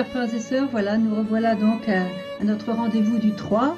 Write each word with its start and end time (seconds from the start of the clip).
chers 0.00 0.08
frères 0.08 0.34
et 0.34 0.40
sœurs, 0.40 0.68
voilà, 0.70 0.96
nous 0.96 1.14
revoilà 1.14 1.54
donc 1.54 1.86
à, 1.86 2.04
à 2.40 2.44
notre 2.44 2.72
rendez-vous 2.72 3.18
du 3.18 3.32
3. 3.32 3.76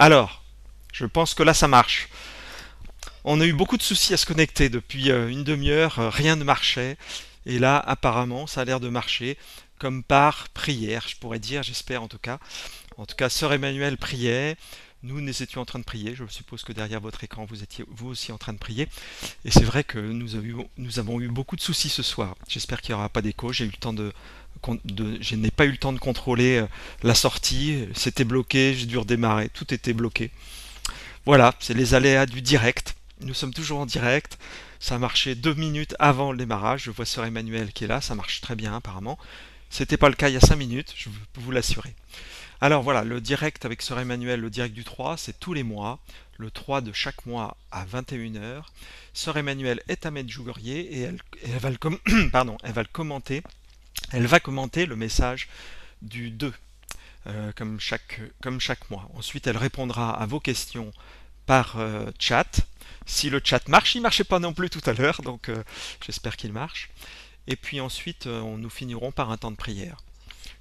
Alors, 0.00 0.42
je 0.94 1.04
pense 1.04 1.34
que 1.34 1.42
là 1.42 1.52
ça 1.52 1.68
marche. 1.68 2.08
On 3.22 3.38
a 3.38 3.44
eu 3.44 3.52
beaucoup 3.52 3.76
de 3.76 3.82
soucis 3.82 4.14
à 4.14 4.16
se 4.16 4.24
connecter 4.24 4.70
depuis 4.70 5.10
euh, 5.10 5.28
une 5.28 5.44
demi-heure, 5.44 5.98
euh, 5.98 6.08
rien 6.08 6.36
ne 6.36 6.42
marchait. 6.42 6.96
Et 7.44 7.58
là, 7.58 7.78
apparemment, 7.78 8.46
ça 8.46 8.62
a 8.62 8.64
l'air 8.64 8.80
de 8.80 8.88
marcher, 8.88 9.36
comme 9.78 10.02
par 10.02 10.48
prière, 10.54 11.06
je 11.06 11.16
pourrais 11.16 11.38
dire, 11.38 11.62
j'espère 11.62 12.02
en 12.02 12.08
tout 12.08 12.18
cas. 12.18 12.38
En 12.96 13.04
tout 13.04 13.14
cas, 13.14 13.28
Sœur 13.28 13.52
Emmanuel 13.52 13.98
priait, 13.98 14.56
nous, 15.02 15.20
nous 15.20 15.42
étions 15.42 15.60
en 15.60 15.66
train 15.66 15.78
de 15.78 15.84
prier. 15.84 16.14
Je 16.14 16.24
suppose 16.28 16.62
que 16.62 16.72
derrière 16.72 17.00
votre 17.00 17.22
écran, 17.22 17.44
vous 17.44 17.62
étiez 17.62 17.84
vous 17.86 18.08
aussi 18.08 18.32
en 18.32 18.38
train 18.38 18.54
de 18.54 18.58
prier. 18.58 18.88
Et 19.44 19.50
c'est 19.50 19.64
vrai 19.64 19.84
que 19.84 19.98
nous, 19.98 20.34
avons, 20.34 20.66
nous 20.78 20.98
avons 20.98 21.20
eu 21.20 21.28
beaucoup 21.28 21.56
de 21.56 21.60
soucis 21.60 21.90
ce 21.90 22.02
soir. 22.02 22.36
J'espère 22.48 22.80
qu'il 22.80 22.94
n'y 22.94 22.98
aura 22.98 23.10
pas 23.10 23.20
d'écho. 23.20 23.52
J'ai 23.52 23.66
eu 23.66 23.70
le 23.70 23.76
temps 23.76 23.92
de, 23.92 24.14
je 24.64 25.34
n'ai 25.34 25.50
pas 25.50 25.64
eu 25.64 25.70
le 25.70 25.76
temps 25.76 25.92
de 25.92 25.98
contrôler 25.98 26.58
euh, 26.58 26.66
la 27.02 27.14
sortie, 27.14 27.86
c'était 27.94 28.24
bloqué, 28.24 28.74
j'ai 28.74 28.86
dû 28.86 28.98
redémarrer, 28.98 29.48
tout 29.48 29.72
était 29.72 29.92
bloqué. 29.92 30.30
Voilà, 31.26 31.54
c'est 31.60 31.74
les 31.74 31.94
aléas 31.94 32.26
du 32.26 32.42
direct. 32.42 32.94
Nous 33.20 33.34
sommes 33.34 33.52
toujours 33.52 33.80
en 33.80 33.86
direct. 33.86 34.38
Ça 34.78 34.94
a 34.94 34.98
marché 34.98 35.34
deux 35.34 35.52
minutes 35.54 35.94
avant 35.98 36.32
le 36.32 36.38
démarrage. 36.38 36.84
Je 36.84 36.90
vois 36.90 37.04
Sœur 37.04 37.26
Emmanuel 37.26 37.72
qui 37.72 37.84
est 37.84 37.86
là, 37.86 38.00
ça 38.00 38.14
marche 38.14 38.40
très 38.40 38.56
bien 38.56 38.74
apparemment. 38.74 39.18
C'était 39.68 39.98
pas 39.98 40.08
le 40.08 40.14
cas 40.14 40.28
il 40.28 40.34
y 40.34 40.36
a 40.36 40.40
cinq 40.40 40.56
minutes, 40.56 40.94
je 40.96 41.10
peux 41.32 41.40
vous 41.40 41.52
l'assurer. 41.52 41.94
Alors 42.62 42.82
voilà, 42.82 43.04
le 43.04 43.20
direct 43.20 43.64
avec 43.64 43.80
Sœur 43.80 44.00
Emmanuel, 44.00 44.40
le 44.40 44.50
direct 44.50 44.74
du 44.74 44.84
3, 44.84 45.16
c'est 45.16 45.38
tous 45.38 45.54
les 45.54 45.62
mois, 45.62 45.98
le 46.38 46.50
3 46.50 46.80
de 46.80 46.92
chaque 46.92 47.24
mois 47.24 47.56
à 47.70 47.86
21h. 47.86 48.64
Sœur 49.14 49.36
Emmanuel 49.36 49.80
est 49.88 50.04
à 50.04 50.10
Medjugorje 50.10 50.66
et 50.66 51.00
elle, 51.00 51.18
va 51.58 51.70
le 51.70 51.78
pardon, 52.30 52.56
elle 52.62 52.72
va 52.72 52.82
le 52.82 52.88
commenter 52.92 53.42
elle 54.10 54.26
va 54.26 54.40
commenter 54.40 54.86
le 54.86 54.96
message 54.96 55.48
du 56.02 56.30
2, 56.30 56.52
euh, 57.26 57.52
comme, 57.54 57.78
chaque, 57.80 58.20
mois. 58.90 59.08
Ensuite, 59.14 59.46
elle 59.46 59.56
répondra 59.56 60.10
à 60.10 60.26
vos 60.26 60.40
questions 60.40 60.92
par 61.46 61.78
euh, 61.78 62.10
chat. 62.18 62.60
Si 63.06 63.30
le 63.30 63.40
chat 63.42 63.68
marche, 63.68 63.94
il 63.94 63.98
ne 63.98 64.04
marchait 64.04 64.24
pas 64.24 64.38
non 64.38 64.52
plus 64.52 64.70
tout 64.70 64.82
à 64.86 64.92
l'heure, 64.92 65.22
donc 65.22 65.48
euh, 65.48 65.62
j'espère 66.04 66.36
qu'il 66.36 66.52
marche. 66.52 66.90
Et 67.46 67.56
puis 67.56 67.80
ensuite, 67.80 68.26
nous 68.26 68.70
finirons 68.70 69.10
par 69.10 69.30
un 69.30 69.36
temps 69.36 69.50
de 69.50 69.56
prière. 69.56 69.96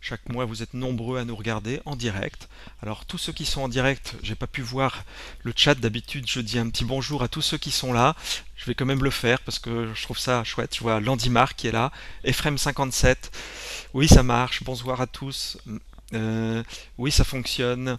Chaque 0.02 0.30
mois, 0.30 0.46
vous 0.46 0.64
êtes 0.64 0.74
nombreux 0.74 1.20
à 1.20 1.26
nous 1.26 1.36
regarder 1.36 1.82
en 1.86 1.96
direct. 1.96 2.48
Alors, 2.82 3.06
tous 3.06 3.18
ceux 3.18 3.34
qui 3.34 3.46
sont 3.46 3.62
en 3.62 3.68
direct, 3.68 4.16
j'ai 4.24 4.36
pas 4.36 4.48
pu 4.48 4.62
voir 4.62 5.04
le 5.44 5.52
chat. 5.56 5.76
D'habitude, 5.76 6.26
je 6.28 6.40
dis 6.40 6.58
un 6.58 6.70
petit 6.70 6.86
bonjour 6.86 7.22
à 7.22 7.28
tous 7.28 7.42
ceux 7.42 7.58
qui 7.58 7.70
sont 7.70 7.92
là. 7.92 8.16
Je 8.56 8.66
vais 8.66 8.76
quand 8.76 8.86
même 8.86 9.04
le 9.04 9.10
faire 9.10 9.42
parce 9.42 9.60
que 9.60 9.92
je 9.94 10.04
trouve 10.04 10.18
ça 10.18 10.44
chouette. 10.46 10.76
Je 10.76 10.82
vois 10.82 11.02
Landimar 11.02 11.56
qui 11.56 11.68
est 11.68 11.72
là. 11.72 11.92
Ephraim57. 12.24 13.16
Oui, 13.94 14.08
ça 14.08 14.24
marche. 14.24 14.64
Bonsoir 14.64 15.02
à 15.02 15.08
tous. 15.08 15.58
Euh, 16.14 16.64
oui, 16.98 17.12
ça 17.12 17.26
fonctionne. 17.26 17.98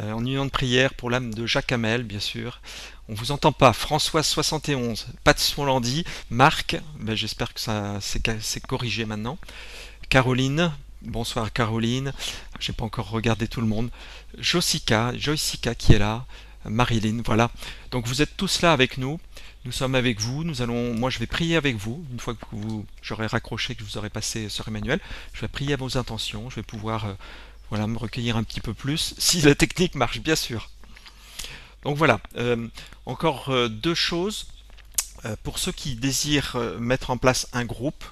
Euh, 0.00 0.12
en 0.12 0.24
union 0.24 0.44
de 0.44 0.50
prière 0.50 0.94
pour 0.94 1.10
l'âme 1.10 1.34
de 1.34 1.46
Jacques 1.46 1.72
Hamel, 1.72 2.04
bien 2.04 2.20
sûr. 2.20 2.60
On 3.08 3.14
vous 3.14 3.32
entend 3.32 3.52
pas. 3.52 3.72
François71, 3.72 5.06
Pat 5.24 5.38
Smolandi, 5.38 6.04
Marc, 6.30 6.76
ben, 6.98 7.14
j'espère 7.14 7.52
que 7.52 7.60
ça 7.60 7.98
c'est 8.00 8.66
corrigé 8.66 9.04
maintenant. 9.04 9.38
Caroline, 10.08 10.72
Bonsoir 11.04 11.52
Caroline, 11.52 12.14
j'ai 12.60 12.72
pas 12.72 12.84
encore 12.84 13.10
regardé 13.10 13.46
tout 13.46 13.60
le 13.60 13.66
monde. 13.66 13.90
Josica, 14.38 15.12
Joycica 15.16 15.74
qui 15.74 15.92
est 15.92 15.98
là, 15.98 16.24
Marilyn, 16.64 17.20
voilà. 17.26 17.50
Donc 17.90 18.06
vous 18.06 18.22
êtes 18.22 18.38
tous 18.38 18.62
là 18.62 18.72
avec 18.72 18.96
nous. 18.96 19.20
Nous 19.66 19.72
sommes 19.72 19.94
avec 19.94 20.18
vous. 20.18 20.44
Nous 20.44 20.62
allons, 20.62 20.94
moi 20.94 21.10
je 21.10 21.18
vais 21.18 21.26
prier 21.26 21.56
avec 21.56 21.76
vous. 21.76 22.04
Une 22.10 22.20
fois 22.20 22.34
que 22.34 22.40
j'aurai 23.02 23.26
raccroché, 23.26 23.74
que 23.74 23.80
je 23.80 23.84
vous 23.84 23.98
aurai 23.98 24.08
passé 24.08 24.48
Sœur 24.48 24.68
Emmanuel, 24.68 24.98
je 25.34 25.42
vais 25.42 25.48
prier 25.48 25.74
à 25.74 25.76
vos 25.76 25.98
intentions. 25.98 26.48
Je 26.48 26.56
vais 26.56 26.62
pouvoir, 26.62 27.04
euh, 27.04 27.14
voilà, 27.68 27.86
me 27.86 27.98
recueillir 27.98 28.38
un 28.38 28.42
petit 28.42 28.62
peu 28.62 28.72
plus, 28.72 29.14
si 29.18 29.42
la 29.42 29.54
technique 29.54 29.96
marche, 29.96 30.20
bien 30.20 30.36
sûr. 30.36 30.70
Donc 31.82 31.98
voilà. 31.98 32.18
Euh, 32.36 32.66
encore 33.04 33.50
euh, 33.50 33.68
deux 33.68 33.94
choses. 33.94 34.46
pour 35.42 35.58
ceux 35.58 35.72
qui 35.72 35.96
désirent 35.96 36.56
mettre 36.78 37.10
en 37.10 37.16
place 37.16 37.48
un 37.54 37.64
groupe, 37.64 38.04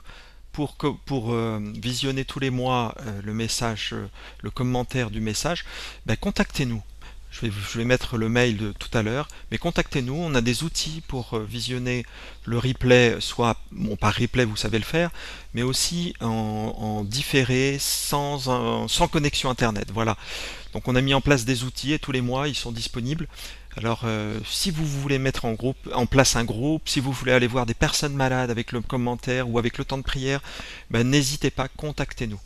pour, 0.53 1.33
euh, 1.33 1.59
visionner 1.83 2.25
tous 2.25 2.39
les 2.39 2.51
mois 2.51 2.95
euh, 3.01 3.21
le 3.25 3.35
message, 3.35 3.91
euh, 3.93 4.07
le 4.43 4.51
commentaire 4.51 5.11
du 5.11 5.21
message, 5.21 5.65
ben, 6.07 6.17
contactez-nous. 6.17 6.83
Je 7.31 7.47
vais, 7.79 7.85
mettre 7.87 8.19
le 8.19 8.29
mail 8.29 8.59
de 8.59 8.73
tout 8.73 8.91
à 8.93 9.03
l'heure, 9.03 9.27
mais 9.51 9.57
contactez-nous. 9.57 10.15
On 10.15 10.35
a 10.35 10.43
des 10.43 10.65
outils 10.65 11.03
pour 11.09 11.39
visionner 11.39 12.05
le 12.45 12.59
replay, 12.59 13.17
soit, 13.21 13.57
pas 13.99 14.11
replay, 14.11 14.45
vous 14.45 14.57
savez 14.57 14.77
le 14.77 14.85
faire, 14.85 15.11
mais 15.55 15.63
aussi 15.63 16.13
en, 16.21 16.27
en 16.27 17.05
différé, 17.05 17.79
sans, 17.81 18.87
sans 18.87 19.09
connexion 19.09 19.49
Internet. 19.49 19.91
Voilà. 19.95 20.19
Donc 20.75 20.89
on 20.89 20.95
a 20.95 21.01
mis 21.01 21.15
en 21.15 21.23
place 21.23 21.47
des 21.47 21.65
outils 21.65 21.95
et 21.95 21.99
tous 21.99 22.13
les 22.13 22.21
mois, 22.21 22.49
ils 22.49 22.55
sont 22.55 22.71
disponibles. 22.71 23.27
Alors, 23.77 24.03
euh, 24.05 24.39
si 24.45 24.71
vous 24.71 24.87
voulez 24.87 25.19
mettre 25.19 25.47
en, 25.47 26.07
place 26.07 26.37
un 26.37 26.45
groupe, 26.45 26.89
si 26.89 27.01
vous 27.01 27.11
voulez 27.11 27.33
aller 27.33 27.47
voir 27.47 27.65
des 27.65 27.75
personnes 27.75 28.15
malades 28.15 28.51
avec 28.51 28.71
le 28.73 28.83
commentaire 28.83 29.49
ou 29.49 29.59
avec 29.59 29.79
le 29.79 29.85
temps 29.85 29.97
de 29.97 30.03
prière, 30.03 30.43
ben, 30.91 31.09
n'hésitez 31.09 31.51
pas, 31.51 31.69
contactez-nous. 31.69 32.41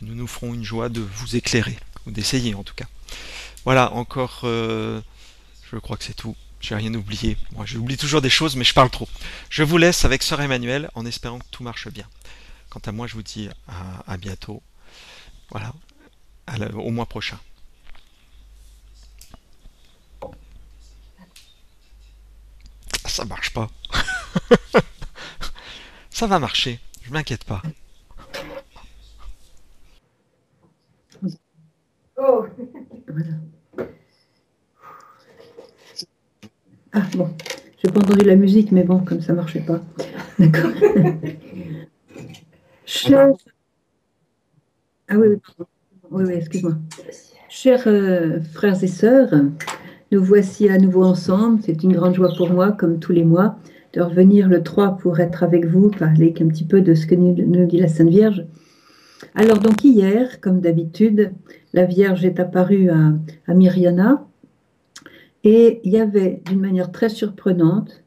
Nous 0.00 0.14
nous 0.14 0.26
ferons 0.26 0.54
une 0.54 0.64
joie 0.64 0.88
de 0.88 1.00
vous 1.00 1.36
éclairer, 1.36 1.78
ou 2.06 2.10
d'essayer 2.10 2.54
en 2.54 2.64
tout 2.64 2.74
cas. 2.74 2.86
Voilà, 3.64 3.92
encore, 3.92 4.40
euh, 4.42 5.00
je 5.70 5.78
crois 5.78 5.96
que 5.96 6.04
c'est 6.04 6.16
tout. 6.16 6.34
J'ai 6.60 6.74
rien 6.74 6.92
oublié. 6.94 7.36
Moi, 7.52 7.64
j'oublie 7.64 7.96
toujours 7.96 8.20
des 8.20 8.30
choses, 8.30 8.56
mais 8.56 8.64
je 8.64 8.74
parle 8.74 8.90
trop. 8.90 9.08
Je 9.50 9.62
vous 9.62 9.78
laisse 9.78 10.04
avec 10.04 10.22
Sœur 10.22 10.40
Emmanuel 10.40 10.90
en 10.94 11.06
espérant 11.06 11.38
que 11.38 11.46
tout 11.50 11.62
marche 11.62 11.88
bien. 11.88 12.06
Quant 12.70 12.80
à 12.86 12.92
moi, 12.92 13.06
je 13.06 13.14
vous 13.14 13.22
dis 13.22 13.48
à, 14.06 14.16
bientôt. 14.16 14.62
Voilà, 15.50 15.72
au 16.74 16.90
mois 16.90 17.06
prochain. 17.06 17.38
Ça 23.12 23.24
marche 23.26 23.52
pas. 23.52 23.68
ça 26.10 26.26
va 26.26 26.38
marcher, 26.38 26.80
je 27.02 27.12
m'inquiète 27.12 27.44
pas. 27.44 27.62
Oh 32.16 32.46
Ah 36.94 37.02
bon, 37.14 37.34
j'ai 37.82 37.90
pas 37.90 38.00
entendu 38.00 38.24
la 38.24 38.36
musique, 38.36 38.72
mais 38.72 38.84
bon, 38.84 39.00
comme 39.04 39.20
ça 39.20 39.34
marchait 39.34 39.60
pas. 39.60 39.82
D'accord. 40.38 40.70
Ah 45.08 45.16
oui, 45.16 45.28
oui, 46.10 46.24
oui, 46.24 46.34
excuse-moi. 46.34 46.76
Chers 47.50 47.86
euh, 47.86 48.40
frères 48.54 48.82
et 48.82 48.88
sœurs, 48.88 49.34
nous 50.12 50.22
voici 50.22 50.68
à 50.68 50.76
nouveau 50.76 51.02
ensemble. 51.02 51.60
C'est 51.64 51.82
une 51.82 51.94
grande 51.94 52.14
joie 52.14 52.32
pour 52.36 52.50
moi, 52.50 52.70
comme 52.70 53.00
tous 53.00 53.12
les 53.12 53.24
mois, 53.24 53.56
de 53.94 54.02
revenir 54.02 54.46
le 54.46 54.62
3 54.62 54.98
pour 54.98 55.18
être 55.20 55.42
avec 55.42 55.64
vous, 55.64 55.88
parler 55.88 56.34
un 56.38 56.48
petit 56.48 56.64
peu 56.64 56.82
de 56.82 56.94
ce 56.94 57.06
que 57.06 57.14
nous 57.14 57.66
dit 57.66 57.80
la 57.80 57.88
Sainte 57.88 58.10
Vierge. 58.10 58.44
Alors 59.34 59.58
donc 59.58 59.82
hier, 59.82 60.40
comme 60.40 60.60
d'habitude, 60.60 61.32
la 61.72 61.86
Vierge 61.86 62.24
est 62.26 62.38
apparue 62.38 62.90
à, 62.90 63.14
à 63.46 63.54
Myriana 63.54 64.26
et 65.44 65.80
il 65.84 65.92
y 65.92 65.98
avait, 65.98 66.42
d'une 66.46 66.60
manière 66.60 66.92
très 66.92 67.08
surprenante, 67.08 68.04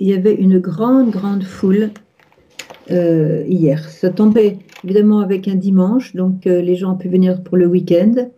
il 0.00 0.08
y 0.08 0.12
avait 0.12 0.34
une 0.34 0.58
grande, 0.58 1.10
grande 1.10 1.44
foule 1.44 1.90
euh, 2.90 3.42
hier. 3.48 3.88
Ça 3.88 4.10
tombait 4.10 4.58
évidemment 4.84 5.20
avec 5.20 5.48
un 5.48 5.54
dimanche, 5.54 6.14
donc 6.14 6.46
euh, 6.46 6.60
les 6.60 6.76
gens 6.76 6.92
ont 6.92 6.98
pu 6.98 7.08
venir 7.08 7.42
pour 7.42 7.56
le 7.56 7.66
week-end. 7.66 8.28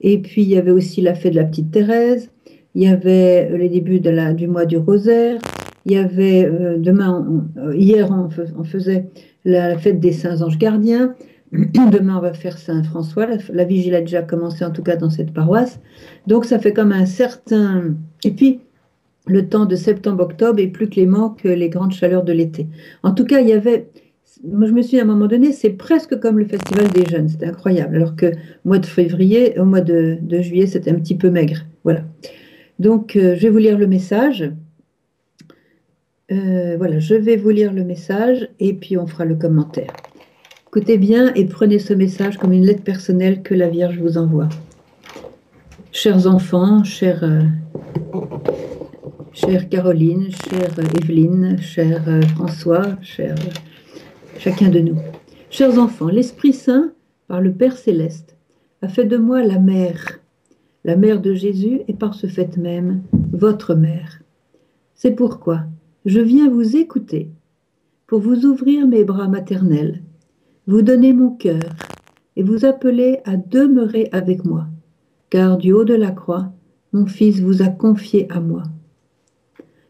Et 0.00 0.20
puis 0.20 0.42
il 0.42 0.48
y 0.48 0.58
avait 0.58 0.72
aussi 0.72 1.00
la 1.00 1.14
fête 1.14 1.32
de 1.32 1.38
la 1.38 1.44
petite 1.44 1.70
Thérèse, 1.70 2.30
il 2.76 2.82
y 2.82 2.86
avait 2.86 3.48
euh, 3.50 3.56
les 3.56 3.68
débuts 3.68 4.00
du 4.00 4.46
mois 4.46 4.66
du 4.66 4.76
rosaire, 4.76 5.40
il 5.84 5.92
y 5.92 5.96
avait 5.96 6.48
demain, 6.78 7.44
hier 7.74 8.08
on, 8.10 8.64
faisait 8.64 9.06
la, 9.44 9.78
fête 9.78 9.98
des 10.00 10.12
saints 10.12 10.42
anges 10.42 10.58
gardiens, 10.58 11.14
demain 11.52 12.18
on 12.18 12.20
va 12.20 12.32
faire 12.32 12.58
Saint 12.58 12.82
François, 12.82 13.26
la, 13.26 13.36
la, 13.52 13.64
vigile 13.64 13.94
a 13.94 14.00
déjà 14.00 14.22
commencé 14.22 14.64
en 14.64 14.70
tout 14.70 14.82
cas 14.82 14.96
dans 14.96 15.10
cette 15.10 15.32
paroisse. 15.32 15.80
Donc 16.26 16.44
ça 16.44 16.58
fait 16.58 16.72
comme 16.72 16.92
un 16.92 17.06
certain... 17.06 17.94
Et 18.24 18.32
puis 18.32 18.60
le 19.26 19.48
temps 19.48 19.66
de 19.66 19.76
septembre-octobre 19.76 20.60
est 20.60 20.68
plus 20.68 20.88
clément 20.88 21.30
que 21.30 21.48
les 21.48 21.68
grandes 21.68 21.92
chaleurs 21.92 22.24
de 22.24 22.32
l'été. 22.32 22.66
En 23.02 23.12
tout 23.12 23.24
cas, 23.24 23.40
il 23.40 23.48
y 23.48 23.52
avait, 23.52 23.88
moi 24.44 24.66
je 24.66 24.72
me 24.72 24.82
suis 24.82 24.98
à 24.98 25.02
un 25.02 25.06
moment 25.06 25.26
donné, 25.26 25.52
c'est 25.52 25.70
presque 25.70 26.18
comme 26.20 26.38
le 26.38 26.44
festival 26.44 26.88
des 26.90 27.04
jeunes, 27.06 27.28
c'était 27.28 27.46
incroyable. 27.46 27.96
Alors 27.96 28.16
que 28.16 28.26
au 28.26 28.68
mois 28.68 28.78
de 28.78 28.86
février, 28.86 29.58
au 29.58 29.64
mois 29.64 29.80
de, 29.80 30.18
juillet, 30.40 30.66
c'était 30.66 30.90
un 30.90 30.96
petit 30.96 31.16
peu 31.16 31.30
maigre. 31.30 31.64
Voilà. 31.84 32.02
Donc, 32.78 33.16
euh, 33.16 33.34
je 33.36 33.42
vais 33.42 33.50
vous 33.50 33.58
lire 33.58 33.78
le 33.78 33.86
message. 33.86 34.52
Euh, 36.30 36.76
voilà, 36.76 36.98
je 36.98 37.14
vais 37.14 37.36
vous 37.36 37.50
lire 37.50 37.72
le 37.72 37.84
message 37.84 38.48
et 38.58 38.74
puis 38.74 38.96
on 38.96 39.06
fera 39.06 39.24
le 39.24 39.36
commentaire. 39.36 39.92
Écoutez 40.66 40.98
bien 40.98 41.32
et 41.34 41.46
prenez 41.46 41.78
ce 41.78 41.94
message 41.94 42.36
comme 42.36 42.52
une 42.52 42.66
lettre 42.66 42.82
personnelle 42.82 43.42
que 43.42 43.54
la 43.54 43.68
Vierge 43.68 43.98
vous 43.98 44.18
envoie. 44.18 44.48
Chers 45.92 46.26
enfants, 46.26 46.84
chers 46.84 47.24
euh, 47.24 47.40
chère 49.32 49.68
Caroline, 49.68 50.28
chère 50.30 50.74
Evelyne, 51.00 51.56
cher 51.58 52.04
François, 52.34 52.98
cher 53.00 53.34
chacun 54.38 54.68
de 54.68 54.80
nous. 54.80 54.98
Chers 55.48 55.78
enfants, 55.78 56.08
l'Esprit 56.08 56.52
Saint, 56.52 56.92
par 57.28 57.40
le 57.40 57.52
Père 57.52 57.78
céleste, 57.78 58.36
a 58.82 58.88
fait 58.88 59.04
de 59.04 59.16
moi 59.16 59.42
la 59.42 59.58
mère, 59.58 60.20
la 60.86 60.94
mère 60.94 61.20
de 61.20 61.34
Jésus 61.34 61.80
et 61.88 61.94
par 61.94 62.14
ce 62.14 62.28
fait 62.28 62.56
même 62.56 63.02
votre 63.32 63.74
mère. 63.74 64.22
C'est 64.94 65.10
pourquoi 65.10 65.64
je 66.04 66.20
viens 66.20 66.48
vous 66.48 66.76
écouter 66.76 67.28
pour 68.06 68.20
vous 68.20 68.46
ouvrir 68.46 68.86
mes 68.86 69.02
bras 69.02 69.26
maternels, 69.26 70.00
vous 70.68 70.82
donner 70.82 71.12
mon 71.12 71.30
cœur 71.30 71.74
et 72.36 72.44
vous 72.44 72.64
appeler 72.64 73.18
à 73.24 73.36
demeurer 73.36 74.08
avec 74.12 74.44
moi, 74.44 74.68
car 75.28 75.58
du 75.58 75.72
haut 75.72 75.84
de 75.84 75.94
la 75.94 76.12
croix, 76.12 76.52
mon 76.92 77.06
Fils 77.06 77.40
vous 77.40 77.62
a 77.62 77.68
confié 77.68 78.30
à 78.30 78.38
moi. 78.38 78.62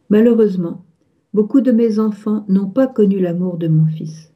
Malheureusement, 0.09 0.83
beaucoup 1.35 1.61
de 1.61 1.73
mes 1.73 1.99
enfants 1.99 2.47
n'ont 2.49 2.71
pas 2.71 2.87
connu 2.87 3.19
l'amour 3.19 3.59
de 3.59 3.69
mon 3.69 3.85
Fils. 3.85 4.33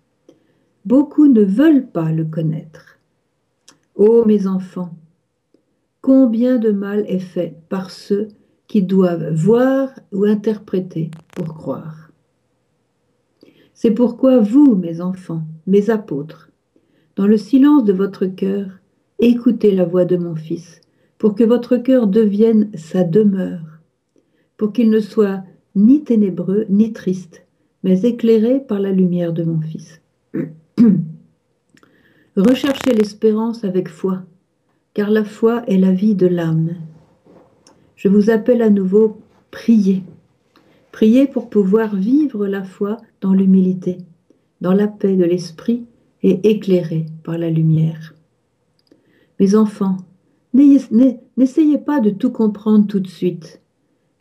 Beaucoup 0.84 1.26
ne 1.26 1.42
veulent 1.42 1.86
pas 1.86 2.12
le 2.12 2.26
connaître. 2.26 2.98
Ô 3.94 4.26
mes 4.26 4.46
enfants, 4.46 4.94
combien 6.00 6.58
de 6.58 6.70
mal 6.70 7.04
est 7.08 7.18
fait 7.18 7.56
par 7.68 7.90
ceux 7.90 8.28
qui 8.66 8.82
doivent 8.82 9.32
voir 9.32 9.90
ou 10.12 10.24
interpréter 10.24 11.10
pour 11.34 11.54
croire. 11.54 12.10
C'est 13.74 13.90
pourquoi 13.90 14.38
vous, 14.40 14.76
mes 14.76 15.00
enfants, 15.00 15.42
mes 15.66 15.90
apôtres, 15.90 16.50
dans 17.16 17.26
le 17.26 17.36
silence 17.36 17.84
de 17.84 17.92
votre 17.92 18.26
cœur, 18.26 18.78
écoutez 19.18 19.72
la 19.72 19.84
voix 19.84 20.04
de 20.04 20.16
mon 20.16 20.36
Fils, 20.36 20.80
pour 21.18 21.34
que 21.34 21.44
votre 21.44 21.76
cœur 21.76 22.06
devienne 22.06 22.70
sa 22.74 23.04
demeure, 23.04 23.80
pour 24.56 24.72
qu'il 24.72 24.90
ne 24.90 25.00
soit 25.00 25.42
ni 25.74 26.04
ténébreux, 26.04 26.66
ni 26.68 26.92
triste, 26.92 27.46
mais 27.82 28.02
éclairé 28.02 28.60
par 28.60 28.80
la 28.80 28.92
lumière 28.92 29.32
de 29.32 29.44
mon 29.44 29.60
Fils. 29.60 30.00
Recherchez 32.36 32.94
l'espérance 32.94 33.64
avec 33.64 33.88
foi, 33.88 34.22
car 34.94 35.10
la 35.10 35.24
foi 35.24 35.62
est 35.66 35.78
la 35.78 35.92
vie 35.92 36.14
de 36.14 36.26
l'âme. 36.26 36.76
Je 37.96 38.08
vous 38.08 38.30
appelle 38.30 38.62
à 38.62 38.70
nouveau, 38.70 39.18
priez. 39.50 40.02
Priez 40.92 41.26
pour 41.26 41.50
pouvoir 41.50 41.94
vivre 41.94 42.46
la 42.46 42.64
foi 42.64 42.96
dans 43.20 43.32
l'humilité, 43.32 43.98
dans 44.60 44.72
la 44.72 44.88
paix 44.88 45.16
de 45.16 45.24
l'esprit 45.24 45.84
et 46.22 46.50
éclairé 46.50 47.06
par 47.24 47.38
la 47.38 47.50
lumière. 47.50 48.14
Mes 49.38 49.54
enfants, 49.54 49.96
n'essayez 50.52 51.78
pas 51.78 52.00
de 52.00 52.10
tout 52.10 52.30
comprendre 52.30 52.86
tout 52.86 53.00
de 53.00 53.08
suite 53.08 53.60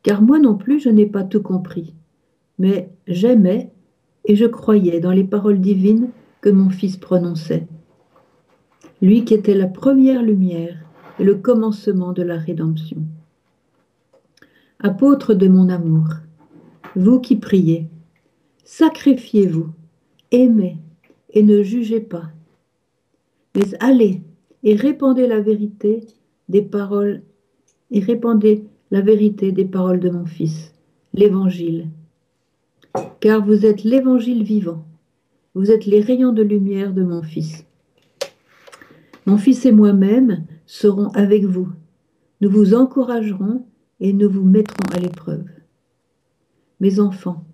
car 0.03 0.21
moi 0.21 0.39
non 0.39 0.55
plus 0.55 0.79
je 0.79 0.89
n'ai 0.89 1.05
pas 1.05 1.23
tout 1.23 1.41
compris. 1.41 1.93
Mais 2.57 2.89
j'aimais 3.07 3.71
et 4.25 4.35
je 4.35 4.45
croyais 4.45 4.99
dans 4.99 5.11
les 5.11 5.23
paroles 5.23 5.59
divines 5.59 6.09
que 6.41 6.49
mon 6.49 6.69
Fils 6.69 6.97
prononçait. 6.97 7.67
Lui 9.01 9.23
qui 9.23 9.33
était 9.33 9.55
la 9.55 9.67
première 9.67 10.21
lumière 10.21 10.77
et 11.19 11.23
le 11.23 11.35
commencement 11.35 12.11
de 12.11 12.21
la 12.23 12.37
rédemption. 12.37 12.97
Apôtre 14.79 15.33
de 15.33 15.47
mon 15.47 15.69
amour, 15.69 16.07
vous 16.95 17.19
qui 17.19 17.35
priez, 17.35 17.87
sacrifiez-vous, 18.63 19.67
aimez 20.31 20.77
et 21.31 21.43
ne 21.43 21.63
jugez 21.63 21.99
pas. 22.01 22.29
Mais 23.55 23.75
allez 23.79 24.21
et 24.63 24.75
répandez 24.75 25.27
la 25.27 25.39
vérité 25.39 26.05
des 26.49 26.61
paroles 26.61 27.21
et 27.91 27.99
répandez 27.99 28.65
la 28.91 29.01
vérité 29.01 29.51
des 29.51 29.65
paroles 29.65 29.99
de 29.99 30.09
mon 30.09 30.25
Fils, 30.25 30.73
l'Évangile. 31.13 31.87
Car 33.19 33.45
vous 33.45 33.65
êtes 33.65 33.83
l'Évangile 33.83 34.43
vivant, 34.43 34.83
vous 35.55 35.71
êtes 35.71 35.85
les 35.85 36.01
rayons 36.01 36.33
de 36.33 36.43
lumière 36.43 36.93
de 36.93 37.03
mon 37.03 37.21
Fils. 37.21 37.65
Mon 39.29 39.37
Fils 39.37 39.63
et 39.67 39.71
moi-même 39.71 40.47
serons 40.65 41.09
avec 41.09 41.45
vous. 41.45 41.67
Nous 42.41 42.49
vous 42.49 42.73
encouragerons 42.73 43.63
et 43.99 44.11
nous 44.11 44.27
vous 44.27 44.43
mettrons 44.43 44.91
à 44.91 44.97
l'épreuve. 44.97 45.45
Mes 46.79 46.99
enfants, 46.99 47.45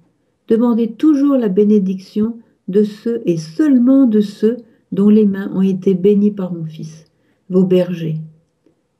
demandez 0.47 0.93
toujours 0.93 1.35
la 1.35 1.49
bénédiction 1.49 2.37
de 2.69 2.83
ceux 2.83 3.21
et 3.25 3.35
seulement 3.35 4.05
de 4.05 4.21
ceux 4.21 4.55
dont 4.93 5.09
les 5.09 5.25
mains 5.25 5.51
ont 5.53 5.63
été 5.63 5.95
bénies 5.95 6.31
par 6.31 6.53
mon 6.53 6.63
Fils, 6.63 7.07
vos 7.49 7.65
bergers. 7.65 8.21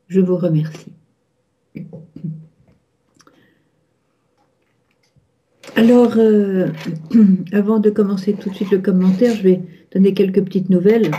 Je 0.10 0.20
vous 0.20 0.36
remercie. 0.36 0.91
Alors, 5.77 6.15
euh, 6.17 6.67
avant 7.53 7.79
de 7.79 7.89
commencer 7.89 8.34
tout 8.34 8.50
de 8.50 8.55
suite 8.55 8.72
le 8.72 8.79
commentaire, 8.79 9.34
je 9.34 9.44
vais 9.44 9.62
donner 9.94 10.13
quelques 10.13 10.44
petites 10.44 10.70
nouvelles 10.70 11.12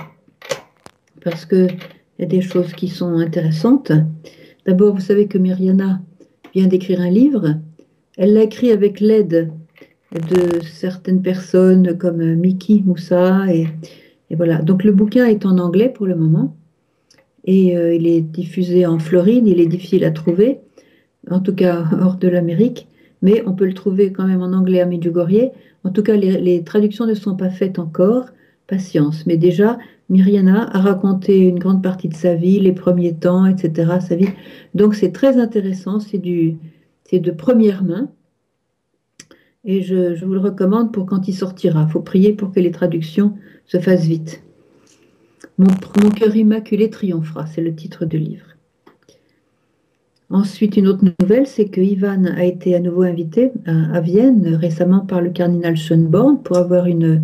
parce 1.27 1.45
qu'il 1.45 1.77
y 2.21 2.23
a 2.23 2.27
des 2.27 2.41
choses 2.41 2.73
qui 2.73 2.87
sont 2.87 3.19
intéressantes. 3.19 3.91
D'abord, 4.65 4.95
vous 4.95 5.01
savez 5.01 5.27
que 5.27 5.39
Myriana 5.39 6.01
vient 6.55 6.69
d'écrire 6.69 7.01
un 7.01 7.11
livre. 7.11 7.57
Elle 8.17 8.35
l'a 8.35 8.45
écrit 8.45 8.71
avec 8.71 9.01
l'aide 9.01 9.51
de 10.13 10.61
certaines 10.63 11.23
personnes 11.23 11.99
comme 11.99 12.23
Mickey 12.37 12.81
Moussa. 12.85 13.53
Et, 13.53 13.67
voilà. 14.31 14.63
Donc, 14.63 14.85
le 14.85 14.93
bouquin 14.93 15.27
est 15.27 15.45
en 15.45 15.59
anglais 15.59 15.89
pour 15.89 16.07
le 16.07 16.15
moment. 16.15 16.57
Et 17.45 17.77
euh, 17.77 17.93
il 17.93 18.07
est 18.07 18.21
diffusé 18.21 18.87
en 18.87 19.01
Floride. 19.01 19.49
Il 19.49 19.61
est 19.61 19.67
difficile 19.67 20.05
à 20.05 20.13
trouver, 20.13 20.61
en 21.29 21.41
tout 21.41 21.57
cas 21.57 21.87
hors 22.01 22.19
de 22.19 22.29
l'Amérique 22.29 22.87
mais 23.23 23.43
on 23.47 23.55
peut 23.55 23.67
le 23.67 23.75
trouver 23.75 24.13
quand 24.13 24.27
même 24.27 24.43
en 24.43 24.53
anglais 24.53 24.81
à 24.81 24.87
Medjugorje. 24.87 25.51
En 25.85 25.91
tout 25.91 26.03
cas, 26.03 26.17
les, 26.17 26.63
traductions 26.65 27.07
ne 27.07 27.15
sont 27.15 27.35
pas 27.35 27.51
faites 27.51 27.79
encore. 27.79 28.27
Patience. 28.67 29.27
Mais 29.27 29.37
déjà, 29.37 29.79
Myriana 30.09 30.71
a 30.73 30.81
raconté 30.81 31.49
une 31.49 31.59
grande 31.59 31.83
partie 31.83 32.09
de 32.09 32.15
sa 32.15 32.35
vie, 32.35 32.61
les 32.61 32.73
premiers 32.73 33.15
temps, 33.15 33.47
etc. 33.47 33.99
Sa 34.01 34.15
vie. 34.15 34.29
Donc 34.75 34.95
c'est 34.95 35.13
très 35.13 35.39
intéressant. 35.39 35.99
C'est 35.99 36.19
du, 36.19 36.57
c'est 37.05 37.19
de 37.19 37.31
première 37.31 37.83
main. 37.83 38.09
Et 39.65 39.83
je, 39.83 40.25
vous 40.25 40.33
le 40.33 40.41
recommande 40.41 40.93
pour 40.93 41.07
quand 41.07 41.27
il 41.27 41.35
sortira. 41.35 41.87
Il 41.89 41.93
faut 41.93 42.01
prier 42.01 42.33
pour 42.33 42.53
que 42.53 42.61
les 42.61 42.71
traductions 42.71 43.35
se 43.65 43.79
fassent 43.79 44.07
vite. 44.07 44.43
Mon, 45.59 45.67
mon 46.03 46.11
cœur 46.11 46.37
immaculé 46.37 46.89
triomphera, 46.89 47.47
c'est 47.47 47.63
le 47.63 47.75
titre 47.75 48.05
du 48.05 48.19
livre. 48.19 48.47
Ensuite, 50.29 50.77
une 50.77 50.89
autre 50.89 51.05
nouvelle, 51.21 51.47
c'est 51.47 51.69
que 51.69 51.81
Ivan 51.81 52.25
a 52.25 52.45
été 52.45 52.75
à 52.75 52.81
nouveau 52.81 53.03
invité 53.03 53.53
à, 53.65 54.01
Vienne 54.01 54.55
récemment 54.55 55.01
par 55.01 55.21
le 55.21 55.31
cardinal 55.31 55.77
Schönborn 55.77 56.43
pour 56.43 56.57
avoir 56.57 56.87
une, 56.87 57.23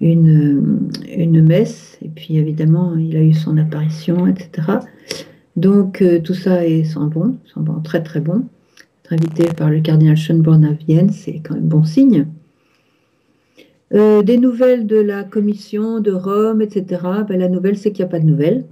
une, 0.00 0.90
une, 1.08 1.42
messe. 1.42 1.98
Et 2.02 2.08
puis, 2.08 2.36
évidemment, 2.36 2.96
il 2.96 3.16
a 3.16 3.22
eu 3.22 3.32
son 3.32 3.56
apparition, 3.58 4.26
etc. 4.26 4.78
Donc, 5.56 6.02
euh, 6.02 6.20
tout 6.20 6.34
ça 6.34 6.66
est 6.66 6.84
sans 6.84 7.06
bon, 7.06 7.36
sans 7.52 7.60
bon, 7.60 7.80
très 7.80 8.02
très 8.02 8.20
bon. 8.20 8.44
Être 9.04 9.12
invité 9.12 9.44
par 9.54 9.70
le 9.70 9.80
cardinal 9.80 10.16
Schönborn 10.16 10.64
à 10.64 10.72
Vienne, 10.72 11.10
c'est 11.10 11.40
quand 11.40 11.54
même 11.54 11.68
bon 11.68 11.84
signe. 11.84 12.26
Euh, 13.92 14.22
des 14.22 14.38
nouvelles 14.38 14.86
de 14.86 14.96
la 14.96 15.24
commission 15.24 16.00
de 16.00 16.12
Rome, 16.12 16.62
etc. 16.62 17.02
Ben, 17.28 17.38
la 17.38 17.48
nouvelle, 17.48 17.76
c'est 17.76 17.92
qu'il 17.92 18.04
n'y 18.04 18.08
a 18.08 18.12
pas 18.12 18.20
de 18.20 18.26
nouvelles. 18.26 18.64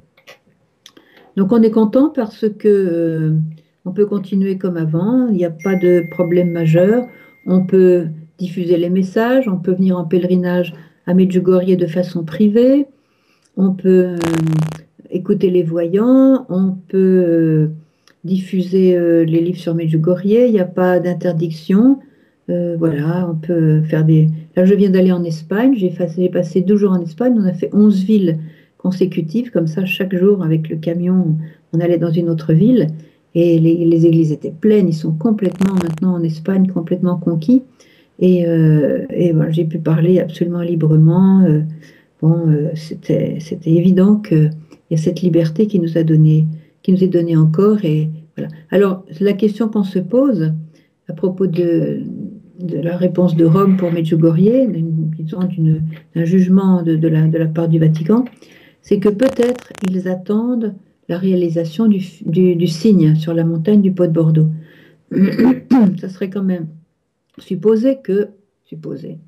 Donc 1.37 1.53
on 1.53 1.63
est 1.63 1.71
content 1.71 2.11
parce 2.11 2.49
que 2.49 2.69
euh, 2.69 3.37
on 3.85 3.93
peut 3.93 4.07
continuer 4.07 4.59
comme 4.59 4.77
avant, 4.77 5.29
il 5.29 5.37
n'y 5.37 5.45
a 5.45 5.51
pas 5.51 5.77
de 5.77 6.05
problème 6.11 6.51
majeur, 6.51 7.07
on 7.47 7.65
peut 7.65 8.07
diffuser 8.39 8.77
les 8.77 8.91
messages, 8.91 9.47
on 9.47 9.57
peut 9.57 9.73
venir 9.73 9.97
en 9.97 10.05
pèlerinage 10.05 10.75
à 11.09 11.15
Medjugorje 11.15 11.77
de 11.77 11.87
façon 11.87 12.23
privée, 12.23 12.87
on 13.57 13.73
peut 13.73 14.05
euh, 14.05 14.19
écouter 15.11 15.51
les 15.51 15.65
voyants, 15.65 16.47
on 16.49 16.77
peut 16.89 17.71
diffuser 18.25 18.97
les 19.25 19.41
livres 19.41 19.59
sur 19.59 19.75
Medjugorje, 19.75 20.27
il 20.27 20.53
n'y 20.53 20.61
a 20.61 20.67
pas 20.67 21.01
d'interdiction. 21.01 21.99
voilà, 22.49 23.29
on 23.31 23.35
peut 23.35 23.83
faire 23.83 24.05
des, 24.05 24.29
je 24.57 24.75
viens 24.75 24.91
d'aller 24.91 25.13
en 25.13 25.25
Espagne, 25.25 25.75
j'ai 25.77 26.29
passé 26.29 26.61
12 26.61 26.79
jours 26.79 26.93
en 26.93 27.01
Espagne, 27.01 27.35
on 27.39 27.47
a 27.47 27.55
fait 27.55 27.71
11 27.73 28.05
villes 28.05 28.39
consécutives, 28.77 29.51
comme 29.51 29.67
ça, 29.67 29.85
chaque 29.87 30.15
jour, 30.15 30.45
avec 30.45 30.69
le 30.69 30.77
camion, 30.77 31.37
on 31.73 31.81
allait 31.81 31.99
dans 31.99 32.11
une 32.11 32.29
autre 32.29 32.53
ville, 32.53 32.89
et 33.35 33.59
les, 33.59 34.07
églises 34.07 34.33
étaient 34.33 34.55
pleines, 34.59 34.89
ils 34.89 34.95
sont 34.95 35.13
complètement 35.13 35.75
maintenant 35.75 36.15
en 36.15 36.23
Espagne, 36.23 36.67
complètement 36.69 37.17
conquis, 37.17 37.63
et, 38.19 38.47
euh, 38.47 39.07
j'ai 39.51 39.65
pu 39.65 39.79
parler 39.79 40.21
absolument 40.21 40.61
librement. 40.61 41.43
Euh, 41.43 41.61
bon, 42.21 42.49
euh, 42.49 42.71
c'était 42.75 43.39
évident 43.65 44.17
qu'il 44.17 44.51
y 44.91 44.95
a 44.95 44.99
cette 44.99 45.23
liberté 45.23 45.67
qui 45.67 45.79
nous 45.79 45.97
a 45.97 46.03
donné, 46.03 46.47
qui 46.83 46.93
nous 46.93 47.05
est 47.05 47.09
donnée 47.09 47.37
encore, 47.37 47.85
et 47.85 48.11
voilà. 48.37 48.51
Alors, 48.71 49.05
la 49.21 49.33
question 49.33 49.69
qu'on 49.69 49.85
se 49.85 49.99
pose 49.99 50.53
à 51.09 51.13
propos 51.13 51.47
de, 51.47 52.03
la 52.83 52.97
réponse 52.97 53.37
de 53.37 53.45
Rome 53.45 53.77
pour 53.77 53.93
Medjugorje, 53.93 54.67
d'un 56.15 56.25
jugement 56.25 56.83
de, 56.83 57.09
la, 57.09 57.27
de, 57.27 57.39
la, 57.39 57.47
part 57.47 57.69
du 57.69 57.79
Vatican, 57.79 58.25
c'est 58.83 58.99
que 58.99 59.09
peut-être 59.09 59.73
ils 59.89 60.09
attendent 60.09 60.75
la 61.09 61.19
réalisation 61.19 61.87
du, 61.87 62.01
du, 62.27 62.67
signe 62.67 63.15
sur 63.15 63.33
la 63.33 63.45
montagne 63.45 63.81
du 63.81 63.93
Pot 63.93 64.07
de 64.07 64.13
Bordeaux. 64.13 64.49
ça 66.01 66.09
serait 66.09 66.29
quand 66.29 66.43
même 66.43 66.67
supposé 67.41 67.99
que, 68.03 68.29
supposé, 68.65 69.19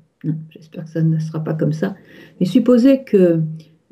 j'espère 0.49 0.85
que 0.85 0.89
ça 0.89 1.01
ne 1.01 1.19
sera 1.19 1.43
pas 1.43 1.53
comme 1.53 1.73
ça, 1.73 1.95
mais 2.39 2.45
supposé 2.45 3.03
que 3.03 3.39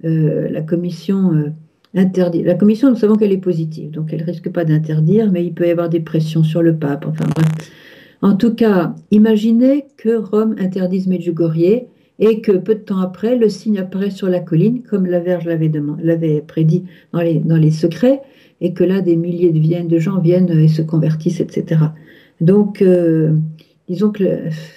euh, 0.06 0.50
la 0.50 0.62
commission 0.62 1.34
euh, 1.34 1.50
interdit, 1.96 2.44
la 2.44 2.56
commission, 2.56 2.90
nous 2.90 2.96
savons 2.96 3.16
qu'elle 3.16 3.32
est 3.32 3.38
positive, 3.38 3.92
donc 3.92 4.14
elle 4.14 4.24
risque 4.24 4.50
pas 4.50 4.66
d'interdire, 4.66 5.32
mais 5.32 5.46
il 5.46 5.54
peut 5.54 5.68
y 5.68 5.72
avoir 5.72 5.90
des 5.90 6.00
pressions 6.00 6.44
sur 6.44 6.62
le 6.62 6.76
pape, 6.76 7.06
enfin 7.08 7.26
bref. 7.36 7.72
En 8.22 8.36
tout 8.36 8.54
cas, 8.54 8.96
imaginez 9.12 9.86
que 9.98 10.18
Rome 10.18 10.56
interdise 10.60 11.08
Medjugorje 11.08 11.86
et 12.20 12.42
que 12.42 12.52
peu 12.52 12.76
de 12.76 12.80
temps 12.80 13.00
après, 13.00 13.38
le 13.38 13.48
signe 13.48 13.80
apparaît 13.80 14.10
sur 14.10 14.28
la 14.28 14.42
colline, 14.42 14.84
comme 14.84 15.06
la 15.06 15.20
Vierge 15.20 15.46
l'avait 15.46 16.42
prédit 16.46 16.84
dans 17.14 17.22
les, 17.22 17.72
secrets, 17.72 18.22
et 18.60 18.74
que 18.74 18.84
là, 18.84 19.00
des 19.00 19.16
milliers 19.16 19.54
de, 19.54 19.88
de 19.88 20.00
gens 20.00 20.20
viennent 20.20 20.50
et 20.50 20.68
se 20.68 20.82
convertissent, 20.82 21.40
etc. 21.40 21.82
Donc, 22.42 22.82
euh, 22.82 23.38
disons 23.90 24.12
que 24.12 24.24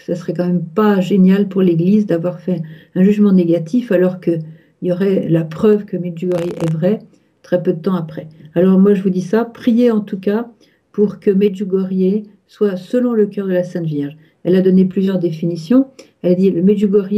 ça 0.07 0.15
serait 0.15 0.33
quand 0.33 0.47
même 0.47 0.65
pas 0.65 1.01
génial 1.01 1.49
pour 1.49 1.63
l'Église 1.63 2.07
d'avoir 2.07 2.41
fait 2.41 2.63
un 2.95 3.05
jugement 3.05 3.33
négatif 3.33 3.93
alors 3.93 4.21
qu'il 4.21 4.41
y 4.81 4.91
aurait 4.91 5.29
la 5.29 5.45
preuve 5.45 5.85
que 5.85 5.97
Medjugorje 5.97 6.49
est 6.49 6.73
vrai 6.73 7.01
très 7.43 7.63
peu 7.63 7.73
de 7.73 7.81
temps 7.81 7.95
après. 7.95 8.29
Alors 8.55 8.79
moi, 8.79 8.95
je 8.95 9.03
vous 9.03 9.11
dis 9.11 9.23
ça, 9.23 9.45
priez 9.45 9.91
en 9.91 10.01
tout 10.01 10.19
cas 10.19 10.49
pour 10.93 11.21
que 11.21 11.31
Medjugorje 11.31 12.23
soit 12.47 12.77
selon 12.77 13.13
le 13.13 13.27
cœur 13.27 13.47
de 13.47 13.53
la 13.53 13.65
Sainte 13.65 13.87
Vierge. 13.87 14.17
Elle 14.45 14.57
a 14.57 14.63
donné 14.63 14.85
plusieurs 14.85 15.19
définitions. 15.19 15.87
Elle 16.23 16.33
a 16.33 16.35
dit 16.35 16.51
le 16.51 16.63
Medjugorje 16.63 17.13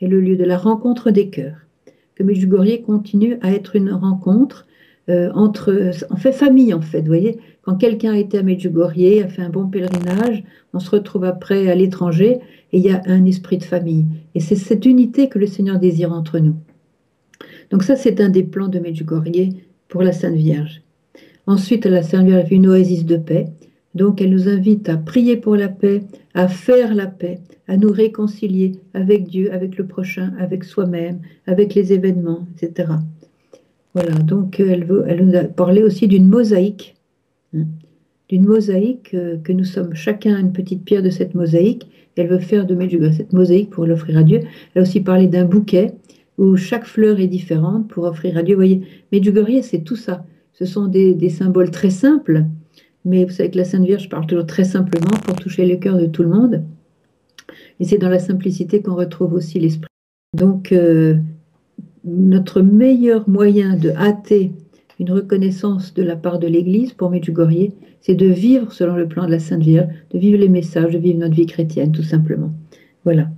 est 0.00 0.06
le 0.06 0.20
lieu 0.20 0.36
de 0.36 0.44
la 0.44 0.56
rencontre 0.56 1.10
des 1.10 1.28
cœurs. 1.28 1.66
Que 2.14 2.22
Medjugorje 2.22 2.82
continue 2.82 3.38
à 3.42 3.52
être 3.52 3.76
une 3.76 3.90
rencontre 3.90 4.66
euh, 5.08 5.30
entre, 5.34 5.92
en 6.10 6.16
fait 6.16 6.32
famille 6.32 6.74
en 6.74 6.80
fait, 6.80 7.00
vous 7.00 7.06
voyez. 7.06 7.38
Quand 7.62 7.76
quelqu'un 7.76 8.12
a 8.12 8.18
été 8.18 8.38
à 8.38 8.42
Medjugorje, 8.42 9.22
a 9.22 9.28
fait 9.28 9.42
un 9.42 9.50
bon 9.50 9.68
pèlerinage, 9.68 10.44
on 10.72 10.80
se 10.80 10.90
retrouve 10.90 11.24
après 11.24 11.70
à 11.70 11.74
l'étranger 11.74 12.38
et 12.72 12.78
il 12.78 12.82
y 12.82 12.90
a 12.90 13.02
un 13.06 13.24
esprit 13.26 13.58
de 13.58 13.64
famille. 13.64 14.06
Et 14.34 14.40
c'est 14.40 14.56
cette 14.56 14.86
unité 14.86 15.28
que 15.28 15.38
le 15.38 15.46
Seigneur 15.46 15.78
désire 15.78 16.12
entre 16.12 16.38
nous. 16.38 16.56
Donc 17.70 17.82
ça, 17.82 17.96
c'est 17.96 18.20
un 18.20 18.28
des 18.28 18.42
plans 18.42 18.68
de 18.68 18.78
Medjugorje 18.78 19.50
pour 19.88 20.02
la 20.02 20.12
Sainte 20.12 20.36
Vierge. 20.36 20.82
Ensuite, 21.46 21.86
la 21.86 22.02
Sainte 22.02 22.26
Vierge 22.26 22.44
a 22.44 22.48
vu 22.48 22.56
une 22.56 22.68
oasis 22.68 23.04
de 23.04 23.16
paix. 23.16 23.46
Donc 23.94 24.20
elle 24.20 24.30
nous 24.30 24.48
invite 24.48 24.88
à 24.88 24.96
prier 24.96 25.36
pour 25.36 25.56
la 25.56 25.68
paix, 25.68 26.02
à 26.34 26.48
faire 26.48 26.94
la 26.94 27.08
paix, 27.08 27.40
à 27.66 27.76
nous 27.76 27.90
réconcilier 27.90 28.72
avec 28.94 29.24
Dieu, 29.24 29.52
avec 29.52 29.76
le 29.76 29.86
prochain, 29.86 30.32
avec 30.38 30.64
soi-même, 30.64 31.20
avec 31.46 31.74
les 31.74 31.92
événements, 31.92 32.46
etc. 32.56 32.92
Voilà, 33.94 34.14
donc 34.14 34.60
elle, 34.60 34.84
veut, 34.84 35.04
elle 35.08 35.26
nous 35.26 35.36
a 35.36 35.42
parlé 35.44 35.82
aussi 35.82 36.06
d'une 36.06 36.28
mosaïque, 36.28 36.94
d'une 37.52 38.44
mosaïque 38.44 39.14
euh, 39.14 39.36
que 39.38 39.52
nous 39.52 39.64
sommes 39.64 39.94
chacun 39.94 40.38
une 40.38 40.52
petite 40.52 40.84
pierre 40.84 41.02
de 41.02 41.10
cette 41.10 41.34
mosaïque. 41.34 41.86
Elle 42.16 42.28
veut 42.28 42.38
faire 42.38 42.66
de 42.66 42.74
Medjugorje 42.74 43.16
cette 43.16 43.32
mosaïque 43.32 43.70
pour 43.70 43.86
l'offrir 43.86 44.18
à 44.18 44.22
Dieu. 44.22 44.40
Elle 44.74 44.80
a 44.80 44.82
aussi 44.82 45.00
parlé 45.00 45.26
d'un 45.26 45.44
bouquet 45.44 45.94
où 46.38 46.56
chaque 46.56 46.84
fleur 46.84 47.18
est 47.18 47.28
différente 47.28 47.88
pour 47.88 48.04
offrir 48.04 48.36
à 48.36 48.42
Dieu. 48.42 48.54
Vous 48.54 48.60
voyez, 48.60 48.82
Medjugorje, 49.12 49.62
c'est 49.62 49.84
tout 49.84 49.96
ça. 49.96 50.24
Ce 50.52 50.64
sont 50.66 50.86
des 50.86 51.28
symboles 51.30 51.70
très 51.70 51.90
simples, 51.90 52.44
mais 53.04 53.24
vous 53.24 53.30
savez 53.30 53.50
que 53.50 53.56
la 53.56 53.64
Sainte 53.64 53.86
Vierge 53.86 54.08
parle 54.08 54.26
toujours 54.26 54.46
très 54.46 54.64
simplement 54.64 55.16
pour 55.24 55.36
toucher 55.36 55.66
le 55.66 55.76
cœur 55.76 55.98
de 55.98 56.06
tout 56.06 56.22
le 56.22 56.28
monde. 56.28 56.62
Et 57.78 57.84
c'est 57.84 57.98
dans 57.98 58.10
la 58.10 58.18
simplicité 58.18 58.82
qu'on 58.82 58.94
retrouve 58.94 59.32
aussi 59.32 59.58
l'esprit. 59.58 59.88
Donc, 60.36 60.72
euh, 60.72 61.16
notre 62.04 62.60
meilleur 62.60 63.28
moyen 63.28 63.76
de 63.76 63.90
hâter 63.90 64.52
une 65.00 65.10
reconnaissance 65.10 65.94
de 65.94 66.02
la 66.02 66.14
part 66.14 66.38
de 66.38 66.46
l'Église 66.46 66.92
pour 66.92 67.08
Medjugorje, 67.10 67.70
c'est 68.02 68.14
de 68.14 68.26
vivre 68.26 68.70
selon 68.70 68.96
le 68.96 69.08
plan 69.08 69.24
de 69.24 69.30
la 69.30 69.38
Sainte 69.38 69.62
Vierge, 69.62 69.88
de 70.12 70.18
vivre 70.18 70.38
les 70.38 70.50
messages, 70.50 70.92
de 70.92 70.98
vivre 70.98 71.18
notre 71.18 71.34
vie 71.34 71.46
chrétienne, 71.46 71.90
tout 71.90 72.02
simplement. 72.02 72.52
Voilà. 73.04 73.30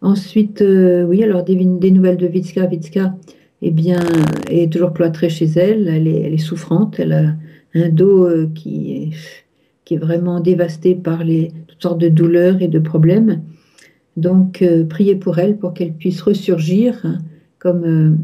Ensuite, 0.00 0.62
euh, 0.62 1.04
oui, 1.04 1.24
alors 1.24 1.42
des, 1.42 1.56
nouvelles 1.56 2.16
de 2.16 2.28
Vitska. 2.28 2.66
Vitska, 2.66 3.16
eh 3.62 3.72
bien, 3.72 3.98
est 4.48 4.72
toujours 4.72 4.92
cloîtrée 4.92 5.28
chez 5.28 5.46
elle, 5.56 5.88
elle 5.88 6.06
est, 6.06 6.38
souffrante, 6.38 7.00
elle 7.00 7.12
a 7.12 7.34
un 7.74 7.88
dos 7.88 8.24
euh, 8.24 8.48
qui 8.54 9.10
est, 9.90 9.96
vraiment 9.96 10.38
dévasté 10.38 10.94
par 10.94 11.24
les, 11.24 11.52
toutes 11.66 11.82
sortes 11.82 12.00
de 12.00 12.08
douleurs 12.08 12.62
et 12.62 12.68
de 12.68 12.78
problèmes. 12.78 13.42
Donc, 14.16 14.62
euh, 14.62 14.84
priez 14.84 15.16
pour 15.16 15.40
elle 15.40 15.56
pour 15.56 15.74
qu'elle 15.74 15.94
puisse 15.94 16.22
ressurgir, 16.22 17.00
hein, 17.02 17.18
comme 17.58 18.18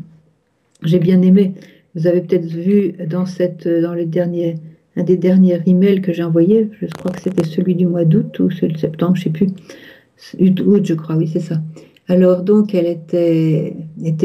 j'ai 0.85 1.01
bien 1.01 1.23
aimé. 1.23 1.55
Vous 1.95 2.07
avez 2.07 2.23
peut-être 2.23 2.47
vu 2.47 2.93
dans, 3.07 3.27
cette, 3.27 3.69
dans 3.69 3.95
le 3.95 4.07
dernier, 4.07 4.57
un 4.97 5.03
des 5.03 5.17
derniers 5.17 5.61
emails 5.67 6.01
que 6.01 6.13
j'ai 6.13 6.23
envoyé, 6.23 6.71
je 6.81 6.87
crois 6.87 7.13
que 7.13 7.21
c'était 7.21 7.45
celui 7.45 7.75
du 7.75 7.87
mois 7.87 8.05
d'août 8.05 8.39
ou 8.41 8.51
celui 8.51 8.75
de 8.75 8.79
septembre, 8.79 9.17
je 9.17 9.21
ne 9.21 9.25
sais 9.25 9.31
plus. 9.31 9.49
Août, 10.65 10.83
je 10.85 10.95
crois, 10.95 11.17
oui, 11.17 11.29
c'est 11.29 11.41
ça. 11.41 11.61
Alors, 12.09 12.43
donc, 12.43 12.75
elle 12.75 12.87
était, 12.87 13.75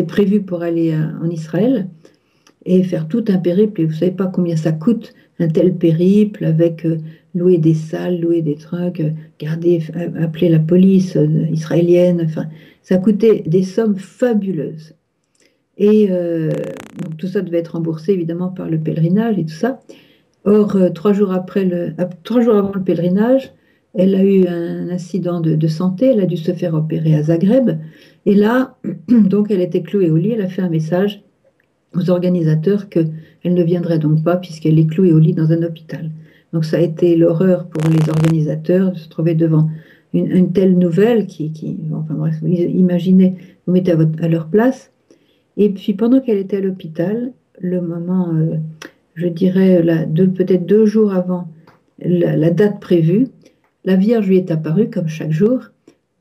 prévue 0.07 0.41
pour 0.41 0.61
aller 0.61 0.95
en 1.21 1.29
Israël 1.29 1.87
et 2.67 2.83
faire 2.83 3.07
tout 3.07 3.25
un 3.29 3.37
périple. 3.37 3.81
Et 3.81 3.85
vous 3.85 3.93
savez 3.93 4.11
pas 4.11 4.27
combien 4.27 4.55
ça 4.55 4.71
coûte 4.71 5.13
un 5.39 5.47
tel 5.47 5.75
périple 5.75 6.45
avec 6.45 6.85
euh, 6.85 6.97
louer 7.35 7.57
des 7.57 7.73
salles, 7.73 8.19
louer 8.19 8.41
des 8.41 8.55
trucs, 8.55 8.99
euh, 8.99 9.11
garder, 9.39 9.81
euh, 9.95 10.23
appeler 10.23 10.49
la 10.49 10.59
police 10.59 11.17
israélienne. 11.51 12.21
Enfin, 12.25 12.47
ça 12.81 12.97
coûtait 12.97 13.43
des 13.45 13.63
sommes 13.63 13.97
fabuleuses. 13.97 14.93
Et 15.77 16.07
donc, 16.07 17.17
tout 17.17 17.27
ça 17.27 17.41
devait 17.41 17.59
être 17.59 17.73
remboursé 17.73 18.11
évidemment 18.11 18.49
par 18.49 18.67
le 18.67 18.79
pèlerinage 18.79 19.37
et 19.37 19.45
tout 19.45 19.53
ça. 19.53 19.79
Or, 20.43 20.75
trois 20.95 21.13
jours 21.13 21.31
après 21.31 21.65
le, 21.65 21.93
trois 22.23 22.41
jours 22.41 22.55
avant 22.55 22.71
le 22.73 22.81
pèlerinage, 22.81 23.53
elle 23.93 24.15
a 24.15 24.23
eu 24.23 24.47
un 24.47 24.89
incident 24.89 25.39
de, 25.39 25.67
santé. 25.67 26.07
Elle 26.07 26.21
a 26.21 26.25
dû 26.25 26.37
se 26.37 26.51
faire 26.51 26.73
opérer 26.73 27.15
à 27.15 27.23
Zagreb. 27.23 27.77
Et 28.25 28.33
là, 28.33 28.77
donc, 29.09 29.51
elle 29.51 29.61
était 29.61 29.83
clouée 29.83 30.09
au 30.09 30.17
lit. 30.17 30.31
Elle 30.31 30.41
a 30.41 30.47
fait 30.47 30.63
un 30.63 30.69
message 30.69 31.21
aux 31.95 32.09
organisateurs 32.09 32.89
qu'elle 32.89 33.11
ne 33.45 33.63
viendrait 33.63 33.99
donc 33.99 34.23
pas 34.23 34.37
puisqu'elle 34.37 34.79
est 34.79 34.87
clouée 34.87 35.13
au 35.13 35.19
lit 35.19 35.33
dans 35.33 35.51
un 35.51 35.63
hôpital. 35.63 36.11
Donc 36.53 36.65
ça 36.65 36.77
a 36.77 36.81
été 36.81 37.15
l'horreur 37.15 37.67
pour 37.67 37.89
les 37.89 38.09
organisateurs 38.09 38.91
de 38.91 38.97
se 38.97 39.09
trouver 39.09 39.35
devant 39.35 39.69
une, 40.13 40.51
telle 40.53 40.77
nouvelle 40.77 41.27
qui, 41.27 41.51
qui, 41.51 41.77
enfin 41.93 42.13
bref, 42.13 42.35
imaginez, 42.43 43.35
vous 43.65 43.73
mettez 43.73 43.91
à, 43.91 44.27
leur 44.27 44.47
place. 44.47 44.91
Et 45.57 45.69
puis 45.69 45.93
pendant 45.93 46.21
qu'elle 46.21 46.37
était 46.37 46.57
à 46.57 46.61
l'hôpital, 46.61 47.33
le 47.59 47.81
moment, 47.81 48.29
euh, 48.33 48.57
je 49.15 49.27
dirais, 49.27 49.83
peut-être 50.15 50.65
deux 50.65 50.85
jours 50.85 51.13
avant 51.13 51.47
la, 51.99 52.51
date 52.51 52.79
prévue, 52.79 53.27
la 53.83 53.95
Vierge 53.95 54.27
lui 54.27 54.37
est 54.37 54.51
apparue 54.51 54.89
comme 54.89 55.07
chaque 55.07 55.31
jour 55.31 55.59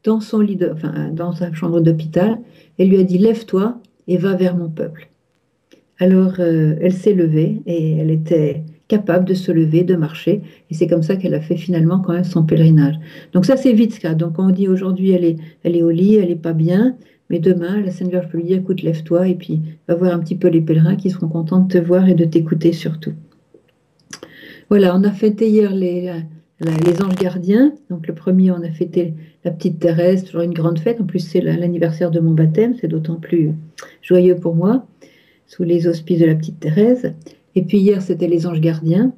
dans 0.05 0.21
son 0.21 0.41
lit, 0.41 0.59
enfin 0.73 1.11
dans 1.13 1.33
sa 1.33 1.53
chambre 1.53 1.81
d'hôpital. 1.81 2.39
Elle 2.79 2.89
lui 2.89 2.99
a 2.99 3.03
dit 3.03 3.19
lève-toi 3.19 3.79
et 4.09 4.17
va 4.17 4.35
vers 4.35 4.57
mon 4.57 4.71
peuple. 4.71 5.09
Alors, 5.99 6.35
euh, 6.39 6.75
elle 6.81 6.93
s'est 6.93 7.15
levée 7.15 7.63
et 7.67 7.97
elle 7.97 8.11
était 8.11 8.63
capable 8.89 9.25
de 9.25 9.35
se 9.35 9.51
lever, 9.51 9.83
de 9.83 9.97
marcher. 9.97 10.43
Et 10.71 10.75
c'est 10.75 10.87
comme 10.87 11.03
ça 11.03 11.17
qu'elle 11.17 11.35
a 11.35 11.41
fait 11.41 11.57
finalement 11.57 11.99
quand 11.99 12.13
même 12.13 12.25
son 12.25 12.45
pèlerinage. 12.45 12.97
Donc 13.33 13.47
ça, 13.47 13.57
c'est 13.57 13.73
Vitska. 13.73 14.15
Donc 14.15 14.39
on 14.39 14.51
dit 14.51 14.69
aujourd'hui, 14.69 15.11
elle 15.11 15.25
est, 15.25 15.37
elle 15.65 15.77
est 15.77 15.83
au 15.83 15.91
lit, 15.91 16.17
elle 16.17 16.29
n'est 16.29 16.37
pas 16.37 16.53
bien. 16.53 16.97
Mais 17.31 17.39
demain, 17.39 17.81
la 17.81 17.91
Sainte 17.91 18.11
Vierge 18.11 18.29
peut 18.29 18.39
lui 18.39 18.45
dire, 18.45 18.59
écoute, 18.59 18.83
lève-toi 18.83 19.29
et 19.29 19.35
puis 19.35 19.61
va 19.89 19.95
voir 19.95 20.15
un 20.15 20.21
petit 20.21 20.37
peu 20.37 20.49
les 20.49 20.61
pèlerins 20.61 20.97
qui 20.97 21.11
seront 21.11 21.29
contents 21.29 21.61
de 21.61 21.73
te 21.73 21.79
voir 21.79 22.09
et 22.09 22.15
de 22.15 22.25
t'écouter 22.25 22.73
surtout. 22.73 23.15
Voilà, 24.69 24.97
on 24.97 25.05
a 25.05 25.11
fêté 25.11 25.49
hier 25.49 25.73
les, 25.73 26.13
les 26.61 27.03
anges 27.03 27.17
gardiens. 27.17 27.73
Donc 27.91 28.07
le 28.07 28.15
premier, 28.15 28.51
on 28.51 28.63
a 28.63 28.71
fêté 28.71 29.15
la 29.45 29.51
petite 29.51 29.79
Thérèse, 29.79 30.25
toujours 30.25 30.43
une 30.43 30.55
grande 30.55 30.79
fête. 30.79 31.01
En 31.01 31.05
plus, 31.05 31.21
c'est 31.21 31.41
l'anniversaire 31.41 32.11
de 32.11 32.21
mon 32.21 32.33
baptême, 32.33 32.75
c'est 32.81 32.89
d'autant 32.89 33.17
plus 33.17 33.53
joyeux 34.03 34.37
pour 34.37 34.55
moi, 34.55 34.87
sous 35.47 35.63
les 35.63 35.87
auspices 35.87 36.21
de 36.21 36.27
la 36.27 36.35
petite 36.35 36.61
Thérèse. 36.61 37.13
Et 37.55 37.63
puis 37.63 37.79
hier, 37.79 38.03
c'était 38.03 38.29
les 38.29 38.47
anges 38.47 38.61
gardiens. 38.61 39.13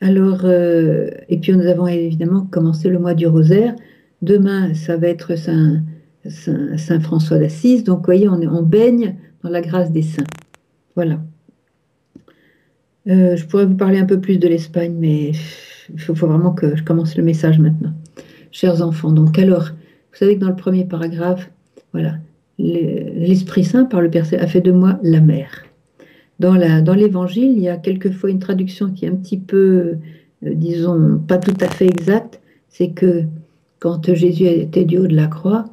Alors, 0.00 0.42
euh, 0.44 1.08
et 1.28 1.38
puis 1.38 1.52
nous 1.52 1.66
avons 1.66 1.86
évidemment 1.86 2.46
commencé 2.50 2.88
le 2.88 2.98
mois 2.98 3.14
du 3.14 3.26
rosaire. 3.26 3.74
Demain, 4.22 4.74
ça 4.74 4.96
va 4.96 5.08
être 5.08 5.36
Saint, 5.36 5.82
Saint, 6.28 7.00
François 7.00 7.38
d'Assise. 7.38 7.84
Donc, 7.84 7.98
vous 7.98 8.04
voyez, 8.04 8.28
on, 8.28 8.62
baigne 8.62 9.16
dans 9.42 9.50
la 9.50 9.60
grâce 9.60 9.90
des 9.92 10.02
saints. 10.02 10.24
Voilà. 10.94 11.20
Euh, 13.08 13.36
je 13.36 13.44
pourrais 13.46 13.66
vous 13.66 13.76
parler 13.76 13.98
un 13.98 14.06
peu 14.06 14.20
plus 14.20 14.38
de 14.38 14.48
l'Espagne, 14.48 14.94
mais 14.98 15.32
il 15.92 16.00
faut, 16.00 16.14
vraiment 16.14 16.52
que 16.52 16.76
je 16.76 16.82
commence 16.82 17.16
le 17.16 17.22
message 17.22 17.58
maintenant. 17.58 17.92
Chers 18.50 18.82
enfants, 18.82 19.12
donc 19.12 19.38
alors, 19.38 19.64
vous 19.64 20.18
savez 20.18 20.36
que 20.36 20.40
dans 20.40 20.48
le 20.48 20.56
premier 20.56 20.84
paragraphe, 20.84 21.50
voilà, 21.92 22.14
l'Esprit 22.58 23.64
Saint 23.64 23.84
par 23.84 24.00
le 24.00 24.10
Père 24.10 24.26
a 24.38 24.46
fait 24.46 24.60
de 24.60 24.72
moi 24.72 24.98
la 25.02 25.20
mère. 25.20 25.64
Dans 26.40 26.54
l'évangile, 26.54 27.52
il 27.52 27.60
y 27.60 27.68
a 27.68 27.76
quelquefois 27.76 28.30
une 28.30 28.38
traduction 28.38 28.90
qui 28.90 29.04
est 29.04 29.08
un 29.08 29.16
petit 29.16 29.38
peu, 29.38 29.96
euh, 30.44 30.54
disons, 30.54 31.18
pas 31.18 31.38
tout 31.38 31.56
à 31.60 31.68
fait 31.68 31.86
exacte. 31.86 32.40
C'est 32.68 32.90
que 32.90 33.24
quand 33.78 34.12
Jésus 34.14 34.46
était 34.46 34.84
du 34.84 34.98
haut 34.98 35.06
de 35.06 35.14
la 35.14 35.26
croix, 35.26 35.66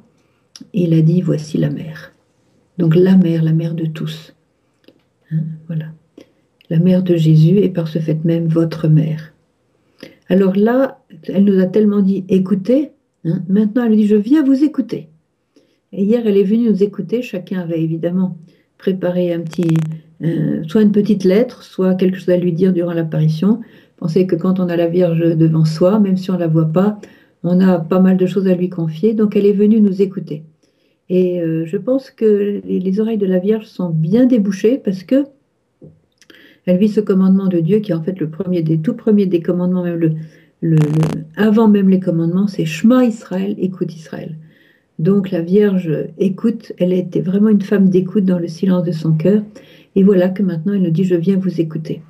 il 0.73 0.93
a 0.93 1.01
dit 1.01 1.21
Voici 1.21 1.57
la 1.57 1.69
mère. 1.69 2.13
Donc 2.77 2.95
la 2.95 3.17
mère, 3.17 3.43
la 3.43 3.53
mère 3.53 3.75
de 3.75 3.85
tous. 3.85 4.33
Hein, 5.31 5.43
voilà. 5.67 5.87
La 6.69 6.79
mère 6.79 7.03
de 7.03 7.15
Jésus 7.15 7.57
et 7.57 7.69
par 7.69 7.87
ce 7.87 7.99
fait 7.99 8.23
même 8.23 8.47
votre 8.47 8.87
mère. 8.87 9.33
Alors 10.29 10.55
là, 10.55 11.01
elle 11.27 11.43
nous 11.43 11.59
a 11.59 11.65
tellement 11.65 12.01
dit 12.01 12.23
Écoutez. 12.29 12.91
Hein, 13.25 13.43
maintenant, 13.49 13.85
elle 13.85 13.95
dit 13.95 14.07
Je 14.07 14.15
viens 14.15 14.43
vous 14.43 14.63
écouter. 14.63 15.09
Et 15.93 16.03
hier, 16.03 16.21
elle 16.25 16.37
est 16.37 16.43
venue 16.43 16.69
nous 16.69 16.83
écouter. 16.83 17.21
Chacun 17.21 17.59
avait 17.59 17.83
évidemment 17.83 18.37
préparé 18.77 19.33
un 19.33 19.41
petit, 19.41 19.75
euh, 20.23 20.63
soit 20.67 20.81
une 20.81 20.91
petite 20.91 21.23
lettre, 21.23 21.63
soit 21.63 21.95
quelque 21.95 22.17
chose 22.17 22.29
à 22.29 22.37
lui 22.37 22.53
dire 22.53 22.73
durant 22.73 22.93
l'apparition. 22.93 23.61
Pensez 23.97 24.25
que 24.25 24.35
quand 24.35 24.59
on 24.59 24.69
a 24.69 24.75
la 24.75 24.87
Vierge 24.87 25.37
devant 25.37 25.65
soi, 25.65 25.99
même 25.99 26.17
si 26.17 26.31
on 26.31 26.35
ne 26.35 26.39
la 26.39 26.47
voit 26.47 26.71
pas, 26.71 26.99
on 27.43 27.59
a 27.59 27.79
pas 27.79 27.99
mal 27.99 28.17
de 28.17 28.25
choses 28.25 28.47
à 28.47 28.55
lui 28.55 28.69
confier. 28.69 29.13
Donc 29.13 29.35
elle 29.35 29.45
est 29.45 29.53
venue 29.53 29.81
nous 29.81 30.01
écouter. 30.01 30.43
Et 31.13 31.41
euh, 31.41 31.65
je 31.65 31.75
pense 31.75 32.09
que 32.09 32.61
les, 32.63 32.99
oreilles 33.01 33.17
de 33.17 33.25
la 33.25 33.39
Vierge 33.39 33.65
sont 33.65 33.89
bien 33.89 34.25
débouchées 34.25 34.77
parce 34.77 35.03
que 35.03 35.25
elle 36.65 36.77
vit 36.77 36.87
ce 36.87 37.01
commandement 37.01 37.47
de 37.47 37.59
Dieu 37.59 37.79
qui 37.79 37.91
est 37.91 37.95
en 37.95 38.01
fait 38.01 38.17
le 38.17 38.29
premier 38.29 38.61
des 38.61 38.77
tout 38.77 38.93
premiers 38.93 39.25
des 39.25 39.41
commandements, 39.41 39.83
même 39.83 40.15
avant 41.35 41.67
même 41.67 41.89
les 41.89 41.99
commandements, 41.99 42.47
c'est 42.47 42.63
Shema 42.63 43.03
Israël, 43.03 43.55
écoute 43.57 43.93
Israël. 43.93 44.37
Donc 44.99 45.31
la 45.31 45.41
Vierge 45.41 45.91
écoute, 46.17 46.71
elle 46.77 46.93
était 46.93 47.19
vraiment 47.19 47.49
une 47.49 47.61
femme 47.61 47.89
d'écoute 47.89 48.23
dans 48.23 48.39
le 48.39 48.47
silence 48.47 48.85
de 48.85 48.93
son 48.93 49.11
cœur. 49.11 49.43
Et 49.97 50.03
voilà 50.03 50.29
que 50.29 50.43
maintenant 50.43 50.75
elle 50.75 50.83
nous 50.83 50.91
dit, 50.91 51.03
je 51.03 51.15
viens 51.15 51.35
vous 51.35 51.59
écouter. 51.59 52.01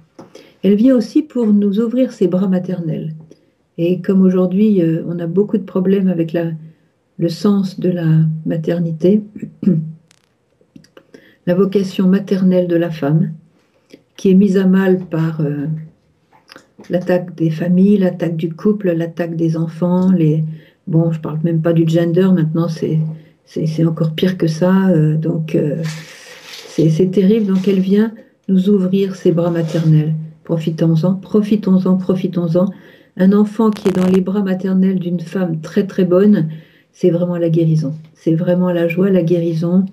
Elle 0.61 0.75
vient 0.75 0.95
aussi 0.95 1.23
pour 1.23 1.47
nous 1.47 1.79
ouvrir 1.79 2.11
ses 2.11 2.27
bras 2.27 2.47
maternels. 2.47 3.15
Et 3.79 3.99
comme 3.99 4.21
aujourd'hui, 4.21 4.83
euh, 4.83 5.01
on 5.07 5.17
a 5.17 5.25
beaucoup 5.25 5.57
de 5.57 5.63
problèmes 5.63 6.07
avec 6.07 6.33
la, 6.33 6.51
le 7.17 7.29
sens 7.29 7.79
de 7.79 7.89
la 7.89 8.07
maternité, 8.45 9.21
la 11.47 11.55
vocation 11.55 12.07
maternelle 12.07 12.67
de 12.67 12.75
la 12.75 12.89
femme, 12.89 13.31
qui 14.17 14.31
est 14.31 14.35
mise 14.35 14.57
à 14.57 14.65
mal 14.65 14.99
par 14.99 15.41
euh, 15.41 15.67
l'attaque 16.89 17.35
des 17.35 17.49
familles, 17.49 17.97
l'attaque 17.97 18.35
du 18.35 18.53
couple, 18.53 18.91
l'attaque 18.91 19.35
des 19.35 19.57
enfants, 19.57 20.11
les... 20.11 20.43
Bon, 20.87 21.11
je 21.11 21.19
parle 21.19 21.39
même 21.43 21.61
pas 21.61 21.73
du 21.73 21.87
gender, 21.87 22.27
maintenant 22.33 22.67
c'est, 22.67 22.99
encore 23.85 24.13
pire 24.13 24.37
que 24.37 24.47
ça. 24.47 24.89
Euh, 24.89 25.15
donc, 25.15 25.55
c'est 26.89 27.11
terrible. 27.11 27.47
Donc 27.47 27.67
elle 27.67 27.79
vient 27.79 28.13
nous 28.47 28.69
ouvrir 28.69 29.15
ses 29.15 29.31
bras 29.31 29.51
maternels. 29.51 30.13
Profitons-en, 30.43 31.15
profitons-en, 31.15 31.97
profitons-en. 31.97 32.65
Un 33.17 33.33
enfant 33.33 33.71
qui 33.71 33.89
est 33.89 33.91
dans 33.91 34.07
les 34.07 34.21
bras 34.21 34.41
maternels 34.41 34.99
d'une 34.99 35.19
femme 35.19 35.59
très 35.61 35.85
très 35.85 36.05
bonne, 36.05 36.49
c'est 36.93 37.09
vraiment 37.09 37.37
la 37.37 37.49
guérison. 37.49 37.93
C'est 38.13 38.35
vraiment 38.35 38.71
la 38.71 38.87
joie, 38.87 39.09
la 39.09 39.23
guérison, 39.23 39.85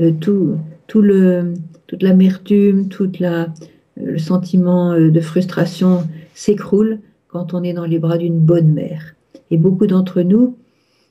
euh, 0.00 0.12
tout, 0.20 0.56
tout 0.86 1.02
le, 1.02 1.54
toute 1.86 2.02
l'amertume, 2.02 2.88
tout 2.88 3.10
la, 3.20 3.48
le 3.96 4.18
sentiment 4.18 4.92
euh, 4.92 5.10
de 5.10 5.20
frustration 5.20 6.06
s'écroule 6.34 7.00
quand 7.28 7.54
on 7.54 7.62
est 7.62 7.72
dans 7.72 7.86
les 7.86 7.98
bras 7.98 8.18
d'une 8.18 8.38
bonne 8.38 8.72
mère. 8.72 9.14
Et 9.50 9.56
beaucoup 9.56 9.86
d'entre 9.86 10.22
nous 10.22 10.56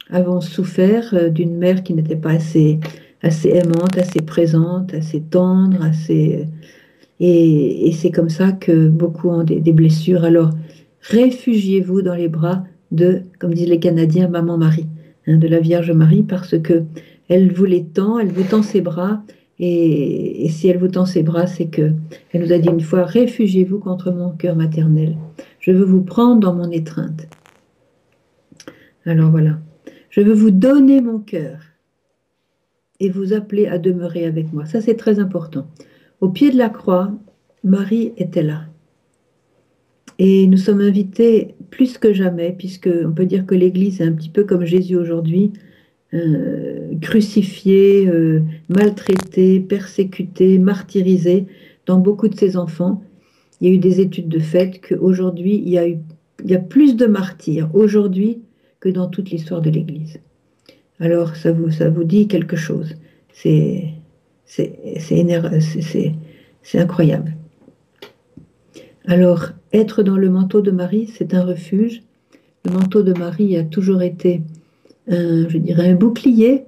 avons 0.10 0.42
souffert 0.42 1.14
euh, 1.14 1.30
d'une 1.30 1.58
mère 1.58 1.84
qui 1.84 1.94
n'était 1.94 2.16
pas 2.16 2.32
assez 2.32 2.80
assez 3.22 3.50
aimante, 3.50 3.98
assez 3.98 4.22
présente, 4.22 4.94
assez 4.94 5.22
tendre, 5.22 5.84
assez... 5.84 6.48
Et, 7.20 7.92
c'est 7.94 8.12
comme 8.12 8.30
ça 8.30 8.54
que 8.54 8.88
beaucoup 8.88 9.30
ont 9.30 9.44
des, 9.44 9.74
blessures. 9.74 10.24
Alors, 10.24 10.52
réfugiez-vous 11.02 12.02
dans 12.02 12.16
les 12.16 12.30
bras 12.30 12.64
de, 12.92 13.24
comme 13.40 13.54
disent 13.54 13.68
les 13.68 13.80
Canadiens, 13.80 14.30
Maman 14.30 14.58
Marie, 14.58 14.86
de 15.38 15.48
la 15.48 15.60
Vierge 15.60 15.92
Marie, 15.92 16.24
parce 16.24 16.58
que 16.60 16.84
elle 17.28 17.54
vous 17.54 17.66
les 17.66 17.86
tend, 17.86 18.20
elle 18.20 18.32
vous 18.32 18.44
tend 18.44 18.64
ses 18.64 18.82
bras, 18.82 19.24
et, 19.60 20.46
et 20.46 20.50
si 20.50 20.68
elle 20.68 20.78
vous 20.78 20.88
tend 20.88 21.06
ses 21.06 21.22
bras, 21.22 21.48
c'est 21.48 21.68
que 21.68 21.92
elle 22.32 22.42
nous 22.42 22.54
a 22.54 22.58
dit 22.58 22.70
une 22.70 22.82
fois, 22.82 23.04
réfugiez-vous 23.04 23.80
contre 23.80 24.12
mon 24.12 24.32
cœur 24.32 24.56
maternel. 24.56 25.18
Je 25.60 25.72
veux 25.72 25.86
vous 25.86 26.02
prendre 26.02 26.40
dans 26.40 26.56
mon 26.56 26.72
étreinte. 26.72 27.28
Alors 29.06 29.32
voilà, 29.32 29.60
je 30.10 30.22
veux 30.22 30.34
vous 30.34 30.52
donner 30.52 31.02
mon 31.02 31.20
cœur 31.20 31.60
et 33.00 33.10
vous 33.10 33.34
appeler 33.34 33.68
à 33.68 33.78
demeurer 33.78 34.26
avec 34.26 34.52
moi. 34.54 34.66
Ça, 34.66 34.82
c'est 34.82 34.96
très 34.96 35.20
important. 35.20 35.68
Au 36.22 36.30
pied 36.30 36.52
de 36.52 36.58
la 36.58 36.70
croix, 36.70 37.12
Marie 37.64 38.14
était 38.18 38.44
là. 38.44 38.69
Et 40.20 40.46
nous 40.46 40.58
sommes 40.58 40.82
invités 40.82 41.56
plus 41.72 41.98
que 41.98 42.14
jamais, 42.14 42.54
puisque 42.56 42.90
on 43.06 43.12
peut 43.12 43.26
dire 43.26 43.46
que 43.48 43.56
l'Église 43.56 44.02
est 44.02 44.04
un 44.06 44.12
petit 44.12 44.30
peu 44.30 44.44
comme 44.44 44.66
Jésus 44.66 44.96
aujourd'hui, 44.96 45.54
euh, 46.14 46.94
crucifié, 47.02 48.08
euh, 48.08 48.42
maltraité, 48.68 49.60
persécuté, 49.60 50.60
martyrisé 50.60 51.48
dans 51.88 51.98
beaucoup 51.98 52.28
de 52.28 52.36
ses 52.36 52.58
enfants. 52.58 53.02
Il 53.62 53.68
y 53.68 53.72
a 53.72 53.74
eu 53.74 53.80
des 53.80 54.02
études 54.02 54.30
de 54.30 54.40
fait 54.40 54.80
qu'aujourd'hui, 54.80 55.64
il, 55.66 55.70
y 55.70 55.78
a 55.80 55.88
il 55.88 56.00
y 56.46 56.56
a 56.56 56.60
plus 56.60 56.96
de 56.96 57.08
martyrs 57.08 57.70
aujourd'hui 57.74 58.42
que 58.80 58.90
dans 58.90 59.08
toute 59.08 59.32
l'histoire 59.32 59.62
de 59.62 59.72
l'Église 59.72 60.20
alors 61.00 61.36
ça 61.36 61.52
vous, 61.52 61.72
ça 61.72 61.90
vous 61.90 62.04
dit 62.04 62.28
quelque 62.28 62.56
chose. 62.56 62.96
C'est 63.32 63.94
incroyable. 66.74 67.36
Alors, 69.06 69.52
être 69.74 70.04
dans 70.04 70.18
le 70.18 70.30
manteau 70.30 70.62
de 70.62 70.72
Marie, 70.72 71.08
c'est 71.08 71.34
un 71.34 71.44
refuge. 71.44 72.02
Le 72.66 72.72
manteau 72.72 73.04
de 73.04 73.14
Marie 73.14 73.58
a 73.58 73.64
toujours 73.64 74.02
été, 74.02 74.42
un, 75.08 75.48
je 75.48 75.58
dirais, 75.58 75.90
un 75.90 75.96
bouclier 75.96 76.66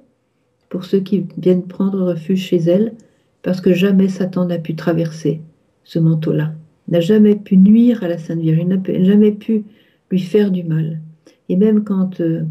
pour 0.68 0.84
ceux 0.84 1.00
qui 1.00 1.26
viennent 1.36 1.66
prendre 1.66 2.02
refuge 2.02 2.40
chez 2.40 2.56
elle, 2.56 2.94
parce 3.42 3.60
que 3.60 3.74
jamais 3.74 4.08
Satan 4.08 4.46
n'a 4.46 4.58
pu 4.58 4.74
traverser 4.74 5.40
ce 5.84 5.98
manteau-là, 5.98 6.54
n'a 6.88 7.00
jamais 7.00 7.34
pu 7.34 7.56
nuire 7.56 8.02
à 8.04 8.08
la 8.08 8.18
Sainte 8.18 8.40
Vierge, 8.40 8.64
n'a 8.64 8.78
jamais 9.04 9.32
pu 9.32 9.64
lui 10.10 10.20
faire 10.20 10.50
du 10.50 10.62
mal. 10.62 11.00
Et 11.48 11.56
même 11.56 11.84
quand 11.84 12.20
euh, 12.20 12.42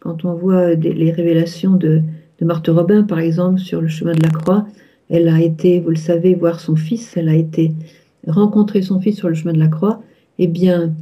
quand 0.00 0.24
on 0.24 0.34
voit 0.34 0.74
les 0.74 1.12
révélations 1.12 1.76
de, 1.76 2.02
Marthe 2.40 2.68
Robin, 2.68 3.02
par 3.02 3.18
exemple, 3.18 3.60
sur 3.60 3.82
le 3.82 3.88
chemin 3.88 4.12
de 4.12 4.22
la 4.22 4.30
croix, 4.30 4.66
elle 5.10 5.28
a 5.28 5.42
été, 5.42 5.78
vous 5.78 5.90
le 5.90 5.96
savez, 5.96 6.34
voir 6.34 6.58
son 6.58 6.74
fils, 6.74 7.14
elle 7.18 7.28
a 7.28 7.34
été 7.34 7.72
rencontrer 8.26 8.82
son 8.82 9.00
fils 9.00 9.16
sur 9.16 9.28
le 9.28 9.34
chemin 9.34 9.52
de 9.52 9.58
la 9.58 9.68
croix, 9.68 10.02
eh 10.38 10.46
bien, 10.46 10.94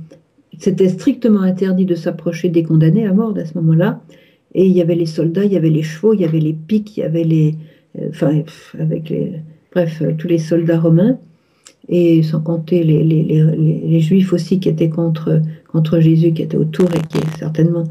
c'était 0.59 0.89
strictement 0.89 1.43
interdit 1.43 1.85
de 1.85 1.95
s'approcher 1.95 2.49
des 2.49 2.63
condamnés 2.63 3.07
à 3.07 3.13
mort 3.13 3.37
à 3.37 3.45
ce 3.45 3.55
moment-là. 3.59 4.01
Et 4.55 4.67
il 4.67 4.73
y 4.73 4.81
avait 4.81 4.95
les 4.95 5.07
soldats, 5.07 5.45
il 5.45 5.53
y 5.53 5.57
avait 5.57 5.71
les 5.71 5.83
chevaux, 5.83 6.15
il 6.15 6.21
y 6.21 6.25
avait 6.25 6.41
les 6.41 6.53
pics, 6.53 6.97
il 6.97 7.01
y 7.01 7.03
avait 7.03 7.25
les. 7.25 7.55
Euh, 7.99 8.09
enfin, 8.11 8.43
avec 8.79 9.11
les. 9.11 9.33
Bref, 9.73 10.03
euh, 10.03 10.13
tous 10.17 10.29
les 10.29 10.39
soldats 10.39 10.81
romains. 10.81 11.19
Et 11.91 12.23
sans 12.23 12.41
compter 12.41 12.85
les, 12.85 13.03
les, 13.03 14.01
juifs 14.01 14.35
aussi 14.35 14.61
qui 14.61 14.69
étaient 14.69 14.91
contre, 14.91 15.41
contre 15.69 16.01
Jésus, 16.01 16.35
qui 16.35 16.43
étaient 16.43 16.59
autour 16.59 16.87
et 16.95 17.01
qui 17.09 17.19
certainement 17.39 17.85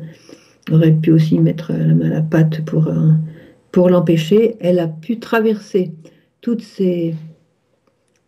aurait 0.71 0.91
pu 0.91 1.11
aussi 1.11 1.39
mettre 1.39 1.71
la 1.71 1.95
main 1.95 2.05
à 2.11 2.13
la 2.13 2.21
pâte 2.21 2.63
pour, 2.63 2.89
euh, 2.89 3.09
pour 3.71 3.89
l'empêcher. 3.89 4.55
Elle 4.59 4.77
a 4.77 4.87
pu 4.87 5.17
traverser 5.17 5.93
toutes 6.41 6.61
ces 6.61 7.15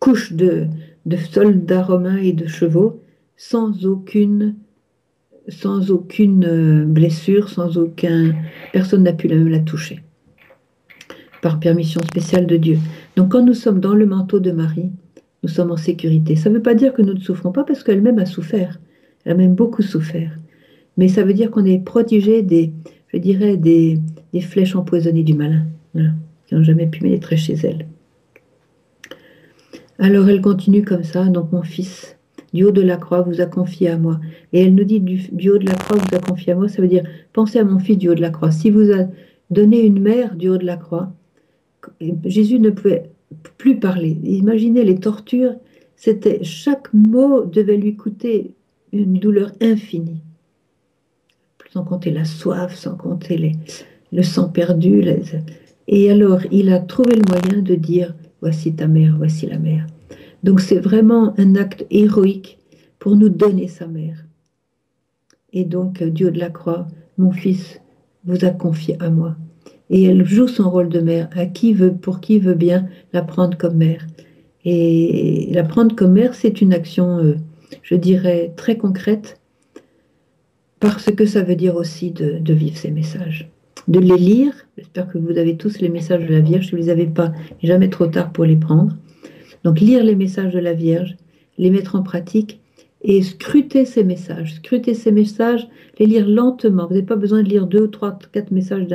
couches 0.00 0.32
de, 0.32 0.66
de 1.06 1.16
soldats 1.16 1.82
romains 1.82 2.16
et 2.16 2.32
de 2.32 2.46
chevaux 2.46 3.02
sans 3.36 3.86
aucune, 3.86 4.54
euh, 6.44 6.84
blessure, 6.84 7.48
sans 7.48 7.78
aucun. 7.78 8.34
Personne 8.72 9.02
n'a 9.02 9.12
pu 9.12 9.28
la 9.28 9.60
toucher 9.60 10.02
par 11.42 11.58
permission 11.58 12.00
spéciale 12.02 12.46
de 12.46 12.56
Dieu. 12.56 12.78
Donc 13.16 13.32
quand 13.32 13.42
nous 13.42 13.54
sommes 13.54 13.80
dans 13.80 13.94
le 13.94 14.06
manteau 14.06 14.40
de 14.40 14.50
Marie, 14.50 14.90
nous 15.42 15.48
sommes 15.48 15.70
en 15.70 15.76
sécurité. 15.76 16.36
Ça 16.36 16.50
ne 16.50 16.56
veut 16.56 16.62
pas 16.62 16.74
dire 16.74 16.92
que 16.92 17.02
nous 17.02 17.14
ne 17.14 17.20
souffrons 17.20 17.52
pas 17.52 17.64
parce 17.64 17.82
qu'elle-même 17.82 18.18
a 18.18 18.26
souffert. 18.26 18.78
Elle 19.24 19.32
a 19.32 19.34
même 19.34 19.54
beaucoup 19.54 19.82
souffert. 19.82 20.36
Mais 20.96 21.08
ça 21.08 21.24
veut 21.24 21.32
dire 21.32 21.50
qu'on 21.50 21.64
est 21.64 21.82
protégé 21.82 22.42
des, 22.42 22.72
je 23.08 23.18
dirais, 23.18 23.56
des, 23.56 23.98
des 24.32 24.40
flèches 24.40 24.76
empoisonnées 24.76 25.22
du 25.22 25.34
malin, 25.34 25.64
qui 26.46 26.54
n'ont 26.54 26.62
jamais 26.62 26.86
pu 26.86 27.00
pénétrer 27.00 27.36
chez 27.36 27.54
elle. 27.54 27.86
Alors 30.02 30.30
elle 30.30 30.40
continue 30.40 30.82
comme 30.82 31.04
ça, 31.04 31.24
donc 31.24 31.52
mon 31.52 31.62
fils, 31.62 32.16
du 32.54 32.64
haut 32.64 32.70
de 32.70 32.80
la 32.80 32.96
croix, 32.96 33.20
vous 33.20 33.42
a 33.42 33.46
confié 33.46 33.90
à 33.90 33.98
moi. 33.98 34.18
Et 34.54 34.62
elle 34.62 34.74
nous 34.74 34.84
dit 34.84 34.98
du, 34.98 35.50
haut 35.50 35.58
de 35.58 35.66
la 35.66 35.74
croix, 35.74 35.98
vous 35.98 36.16
a 36.16 36.20
confié 36.20 36.54
à 36.54 36.56
moi, 36.56 36.68
ça 36.68 36.80
veut 36.80 36.88
dire 36.88 37.04
pensez 37.34 37.58
à 37.58 37.64
mon 37.64 37.78
fils 37.78 37.98
du 37.98 38.08
haut 38.08 38.14
de 38.14 38.22
la 38.22 38.30
croix. 38.30 38.50
Si 38.50 38.70
vous 38.70 38.90
a 38.92 39.08
donné 39.50 39.84
une 39.84 40.00
mère 40.00 40.36
du 40.36 40.48
haut 40.48 40.56
de 40.56 40.64
la 40.64 40.78
croix, 40.78 41.12
Jésus 42.24 42.58
ne 42.60 42.70
pouvait 42.70 43.10
plus 43.58 43.78
parler. 43.78 44.18
Imaginez 44.24 44.84
les 44.84 44.98
tortures, 44.98 45.52
c'était 45.96 46.42
chaque 46.44 46.92
mot 46.94 47.44
devait 47.44 47.76
lui 47.76 47.94
coûter 47.94 48.54
une 48.94 49.18
douleur 49.18 49.52
infinie. 49.60 50.22
Sans 51.74 51.84
compter 51.84 52.10
la 52.10 52.24
soif, 52.24 52.74
sans 52.74 52.96
compter 52.96 53.52
le 54.12 54.22
sang 54.22 54.48
perdu. 54.48 55.04
Et 55.88 56.10
alors, 56.10 56.40
il 56.50 56.72
a 56.72 56.78
trouvé 56.80 57.16
le 57.16 57.22
moyen 57.28 57.62
de 57.62 57.74
dire 57.74 58.14
Voici 58.40 58.72
ta 58.72 58.88
mère, 58.88 59.16
voici 59.18 59.46
la 59.46 59.58
mère. 59.58 59.86
Donc, 60.42 60.60
c'est 60.60 60.78
vraiment 60.78 61.34
un 61.38 61.54
acte 61.56 61.86
héroïque 61.90 62.58
pour 62.98 63.16
nous 63.16 63.28
donner 63.28 63.68
sa 63.68 63.86
mère. 63.86 64.24
Et 65.52 65.64
donc, 65.64 66.02
Dieu 66.02 66.30
de 66.30 66.38
la 66.38 66.50
croix, 66.50 66.86
mon 67.18 67.32
fils 67.32 67.80
vous 68.24 68.44
a 68.44 68.50
confié 68.50 68.96
à 69.00 69.10
moi 69.10 69.36
et 69.90 70.04
elle 70.04 70.24
joue 70.24 70.48
son 70.48 70.70
rôle 70.70 70.88
de 70.88 71.00
mère, 71.00 71.28
à 71.32 71.46
qui 71.46 71.74
veut, 71.74 71.92
pour 71.92 72.20
qui 72.20 72.38
veut 72.38 72.54
bien 72.54 72.88
la 73.12 73.22
prendre 73.22 73.58
comme 73.58 73.76
mère. 73.76 74.06
Et 74.64 75.48
la 75.52 75.64
prendre 75.64 75.94
comme 75.96 76.12
mère, 76.12 76.34
c'est 76.34 76.60
une 76.60 76.72
action, 76.72 77.18
euh, 77.18 77.34
je 77.82 77.96
dirais, 77.96 78.52
très 78.56 78.76
concrète, 78.76 79.40
parce 80.78 81.10
que 81.10 81.26
ça 81.26 81.42
veut 81.42 81.56
dire 81.56 81.74
aussi 81.74 82.12
de, 82.12 82.52
vivre 82.52 82.76
ces 82.76 82.92
messages, 82.92 83.50
de 83.88 83.98
les 83.98 84.16
lire. 84.16 84.52
J'espère 84.78 85.08
que 85.08 85.18
vous 85.18 85.36
avez 85.36 85.56
tous 85.56 85.80
les 85.80 85.88
messages 85.88 86.24
de 86.24 86.32
la 86.32 86.40
Vierge. 86.40 86.66
Si 86.66 86.70
vous 86.70 86.78
ne 86.78 86.82
les 86.82 86.90
avez 86.90 87.06
pas, 87.06 87.32
jamais 87.62 87.90
trop 87.90 88.06
tard 88.06 88.32
pour 88.32 88.44
les 88.44 88.56
prendre. 88.56 88.94
Donc 89.64 89.80
lire 89.80 90.04
les 90.04 90.14
messages 90.14 90.52
de 90.52 90.58
la 90.58 90.72
Vierge, 90.72 91.16
les 91.58 91.70
mettre 91.70 91.94
en 91.94 92.02
pratique 92.02 92.60
et 93.02 93.22
scruter 93.22 93.84
ces 93.84 94.04
messages. 94.04 94.54
Scruter 94.54 94.94
ces 94.94 95.12
messages, 95.12 95.68
les 95.98 96.06
lire 96.06 96.28
lentement. 96.28 96.86
Vous 96.86 96.94
n'avez 96.94 97.06
pas 97.06 97.16
besoin 97.16 97.42
de 97.42 97.48
lire 97.48 97.66
deux, 97.66 97.88
trois, 97.88 98.18
quatre 98.32 98.50
messages 98.50 98.86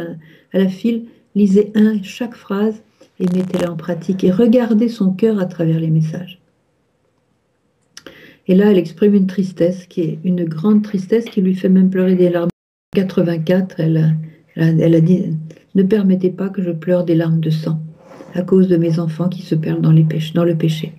à 0.53 0.57
la 0.57 0.67
file. 0.67 1.05
Lisez 1.33 1.71
un, 1.75 2.01
chaque 2.01 2.35
phrase, 2.35 2.81
et 3.19 3.25
mettez-la 3.25 3.71
en 3.71 3.75
pratique. 3.75 4.23
Et 4.23 4.31
regardez 4.31 4.89
son 4.89 5.11
cœur 5.11 5.39
à 5.39 5.45
travers 5.45 5.79
les 5.79 5.89
messages. 5.89 6.39
Et 8.47 8.55
là, 8.55 8.71
elle 8.71 8.77
exprime 8.77 9.15
une 9.15 9.27
tristesse 9.27 9.87
qui 9.87 10.01
est 10.01 10.19
une 10.23 10.45
grande 10.45 10.83
tristesse 10.83 11.25
qui 11.25 11.41
lui 11.41 11.55
fait 11.55 11.69
même 11.69 11.89
pleurer 11.89 12.15
des 12.15 12.29
larmes. 12.29 12.49
En 12.95 12.97
84, 12.97 13.79
elle 13.79 13.97
a, 13.97 14.11
elle 14.55 14.95
a 14.95 15.01
dit 15.01 15.23
Ne 15.73 15.83
permettez 15.83 16.29
pas 16.29 16.49
que 16.49 16.61
je 16.61 16.71
pleure 16.71 17.05
des 17.05 17.15
larmes 17.15 17.39
de 17.39 17.49
sang 17.49 17.79
à 18.35 18.41
cause 18.41 18.67
de 18.67 18.77
mes 18.77 18.99
enfants 18.99 19.29
qui 19.29 19.41
se 19.41 19.55
perdent 19.55 19.81
dans, 19.81 19.91
le 19.91 20.55
péché. 20.55 20.93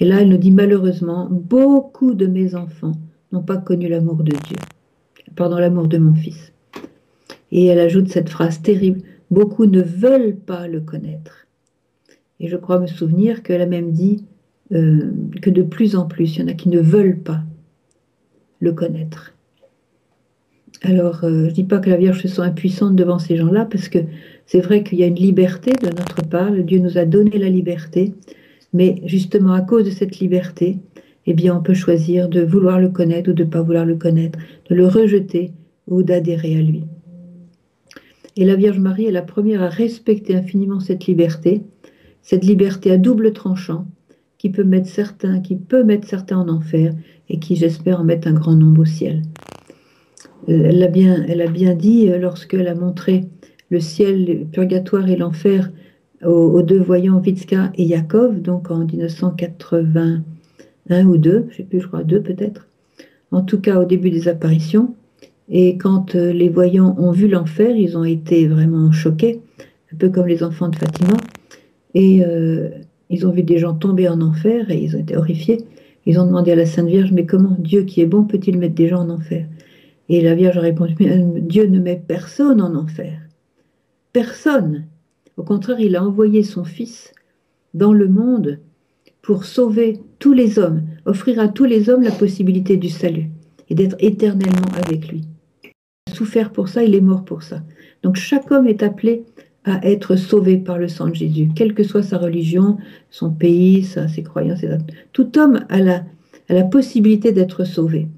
Et 0.00 0.04
là, 0.04 0.22
elle 0.22 0.28
nous 0.28 0.38
dit 0.38 0.50
malheureusement, 0.50 1.28
beaucoup 1.30 2.14
de 2.14 2.26
mes 2.26 2.54
enfants 2.54 2.92
n'ont 3.32 3.42
pas 3.42 3.58
connu 3.58 3.88
l'amour 3.88 4.16
de 4.16 4.32
Dieu, 4.32 4.56
pardon, 5.36 5.58
l'amour 5.58 5.88
de 5.88 5.98
mon 5.98 6.14
fils. 6.14 6.52
Et 7.52 7.66
elle 7.66 7.78
ajoute 7.78 8.08
cette 8.08 8.30
phrase 8.30 8.62
terrible, 8.62 9.02
beaucoup 9.30 9.66
ne 9.66 9.82
veulent 9.82 10.36
pas 10.36 10.66
le 10.66 10.80
connaître. 10.80 11.46
Et 12.40 12.48
je 12.48 12.56
crois 12.56 12.78
me 12.78 12.86
souvenir 12.86 13.42
qu'elle 13.42 13.60
a 13.60 13.66
même 13.66 13.92
dit 13.92 14.24
euh, 14.72 15.12
que 15.42 15.50
de 15.50 15.62
plus 15.62 15.96
en 15.96 16.06
plus, 16.06 16.36
il 16.36 16.40
y 16.40 16.44
en 16.44 16.48
a 16.48 16.54
qui 16.54 16.70
ne 16.70 16.80
veulent 16.80 17.20
pas 17.20 17.42
le 18.60 18.72
connaître. 18.72 19.34
Alors, 20.82 21.24
euh, 21.24 21.44
je 21.44 21.46
ne 21.46 21.50
dis 21.50 21.64
pas 21.64 21.78
que 21.78 21.90
la 21.90 21.96
Vierge 21.96 22.22
se 22.22 22.28
sent 22.28 22.42
impuissante 22.42 22.94
devant 22.94 23.18
ces 23.18 23.36
gens-là, 23.36 23.64
parce 23.64 23.88
que 23.88 23.98
c'est 24.48 24.60
vrai 24.60 24.82
qu'il 24.82 24.98
y 24.98 25.04
a 25.04 25.06
une 25.06 25.14
liberté 25.14 25.72
de 25.72 25.88
notre 25.88 26.26
part. 26.26 26.50
Dieu 26.50 26.78
nous 26.78 26.96
a 26.96 27.04
donné 27.04 27.36
la 27.38 27.50
liberté. 27.50 28.14
Mais 28.72 29.02
justement, 29.04 29.52
à 29.52 29.60
cause 29.60 29.84
de 29.84 29.90
cette 29.90 30.20
liberté, 30.20 30.78
eh 31.26 31.34
bien, 31.34 31.54
on 31.54 31.62
peut 31.62 31.74
choisir 31.74 32.30
de 32.30 32.40
vouloir 32.40 32.80
le 32.80 32.88
connaître 32.88 33.30
ou 33.30 33.34
de 33.34 33.44
ne 33.44 33.48
pas 33.48 33.60
vouloir 33.60 33.84
le 33.84 33.96
connaître, 33.96 34.38
de 34.70 34.74
le 34.74 34.86
rejeter 34.86 35.52
ou 35.86 36.02
d'adhérer 36.02 36.56
à 36.56 36.62
lui. 36.62 36.84
Et 38.36 38.46
la 38.46 38.56
Vierge 38.56 38.78
Marie 38.78 39.04
est 39.04 39.12
la 39.12 39.20
première 39.20 39.62
à 39.62 39.68
respecter 39.68 40.34
infiniment 40.34 40.80
cette 40.80 41.04
liberté, 41.04 41.60
cette 42.22 42.44
liberté 42.44 42.90
à 42.90 42.96
double 42.96 43.34
tranchant, 43.34 43.86
qui 44.38 44.48
peut 44.48 44.64
mettre 44.64 44.88
certains, 44.88 45.40
qui 45.40 45.56
peut 45.56 45.84
mettre 45.84 46.08
certains 46.08 46.38
en 46.38 46.48
enfer 46.48 46.94
et 47.28 47.38
qui, 47.38 47.54
j'espère, 47.54 48.00
en 48.00 48.04
mettre 48.04 48.28
un 48.28 48.32
grand 48.32 48.54
nombre 48.54 48.80
au 48.80 48.86
ciel. 48.86 49.24
Euh, 50.48 50.68
elle 50.70 50.82
a 50.82 50.88
bien, 50.88 51.22
elle 51.28 51.42
a 51.42 51.48
bien 51.48 51.74
dit 51.74 52.08
euh, 52.08 52.16
lorsqu'elle 52.18 52.68
a 52.68 52.74
montré 52.74 53.26
le 53.70 53.80
ciel, 53.80 54.24
le 54.24 54.44
purgatoire 54.44 55.08
et 55.08 55.16
l'enfer 55.16 55.70
aux, 56.24 56.62
deux 56.62 56.80
voyants 56.80 57.20
Vitska 57.20 57.70
et 57.76 57.84
Yakov, 57.84 58.40
donc 58.40 58.70
en 58.70 58.84
1981 58.84 61.06
ou 61.06 61.16
2, 61.16 61.30
je 61.30 61.38
ne 61.38 61.52
sais 61.52 61.62
plus, 61.62 61.80
je 61.80 61.86
crois 61.86 62.02
deux 62.02 62.20
peut-être, 62.20 62.66
en 63.30 63.42
tout 63.42 63.60
cas 63.60 63.78
au 63.78 63.84
début 63.84 64.10
des 64.10 64.28
apparitions. 64.28 64.94
Et 65.50 65.78
quand 65.78 66.14
euh, 66.14 66.32
les 66.32 66.48
voyants 66.48 66.94
ont 66.98 67.12
vu 67.12 67.28
l'enfer, 67.28 67.74
ils 67.74 67.96
ont 67.96 68.04
été 68.04 68.46
vraiment 68.46 68.92
choqués, 68.92 69.40
un 69.92 69.96
peu 69.96 70.10
comme 70.10 70.26
les 70.26 70.42
enfants 70.42 70.68
de 70.68 70.76
Fatima. 70.76 71.16
Et 71.94 72.22
euh, 72.24 72.68
ils 73.08 73.26
ont 73.26 73.30
vu 73.30 73.42
des 73.42 73.58
gens 73.58 73.72
tomber 73.72 74.08
en 74.08 74.20
enfer 74.20 74.70
et 74.70 74.78
ils 74.78 74.94
ont 74.94 74.98
été 74.98 75.16
horrifiés. 75.16 75.64
Ils 76.04 76.20
ont 76.20 76.26
demandé 76.26 76.52
à 76.52 76.56
la 76.56 76.66
Sainte 76.66 76.88
Vierge, 76.88 77.12
mais 77.12 77.24
comment 77.24 77.56
Dieu 77.58 77.82
qui 77.82 78.02
est 78.02 78.06
bon 78.06 78.24
peut-il 78.24 78.58
mettre 78.58 78.74
des 78.74 78.88
gens 78.88 79.00
en 79.00 79.10
enfer? 79.10 79.46
Et 80.10 80.20
la 80.20 80.34
Vierge 80.34 80.58
a 80.58 80.60
répondu, 80.60 80.94
euh, 81.02 81.40
Dieu 81.40 81.66
ne 81.66 81.80
met 81.80 82.02
personne 82.06 82.60
en 82.60 82.74
enfer. 82.74 83.18
Personne. 84.12 84.86
Au 85.36 85.42
contraire, 85.42 85.80
il 85.80 85.96
a 85.96 86.04
envoyé 86.04 86.42
son 86.42 86.64
Fils 86.64 87.12
dans 87.74 87.92
le 87.92 88.08
monde 88.08 88.58
pour 89.22 89.44
sauver 89.44 90.00
tous 90.18 90.32
les 90.32 90.58
hommes, 90.58 90.82
offrir 91.04 91.38
à 91.38 91.48
tous 91.48 91.64
les 91.64 91.90
hommes 91.90 92.02
la 92.02 92.10
possibilité 92.10 92.76
du 92.76 92.88
salut 92.88 93.28
et 93.68 93.74
d'être 93.74 93.96
éternellement 93.98 94.72
avec 94.84 95.08
lui. 95.08 95.24
Il 95.62 96.12
a 96.12 96.14
souffert 96.14 96.50
pour 96.50 96.68
ça, 96.68 96.82
il 96.82 96.94
est 96.94 97.00
mort 97.00 97.24
pour 97.24 97.42
ça. 97.42 97.62
Donc 98.02 98.16
chaque 98.16 98.50
homme 98.50 98.66
est 98.66 98.82
appelé 98.82 99.24
à 99.64 99.86
être 99.86 100.16
sauvé 100.16 100.56
par 100.56 100.78
le 100.78 100.88
sang 100.88 101.08
de 101.08 101.14
Jésus, 101.14 101.50
quelle 101.54 101.74
que 101.74 101.82
soit 101.82 102.02
sa 102.02 102.16
religion, 102.16 102.78
son 103.10 103.30
pays, 103.30 103.84
ses 103.84 104.22
croyances. 104.22 104.64
Tout 105.12 105.38
homme 105.38 105.66
a 105.68 105.78
la, 105.80 106.04
a 106.48 106.54
la 106.54 106.64
possibilité 106.64 107.32
d'être 107.32 107.64
sauvé. 107.64 108.08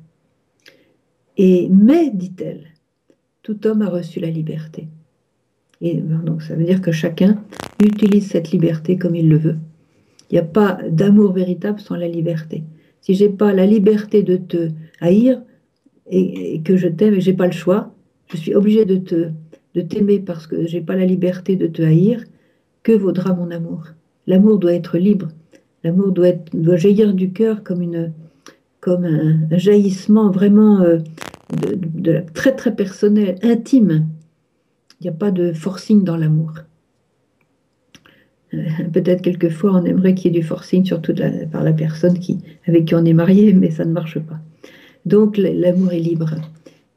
Et 1.36 1.68
mais, 1.70 2.10
dit-elle, 2.10 2.66
tout 3.42 3.66
homme 3.66 3.82
a 3.82 3.88
reçu 3.88 4.20
la 4.20 4.30
liberté. 4.30 4.86
Et 5.80 6.00
ben, 6.00 6.22
donc 6.24 6.42
ça 6.42 6.54
veut 6.54 6.64
dire 6.64 6.80
que 6.80 6.92
chacun 6.92 7.42
utilise 7.82 8.28
cette 8.28 8.50
liberté 8.50 8.98
comme 8.98 9.14
il 9.14 9.28
le 9.28 9.38
veut. 9.38 9.56
Il 10.30 10.34
n'y 10.34 10.40
a 10.40 10.44
pas 10.44 10.78
d'amour 10.88 11.32
véritable 11.32 11.80
sans 11.80 11.96
la 11.96 12.08
liberté. 12.08 12.62
Si 13.00 13.14
j'ai 13.14 13.28
pas 13.28 13.52
la 13.52 13.66
liberté 13.66 14.22
de 14.22 14.36
te 14.36 14.68
haïr 15.00 15.42
et, 16.10 16.60
que 16.62 16.76
je 16.76 16.88
t'aime 16.88 17.14
et 17.14 17.20
j'ai 17.20 17.32
pas 17.32 17.46
le 17.46 17.52
choix, 17.52 17.94
je 18.30 18.36
suis 18.36 18.54
obligé 18.54 18.84
de 18.84 18.96
te 18.96 19.30
de 19.76 19.80
t'aimer 19.82 20.18
parce 20.18 20.48
que 20.48 20.66
j'ai 20.66 20.80
pas 20.80 20.96
la 20.96 21.06
liberté 21.06 21.56
de 21.56 21.66
te 21.66 21.82
haïr. 21.82 22.24
Que 22.82 22.92
vaudra 22.92 23.34
mon 23.34 23.50
amour? 23.50 23.84
L'amour 24.26 24.58
doit 24.58 24.72
être 24.72 24.98
libre. 24.98 25.28
L'amour 25.84 26.12
doit, 26.12 26.32
doit 26.52 26.76
jaillir 26.76 27.14
du 27.14 27.32
cœur 27.32 27.62
comme 27.62 27.82
une 27.82 28.12
comme 28.80 29.04
un, 29.04 29.58
jaillissement 29.58 30.30
vraiment 30.30 30.80
euh, 30.80 30.98
de, 31.62 31.76
de, 31.76 32.22
très 32.32 32.56
très 32.56 32.74
personnel, 32.74 33.36
intime. 33.42 34.06
Il 35.00 35.04
n'y 35.04 35.10
a 35.10 35.12
pas 35.12 35.30
de 35.30 35.52
forcing 35.52 36.04
dans 36.04 36.16
l'amour. 36.16 36.52
Euh, 38.52 38.64
peut-être 38.92 39.22
quelquefois 39.22 39.72
on 39.74 39.84
aimerait 39.84 40.14
qu'il 40.14 40.32
y 40.32 40.36
ait 40.36 40.40
du 40.40 40.46
forcing, 40.46 40.84
surtout 40.84 41.14
par 41.50 41.62
la 41.62 41.72
personne 41.72 42.18
qui, 42.18 42.38
avec 42.66 42.86
qui 42.86 42.94
on 42.94 43.04
est 43.04 43.12
marié, 43.12 43.52
mais 43.52 43.70
ça 43.70 43.84
ne 43.84 43.92
marche 43.92 44.18
pas. 44.18 44.38
Donc 45.06 45.36
l'amour 45.38 45.92
est 45.92 46.00
libre. 46.00 46.34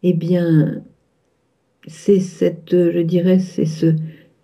Eh 0.02 0.14
bien, 0.14 0.82
c'est 1.88 2.20
cette, 2.20 2.72
je 2.72 3.00
dirais, 3.00 3.40
c'est 3.40 3.66
ce, 3.66 3.96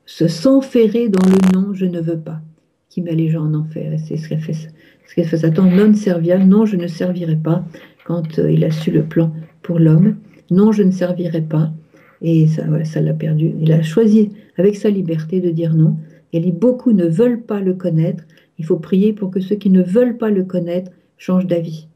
ce 0.05 0.27
s'enferrer 0.27 1.09
dans 1.09 1.25
le 1.27 1.53
non, 1.53 1.73
je 1.73 1.85
ne 1.85 1.99
veux 1.99 2.17
pas, 2.17 2.41
qui 2.89 3.01
met 3.01 3.15
les 3.15 3.29
gens 3.29 3.43
en 3.43 3.53
enfer. 3.53 3.99
c'est 4.03 4.17
ce 4.17 4.29
qu'elle 4.29 4.39
fait, 4.39 4.53
ce 4.53 4.67
fait 5.13 5.37
Satan, 5.37 5.65
non 5.65 5.93
serviable, 5.93 6.45
non, 6.45 6.65
je 6.65 6.77
ne 6.77 6.87
servirai 6.87 7.35
pas, 7.35 7.65
quand 8.05 8.39
euh, 8.39 8.51
il 8.51 8.63
a 8.63 8.71
su 8.71 8.91
le 8.91 9.03
plan 9.03 9.33
pour 9.61 9.79
l'homme. 9.79 10.17
Non, 10.49 10.71
je 10.71 10.83
ne 10.83 10.91
servirai 10.91 11.41
pas. 11.41 11.71
Et 12.21 12.47
ça, 12.47 12.63
ça 12.83 13.01
l'a 13.01 13.13
perdu. 13.13 13.53
Il 13.59 13.71
a 13.71 13.81
choisi 13.81 14.31
avec 14.57 14.75
sa 14.75 14.89
liberté 14.89 15.39
de 15.39 15.49
dire 15.49 15.73
non. 15.73 15.95
Et 16.33 16.39
beaucoup 16.51 16.91
ne 16.91 17.05
veulent 17.05 17.41
pas 17.41 17.59
le 17.61 17.73
connaître. 17.73 18.23
Il 18.57 18.65
faut 18.65 18.77
prier 18.77 19.13
pour 19.13 19.31
que 19.31 19.39
ceux 19.39 19.55
qui 19.55 19.69
ne 19.69 19.81
veulent 19.81 20.17
pas 20.17 20.29
le 20.29 20.43
connaître 20.43 20.91
changent 21.17 21.47
d'avis, 21.47 21.87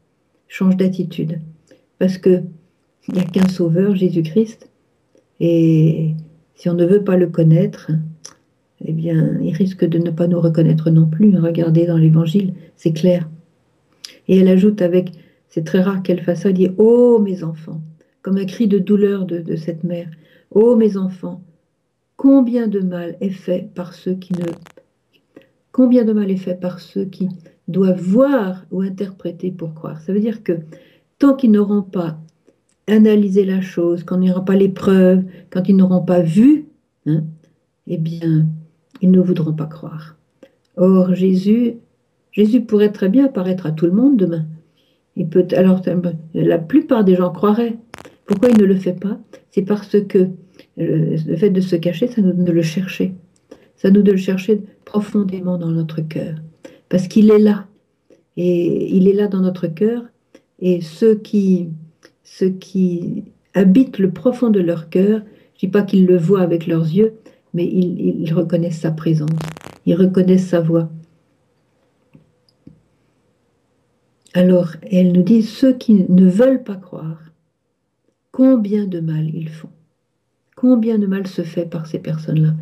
changent 0.48 0.76
d'attitude. 0.76 1.40
Parce 1.98 2.18
que 2.18 2.42
il 3.08 3.14
n'y 3.14 3.20
a 3.20 3.24
qu'un 3.24 3.48
sauveur, 3.48 3.94
Jésus-Christ. 3.94 4.70
Et 5.40 6.14
si 6.54 6.68
on 6.70 6.74
ne 6.74 6.86
veut 6.86 7.04
pas 7.04 7.16
le 7.16 7.26
connaître, 7.26 7.90
eh 8.84 8.92
bien, 8.92 9.38
il 9.42 9.52
risque 9.52 9.84
de 9.84 9.98
ne 9.98 10.10
pas 10.10 10.26
nous 10.26 10.40
reconnaître 10.40 10.90
non 10.90 11.06
plus. 11.06 11.36
Regardez 11.38 11.86
dans 11.86 11.98
l'évangile, 11.98 12.54
c'est 12.76 12.92
clair. 12.92 13.28
Et 14.28 14.38
elle 14.38 14.48
ajoute 14.48 14.80
avec, 14.80 15.12
c'est 15.48 15.64
très 15.64 15.82
rare 15.82 16.02
qu'elle 16.02 16.22
fasse 16.22 16.42
ça, 16.42 16.52
dit 16.52 16.70
Oh 16.78 17.18
mes 17.18 17.44
enfants, 17.44 17.80
comme 18.24 18.38
un 18.38 18.46
cri 18.46 18.66
de 18.66 18.78
douleur 18.78 19.26
de, 19.26 19.54
cette 19.54 19.84
mère. 19.84 20.08
Oh 20.50 20.76
mes 20.76 20.96
enfants, 20.96 21.42
combien 22.16 22.66
de 22.66 22.80
mal 22.80 23.16
est 23.20 23.28
fait 23.28 23.68
par 23.74 23.92
ceux 23.92 24.14
qui 24.14 24.32
ne. 24.32 24.46
Combien 25.72 26.04
de 26.04 26.12
mal 26.14 26.30
est 26.30 26.38
fait 26.38 26.58
par 26.58 26.80
ceux 26.80 27.04
qui 27.04 27.28
doivent 27.68 28.00
voir 28.00 28.64
ou 28.70 28.80
interpréter 28.80 29.50
pour 29.50 29.74
croire. 29.74 30.00
Ça 30.00 30.12
veut 30.12 30.20
dire 30.20 30.42
que 30.42 30.54
tant 31.18 31.34
qu'ils 31.34 31.50
n'auront 31.50 31.82
pas 31.82 32.18
analysé 32.86 33.44
la 33.44 33.60
chose, 33.60 34.04
quand 34.04 34.16
il 34.16 34.20
n'y 34.20 34.30
aura 34.30 34.44
pas 34.44 34.56
les 34.56 34.68
preuves, 34.70 35.24
quand 35.50 35.68
ils 35.68 35.76
n'auront 35.76 36.04
pas 36.04 36.20
vu, 36.20 36.66
hein, 37.06 37.24
eh 37.86 37.98
bien, 37.98 38.46
ils 39.02 39.10
ne 39.10 39.20
voudront 39.20 39.52
pas 39.52 39.66
croire. 39.66 40.16
Or, 40.76 41.14
Jésus, 41.14 41.74
Jésus 42.32 42.62
pourrait 42.62 42.92
très 42.92 43.10
bien 43.10 43.26
apparaître 43.26 43.66
à 43.66 43.72
tout 43.72 43.86
le 43.86 43.92
monde 43.92 44.16
demain. 44.16 44.46
Il 45.16 45.28
peut, 45.28 45.46
alors, 45.54 45.82
la 46.32 46.58
plupart 46.58 47.04
des 47.04 47.16
gens 47.16 47.30
croiraient. 47.30 47.76
Pourquoi 48.26 48.50
il 48.50 48.58
ne 48.58 48.64
le 48.64 48.76
fait 48.76 48.98
pas? 48.98 49.18
C'est 49.50 49.62
parce 49.62 49.96
que 50.08 50.28
le 50.76 51.36
fait 51.36 51.50
de 51.50 51.60
se 51.60 51.76
cacher, 51.76 52.08
ça 52.08 52.22
nous 52.22 52.32
de 52.32 52.52
le 52.52 52.62
chercher. 52.62 53.14
Ça 53.76 53.90
nous 53.90 54.02
de 54.02 54.12
le 54.12 54.18
chercher 54.18 54.60
profondément 54.84 55.58
dans 55.58 55.70
notre 55.70 56.00
cœur. 56.00 56.36
Parce 56.88 57.08
qu'il 57.08 57.30
est 57.30 57.38
là. 57.38 57.66
Et 58.36 58.94
il 58.96 59.08
est 59.08 59.12
là 59.12 59.28
dans 59.28 59.40
notre 59.40 59.66
cœur. 59.66 60.02
Et 60.60 60.80
ceux 60.80 61.14
qui, 61.16 61.68
ceux 62.22 62.50
qui 62.50 63.24
habitent 63.54 63.98
le 63.98 64.10
profond 64.10 64.50
de 64.50 64.60
leur 64.60 64.88
cœur, 64.88 65.20
je 65.20 65.56
ne 65.56 65.60
dis 65.60 65.68
pas 65.68 65.82
qu'ils 65.82 66.06
le 66.06 66.16
voient 66.16 66.42
avec 66.42 66.66
leurs 66.66 66.84
yeux, 66.84 67.14
mais 67.52 67.64
ils, 67.64 68.32
reconnaissent 68.32 68.80
sa 68.80 68.90
présence, 68.90 69.30
ils 69.86 69.94
reconnaissent 69.94 70.48
sa 70.48 70.60
voix. 70.60 70.90
Alors, 74.32 74.72
elle 74.90 75.12
nous 75.12 75.22
dit, 75.22 75.42
ceux 75.42 75.72
qui 75.72 76.06
ne 76.08 76.28
veulent 76.28 76.64
pas 76.64 76.74
croire, 76.74 77.20
combien 78.34 78.84
de 78.84 78.98
mal 78.98 79.32
ils 79.32 79.48
font, 79.48 79.68
combien 80.56 80.98
de 80.98 81.06
mal 81.06 81.28
se 81.28 81.42
fait 81.42 81.70
par 81.70 81.86
ces 81.86 82.00
personnes-là. 82.00 82.54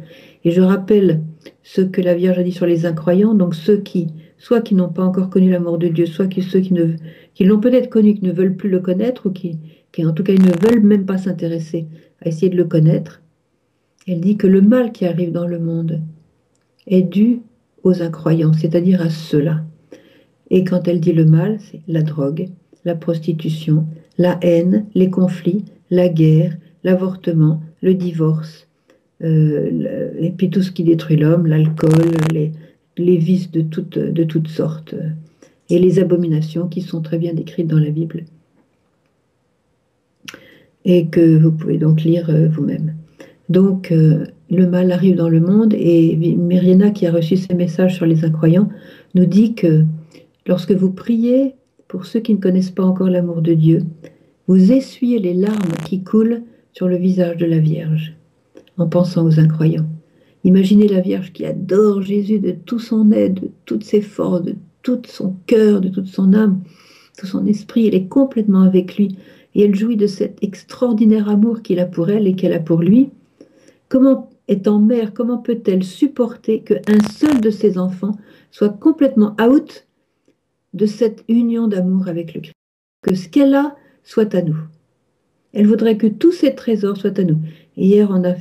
Et 0.44 0.50
je 0.50 0.60
rappelle 0.60 1.22
ce 1.62 1.80
que 1.80 2.02
la 2.02 2.14
Vierge 2.14 2.38
a 2.38 2.42
dit 2.42 2.52
sur 2.52 2.66
les 2.66 2.84
incroyants, 2.84 3.32
donc 3.32 3.54
ceux 3.54 3.78
qui, 3.78 4.08
soit 4.36 4.60
qui 4.60 4.74
n'ont 4.74 4.90
pas 4.90 5.02
encore 5.02 5.30
connu 5.30 5.50
l'amour 5.50 5.78
de 5.78 5.88
Dieu, 5.88 6.04
soit 6.04 6.26
qui, 6.26 6.42
ceux 6.42 6.60
qui, 6.60 6.74
l'ont 7.44 7.58
peut-être 7.58 7.88
connu, 7.88 8.12
qui 8.12 8.24
ne 8.26 8.32
veulent 8.32 8.54
plus 8.54 8.68
le 8.68 8.80
connaître, 8.80 9.28
ou 9.28 9.30
qui, 9.30 9.58
qui 9.92 10.04
en 10.04 10.12
tout 10.12 10.22
cas 10.22 10.34
ne 10.34 10.68
veulent 10.68 10.82
même 10.82 11.06
pas 11.06 11.16
s'intéresser 11.16 11.86
à 12.20 12.28
essayer 12.28 12.50
de 12.50 12.56
le 12.58 12.66
connaître, 12.66 13.22
elle 14.06 14.20
dit 14.20 14.36
que 14.36 14.46
le 14.46 14.60
mal 14.60 14.92
qui 14.92 15.06
arrive 15.06 15.32
dans 15.32 15.46
le 15.46 15.58
monde 15.58 16.02
est 16.86 17.00
dû 17.00 17.40
aux 17.82 18.02
incroyants, 18.02 18.52
c'est-à-dire 18.52 19.00
à, 19.00 19.08
ceux-là. 19.08 19.62
Et 20.50 20.64
quand 20.64 20.86
elle 20.86 21.00
dit 21.00 21.14
le 21.14 21.24
mal, 21.24 21.56
c'est 21.60 21.80
la 21.88 22.02
drogue, 22.02 22.50
la 22.84 22.94
prostitution, 22.94 23.86
la 24.18 24.38
haine, 24.42 24.86
les 24.94 25.10
conflits, 25.10 25.64
la 25.90 26.08
guerre, 26.08 26.56
l'avortement, 26.84 27.62
le 27.82 27.94
divorce, 27.94 28.68
euh, 29.22 30.10
et 30.18 30.30
puis 30.30 30.50
tout 30.50 30.62
ce 30.62 30.72
qui 30.72 30.84
détruit 30.84 31.16
l'homme, 31.16 31.46
l'alcool, 31.46 32.10
les, 32.32 33.16
vices 33.16 33.50
de 33.50 33.62
toutes, 33.62 34.48
sortes, 34.48 34.94
et 35.70 35.78
les 35.78 35.98
abominations 35.98 36.68
qui 36.68 36.80
sont 36.80 37.00
très 37.00 37.18
bien 37.18 37.34
décrites 37.34 37.68
dans 37.68 37.78
la 37.78 37.90
Bible, 37.90 38.24
et 40.84 41.06
que 41.06 41.38
vous 41.38 41.52
pouvez 41.52 41.78
donc 41.78 42.02
lire 42.02 42.30
euh, 42.30 42.48
vous-même. 42.48 42.94
Donc, 43.48 43.92
euh, 43.92 44.24
le 44.50 44.66
mal 44.66 44.92
arrive 44.92 45.16
dans 45.16 45.28
le 45.28 45.40
monde 45.40 45.74
et 45.74 46.16
Myriena, 46.16 46.90
qui 46.90 47.06
a 47.06 47.12
reçu 47.12 47.36
ces 47.36 47.54
messages 47.54 47.94
sur 47.94 48.06
les 48.06 48.24
incroyants, 48.24 48.68
nous 49.14 49.26
dit 49.26 49.54
que 49.54 49.84
lorsque 50.46 50.72
vous 50.72 50.90
priez 50.90 51.54
pour 51.92 52.06
ceux 52.06 52.20
qui 52.20 52.32
ne 52.32 52.40
connaissent 52.40 52.70
pas 52.70 52.86
encore 52.86 53.10
l'amour 53.10 53.42
de 53.42 53.52
Dieu, 53.52 53.82
vous 54.48 54.72
essuyez 54.72 55.18
les 55.18 55.34
larmes 55.34 55.76
qui 55.84 56.02
coulent 56.02 56.40
sur 56.72 56.88
le 56.88 56.96
visage 56.96 57.36
de 57.36 57.44
la 57.44 57.58
Vierge 57.58 58.14
en 58.78 58.88
pensant 58.88 59.26
aux 59.26 59.38
incroyants. 59.38 59.84
Imaginez 60.42 60.88
la 60.88 61.02
Vierge 61.02 61.34
qui 61.34 61.44
adore 61.44 62.00
Jésus 62.00 62.38
de 62.38 62.52
tout 62.52 62.78
son 62.78 63.12
aide, 63.12 63.40
de 63.40 63.50
toutes 63.66 63.84
ses 63.84 64.00
forces, 64.00 64.40
de 64.40 64.54
tout 64.82 65.02
son 65.06 65.36
cœur, 65.46 65.82
de 65.82 65.90
toute 65.90 66.06
son 66.06 66.32
âme, 66.32 66.62
de 66.62 67.20
tout 67.20 67.26
son 67.26 67.46
esprit. 67.46 67.88
Elle 67.88 67.94
est 67.94 68.08
complètement 68.08 68.62
avec 68.62 68.96
lui 68.96 69.18
et 69.54 69.64
elle 69.64 69.74
jouit 69.74 69.98
de 69.98 70.06
cet 70.06 70.42
extraordinaire 70.42 71.28
amour 71.28 71.60
qu'il 71.60 71.78
a 71.78 71.84
pour 71.84 72.08
elle 72.08 72.26
et 72.26 72.34
qu'elle 72.34 72.54
a 72.54 72.58
pour 72.58 72.80
lui. 72.80 73.10
Comment, 73.90 74.30
étant 74.48 74.78
mère, 74.78 75.12
comment 75.12 75.36
peut-elle 75.36 75.84
supporter 75.84 76.62
qu'un 76.62 77.02
seul 77.12 77.42
de 77.42 77.50
ses 77.50 77.76
enfants 77.76 78.16
soit 78.50 78.70
complètement 78.70 79.36
out 79.38 79.86
de 80.74 80.86
cette 80.86 81.24
union 81.28 81.68
d'amour 81.68 82.08
avec 82.08 82.34
le 82.34 82.40
Christ 82.40 82.54
Que 83.02 83.14
ce 83.14 83.28
qu'elle 83.28 83.54
a 83.54 83.76
soit 84.04 84.34
à 84.34 84.42
nous. 84.42 84.56
Elle 85.52 85.66
voudrait 85.66 85.96
que 85.96 86.06
tous 86.06 86.32
ces 86.32 86.54
trésors 86.54 86.96
soient 86.96 87.18
à 87.18 87.24
nous. 87.24 87.38
Hier, 87.76 88.08
on 88.10 88.24
a, 88.24 88.34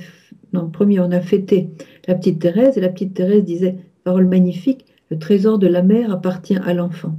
premier, 0.70 1.00
on 1.00 1.12
a 1.12 1.20
fêté 1.20 1.70
la 2.08 2.16
petite 2.16 2.40
Thérèse 2.40 2.78
et 2.78 2.82
la 2.82 2.90
petite 2.90 3.14
Thérèse 3.14 3.44
disait, 3.44 3.78
parole 4.04 4.28
magnifique, 4.28 4.86
le 5.10 5.20
trésor 5.20 5.60
de 5.60 5.68
la 5.68 5.82
mère 5.82 6.12
appartient 6.12 6.58
à 6.58 6.74
l'enfant. 6.74 7.16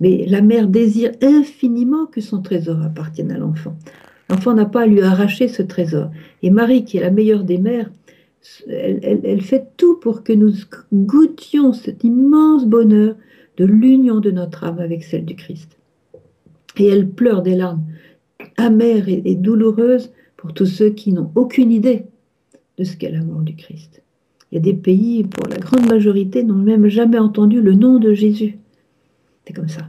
Mais 0.00 0.26
la 0.26 0.42
mère 0.42 0.68
désire 0.68 1.12
infiniment 1.22 2.06
que 2.06 2.20
son 2.20 2.42
trésor 2.42 2.82
appartienne 2.82 3.32
à 3.32 3.38
l'enfant. 3.38 3.76
L'enfant 4.28 4.54
n'a 4.54 4.66
pas 4.66 4.82
à 4.82 4.86
lui 4.86 5.00
arracher 5.02 5.48
ce 5.48 5.62
trésor. 5.62 6.10
Et 6.42 6.50
Marie, 6.50 6.84
qui 6.84 6.98
est 6.98 7.00
la 7.00 7.10
meilleure 7.10 7.44
des 7.44 7.58
mères, 7.58 7.90
elle, 8.68 9.40
fait 9.40 9.68
tout 9.76 9.96
pour 9.96 10.22
que 10.22 10.32
nous 10.32 10.52
goûtions 10.92 11.72
cet 11.72 12.04
immense 12.04 12.66
bonheur 12.66 13.16
de 13.56 13.64
l'union 13.64 14.20
de 14.20 14.30
notre 14.30 14.64
âme 14.64 14.78
avec 14.78 15.04
celle 15.04 15.24
du 15.24 15.36
Christ. 15.36 15.76
Et 16.76 16.86
elle 16.86 17.08
pleure 17.08 17.42
des 17.42 17.54
larmes 17.54 17.84
amères 18.56 19.08
et, 19.08 19.34
douloureuses 19.34 20.12
pour 20.36 20.52
tous 20.52 20.66
ceux 20.66 20.90
qui 20.90 21.12
n'ont 21.12 21.30
aucune 21.34 21.70
idée 21.70 22.04
de 22.78 22.84
ce 22.84 22.96
qu'est 22.96 23.10
l'amour 23.10 23.40
du 23.40 23.54
Christ. 23.54 24.02
Il 24.50 24.56
y 24.56 24.58
a 24.58 24.60
des 24.60 24.74
pays, 24.74 25.24
pour 25.24 25.48
la 25.48 25.56
grande 25.56 25.88
majorité, 25.88 26.42
n'ont 26.44 26.54
même 26.54 26.88
jamais 26.88 27.18
entendu 27.18 27.60
le 27.60 27.74
nom 27.74 27.98
de 27.98 28.12
Jésus. 28.12 28.58
C'est 29.46 29.52
comme 29.52 29.68
ça. 29.68 29.88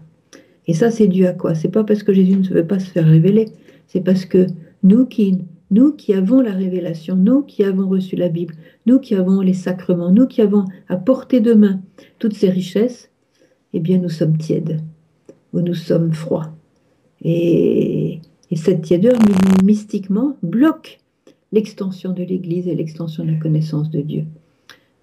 Et 0.68 0.74
ça, 0.74 0.92
c'est 0.92 1.08
dû 1.08 1.26
à 1.26 1.34
quoi? 1.34 1.56
C'est 1.56 1.70
pas 1.70 1.84
parce 1.84 2.04
que 2.04 2.14
Jésus 2.14 2.38
ne 2.38 2.48
veut 2.48 2.66
pas 2.66 2.80
se 2.80 2.90
faire 2.90 3.06
révéler, 3.06 3.46
c'est 3.88 4.02
parce 4.02 4.26
que 4.26 4.48
nous 4.84 5.06
qui, 5.06 5.40
nous 5.72 5.92
qui 5.92 6.14
avons 6.14 6.42
la 6.42 6.52
révélation, 6.52 7.16
nous 7.16 7.42
qui 7.42 7.64
avons 7.64 7.88
reçu 7.88 8.16
la 8.16 8.30
Bible, 8.30 8.56
nous 8.86 9.00
qui 9.00 9.16
avons 9.16 9.42
les 9.42 9.54
sacrements, 9.54 10.12
nous 10.12 10.28
qui 10.28 10.42
avons 10.42 10.66
à 10.90 10.98
portée 10.98 11.40
de 11.40 11.54
main 11.54 11.82
toutes 12.20 12.34
ces 12.34 12.50
richesses, 12.50 13.12
eh 13.76 13.80
bien 13.80 13.98
nous 13.98 14.10
sommes 14.10 14.38
tièdes, 14.38 14.82
ou 15.54 15.62
nous 15.62 15.74
sommes 15.74 16.14
froids. 16.14 16.54
Et, 17.24 18.20
cette 18.56 18.84
tièdeur, 18.84 19.20
mystiquement, 19.66 20.38
bloque 20.42 21.00
l'extension 21.52 22.14
de 22.14 22.24
l'Église 22.24 22.70
et 22.70 22.76
l'extension 22.76 23.26
de 23.26 23.32
la 23.32 23.38
connaissance 23.38 23.92
de 23.92 24.00
Dieu. 24.00 24.24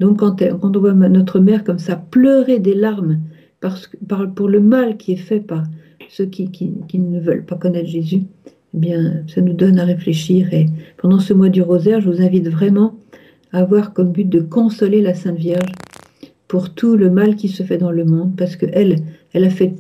Donc 0.01 0.21
quand, 0.21 0.41
on 0.63 0.71
voit 0.71 0.95
notre 0.95 1.39
mère 1.39 1.63
comme 1.63 1.79
ça 1.79 1.97
pleurer 1.97 2.61
des 2.61 2.75
larmes 2.75 3.21
parce, 3.61 3.91
pour 4.35 4.49
le 4.49 4.61
mal 4.61 4.97
qui 4.97 5.13
est 5.13 5.17
fait 5.17 5.41
par 5.41 5.65
ceux 6.09 6.25
qui 6.25 6.49
ne 6.95 7.21
veulent 7.21 7.45
pas 7.45 7.57
connaître 7.57 7.91
Jésus, 7.91 8.23
eh 8.75 8.79
bien, 8.79 9.23
ça 9.29 9.43
nous 9.43 9.53
donne 9.53 9.79
à 9.79 9.85
réfléchir. 9.85 10.53
Et 10.55 10.67
pendant 10.97 11.19
ce 11.19 11.35
mois 11.35 11.51
du 11.51 11.61
rosaire, 11.61 12.01
je 12.01 12.09
vous 12.09 12.23
invite 12.23 12.49
vraiment 12.49 12.97
à 13.53 13.59
avoir 13.59 13.93
comme 13.93 14.13
but 14.13 14.29
de 14.29 14.41
consoler 14.41 15.03
la 15.03 15.15
Sainte 15.15 15.37
Vierge 15.37 15.73
pour 16.53 16.75
tout 16.75 16.99
le 16.99 17.09
mal 17.09 17.35
qui 17.35 17.49
se 17.49 17.63
fait 17.63 17.79
dans 17.79 17.91
le 17.91 18.05
monde, 18.05 18.37
parce 18.37 18.57
qu'elle, 18.57 18.99
elle 19.33 19.45
a 19.45 19.49
fait 19.49 19.73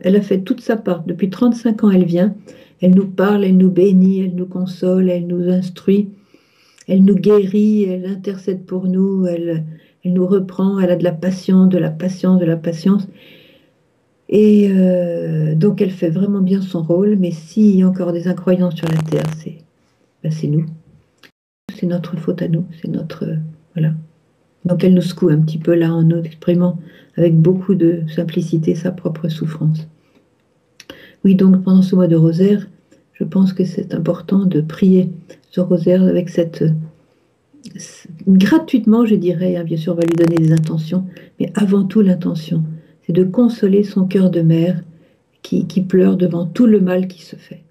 elle 0.00 0.16
a 0.16 0.22
fait 0.22 0.40
toute 0.40 0.62
sa 0.62 0.78
part. 0.78 1.04
Depuis 1.04 1.28
35 1.28 1.84
ans, 1.84 1.90
elle 1.90 2.06
vient, 2.06 2.34
elle 2.80 2.94
nous 2.94 3.06
parle, 3.06 3.44
elle 3.44 3.58
nous 3.58 3.70
bénit, 3.70 4.20
elle 4.20 4.34
nous 4.34 4.46
console, 4.46 5.10
elle 5.10 5.26
nous 5.26 5.50
instruit, 5.50 6.08
elle 6.88 7.04
nous 7.04 7.16
guérit, 7.16 7.84
elle 7.84 8.06
intercède 8.06 8.64
pour 8.64 8.86
nous, 8.86 9.26
elle, 9.26 9.64
nous 10.06 10.26
reprend, 10.26 10.80
elle 10.80 10.90
a 10.90 10.96
de 10.96 11.04
la 11.04 11.12
patience, 11.12 11.68
de 11.68 11.76
la 11.76 11.90
patience, 11.90 12.40
de 12.40 12.46
la 12.46 12.56
patience. 12.56 13.06
Et 14.30 14.70
euh, 14.70 15.54
donc 15.54 15.82
elle 15.82 15.90
fait 15.90 16.08
vraiment 16.08 16.40
bien 16.40 16.62
son 16.62 16.82
rôle, 16.82 17.16
mais 17.18 17.30
s'il 17.30 17.76
y 17.76 17.82
a 17.82 17.88
encore 17.88 18.14
des 18.14 18.26
incroyants 18.26 18.70
sur 18.70 18.88
la 18.88 19.02
terre, 19.02 19.30
c'est 19.36 19.58
ben 20.24 20.32
nous. 20.50 20.64
C'est 21.74 21.84
notre 21.84 22.16
faute 22.16 22.40
à 22.40 22.48
nous, 22.48 22.64
c'est 22.80 22.88
notre... 22.88 23.26
voilà. 23.74 23.92
Donc 24.66 24.84
elle 24.84 24.94
nous 24.94 25.02
secoue 25.02 25.28
un 25.28 25.40
petit 25.40 25.58
peu 25.58 25.74
là 25.74 25.94
en 25.94 26.02
nous 26.02 26.18
exprimant 26.18 26.78
avec 27.16 27.36
beaucoup 27.36 27.74
de 27.74 28.02
simplicité 28.14 28.74
sa 28.74 28.90
propre 28.90 29.28
souffrance. 29.28 29.86
Oui, 31.24 31.34
donc 31.34 31.62
pendant 31.62 31.82
ce 31.82 31.94
mois 31.94 32.08
de 32.08 32.16
rosaire, 32.16 32.66
je 33.14 33.24
pense 33.24 33.52
que 33.52 33.64
c'est 33.64 33.94
important 33.94 34.44
de 34.44 34.60
prier 34.60 35.10
ce 35.50 35.60
rosaire 35.60 36.02
avec 36.02 36.28
cette, 36.28 36.64
gratuitement, 38.26 39.06
je 39.06 39.14
dirais, 39.14 39.56
hein, 39.56 39.64
bien 39.64 39.76
sûr, 39.76 39.92
on 39.92 39.96
va 39.96 40.02
lui 40.02 40.16
donner 40.16 40.36
des 40.36 40.52
intentions, 40.52 41.06
mais 41.40 41.52
avant 41.54 41.84
tout 41.84 42.00
l'intention, 42.00 42.64
c'est 43.02 43.12
de 43.12 43.24
consoler 43.24 43.84
son 43.84 44.06
cœur 44.06 44.30
de 44.30 44.42
mère 44.42 44.82
qui, 45.42 45.64
pleure 45.82 46.16
devant 46.16 46.44
tout 46.44 46.66
le 46.66 46.80
mal 46.80 47.06
qui 47.06 47.22
se 47.22 47.36
fait. 47.36 47.62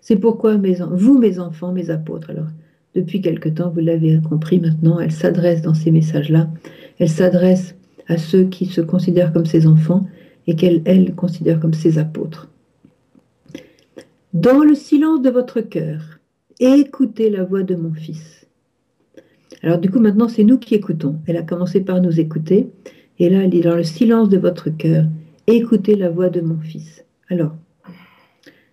C'est 0.00 0.16
pourquoi 0.16 0.56
vous, 0.56 1.18
mes 1.18 1.38
enfants, 1.38 1.72
mes 1.72 1.90
apôtres, 1.90 2.30
alors, 2.30 2.48
depuis 2.94 3.20
quelque 3.20 3.48
temps, 3.48 3.70
vous 3.70 3.80
l'avez 3.80 4.20
compris 4.20 4.60
maintenant, 4.60 5.00
elle 5.00 5.12
s'adresse 5.12 5.62
dans 5.62 5.74
ces 5.74 5.90
messages-là, 5.90 6.48
elle 6.98 7.08
s'adresse 7.08 7.74
à 8.06 8.16
ceux 8.16 8.44
qui 8.44 8.66
se 8.66 8.80
considèrent 8.80 9.32
comme 9.32 9.46
ses 9.46 9.66
enfants 9.66 10.06
et 10.46 10.54
qu'elle, 10.54 10.82
elle, 10.84 11.14
considère 11.14 11.58
comme 11.58 11.74
ses 11.74 11.98
apôtres. 11.98 12.48
Dans 14.32 14.62
le 14.62 14.74
silence 14.74 15.22
de 15.22 15.30
votre 15.30 15.60
cœur, 15.60 16.20
écoutez 16.60 17.30
la 17.30 17.44
voix 17.44 17.62
de 17.62 17.74
mon 17.74 17.92
fils. 17.92 18.46
Alors 19.62 19.78
du 19.78 19.90
coup, 19.90 20.00
maintenant, 20.00 20.28
c'est 20.28 20.44
nous 20.44 20.58
qui 20.58 20.74
écoutons. 20.74 21.16
Elle 21.26 21.36
a 21.36 21.42
commencé 21.42 21.80
par 21.80 22.00
nous 22.00 22.20
écouter, 22.20 22.68
et 23.18 23.30
là, 23.30 23.44
elle 23.44 23.50
dit, 23.50 23.60
dans 23.60 23.76
le 23.76 23.84
silence 23.84 24.28
de 24.28 24.38
votre 24.38 24.70
cœur, 24.70 25.04
écoutez 25.46 25.94
la 25.94 26.10
voix 26.10 26.28
de 26.28 26.40
mon 26.40 26.58
fils. 26.58 27.04
Alors, 27.30 27.56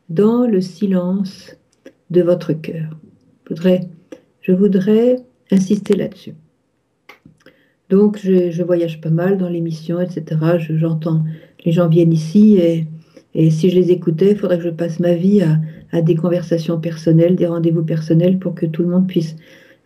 dans 0.10 0.46
le 0.46 0.60
silence 0.60 1.56
de 2.10 2.22
votre 2.22 2.54
cœur. 2.54 2.98
Je 3.46 3.56
voudrais, 3.56 3.90
je 4.42 4.52
voudrais 4.52 5.18
insister 5.52 5.96
là-dessus. 5.96 6.34
Donc, 7.90 8.20
je, 8.24 8.64
voyage 8.64 9.02
pas 9.02 9.10
mal 9.10 9.38
dans 9.38 9.50
l'émission, 9.50 10.00
etc. 10.00 10.40
J'entends, 10.70 11.24
les 11.66 11.72
gens 11.72 11.90
viennent 11.90 12.14
ici 12.14 12.58
et, 13.34 13.50
si 13.50 13.70
je 13.70 13.76
les 13.76 13.92
écoutais, 13.92 14.32
il 14.32 14.38
faudrait 14.38 14.58
que 14.58 14.64
je 14.64 14.70
passe 14.70 15.00
ma 15.00 15.14
vie 15.14 15.42
à, 15.92 16.02
des 16.02 16.16
conversations 16.16 16.80
personnelles, 16.80 17.36
des 17.36 17.48
rendez-vous 17.48 17.84
personnels 17.84 18.40
pour 18.40 18.56
que 18.56 18.66
tout 18.66 18.82
le 18.82 18.90
monde 18.90 19.08
puisse, 19.08 19.36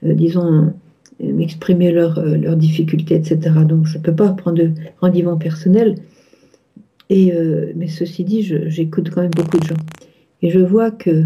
euh, 0.03 0.13
disons, 0.13 0.71
exprimer 1.19 1.91
leurs 1.91 2.19
euh, 2.19 2.55
difficultés, 2.55 3.15
etc. 3.15 3.39
Donc, 3.67 3.85
je 3.87 3.97
ne 3.97 4.03
peux 4.03 4.15
pas 4.15 4.29
prendre 4.29 4.57
de 4.57 4.71
rendez-vous 5.01 5.35
personnel. 5.37 5.95
Euh, 7.11 7.71
mais 7.75 7.87
ceci 7.87 8.23
dit, 8.23 8.43
j'écoute 8.67 9.09
quand 9.09 9.21
même 9.21 9.31
beaucoup 9.35 9.57
de 9.57 9.65
gens. 9.65 9.75
Et 10.41 10.49
je 10.49 10.59
vois 10.59 10.91
que 10.91 11.25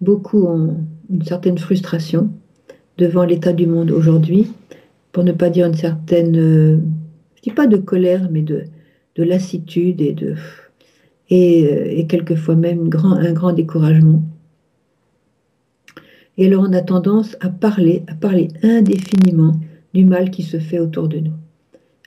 beaucoup 0.00 0.44
ont 0.44 0.76
une 1.10 1.22
certaine 1.22 1.58
frustration 1.58 2.30
devant 2.98 3.24
l'état 3.24 3.52
du 3.52 3.66
monde 3.66 3.90
aujourd'hui, 3.90 4.52
pour 5.12 5.24
ne 5.24 5.32
pas 5.32 5.50
dire 5.50 5.66
une 5.66 5.74
certaine, 5.74 6.36
euh, 6.36 6.78
je 7.36 7.42
dis 7.42 7.50
pas 7.50 7.66
de 7.66 7.76
colère, 7.76 8.28
mais 8.30 8.42
de, 8.42 8.64
de 9.16 9.22
lassitude 9.22 10.00
et 10.00 10.12
de 10.12 10.34
et, 11.30 12.00
euh, 12.00 12.06
quelquefois 12.06 12.54
même 12.54 12.90
un 12.92 13.32
grand 13.32 13.52
découragement. 13.52 14.22
Et 16.36 16.46
alors 16.46 16.64
on 16.68 16.72
a 16.72 16.80
tendance 16.80 17.36
à 17.40 17.48
parler, 17.48 18.02
à 18.08 18.14
parler 18.14 18.48
indéfiniment 18.62 19.54
du 19.94 20.04
mal 20.04 20.30
qui 20.30 20.42
se 20.42 20.58
fait 20.58 20.80
autour 20.80 21.08
de 21.08 21.18
nous. 21.20 21.32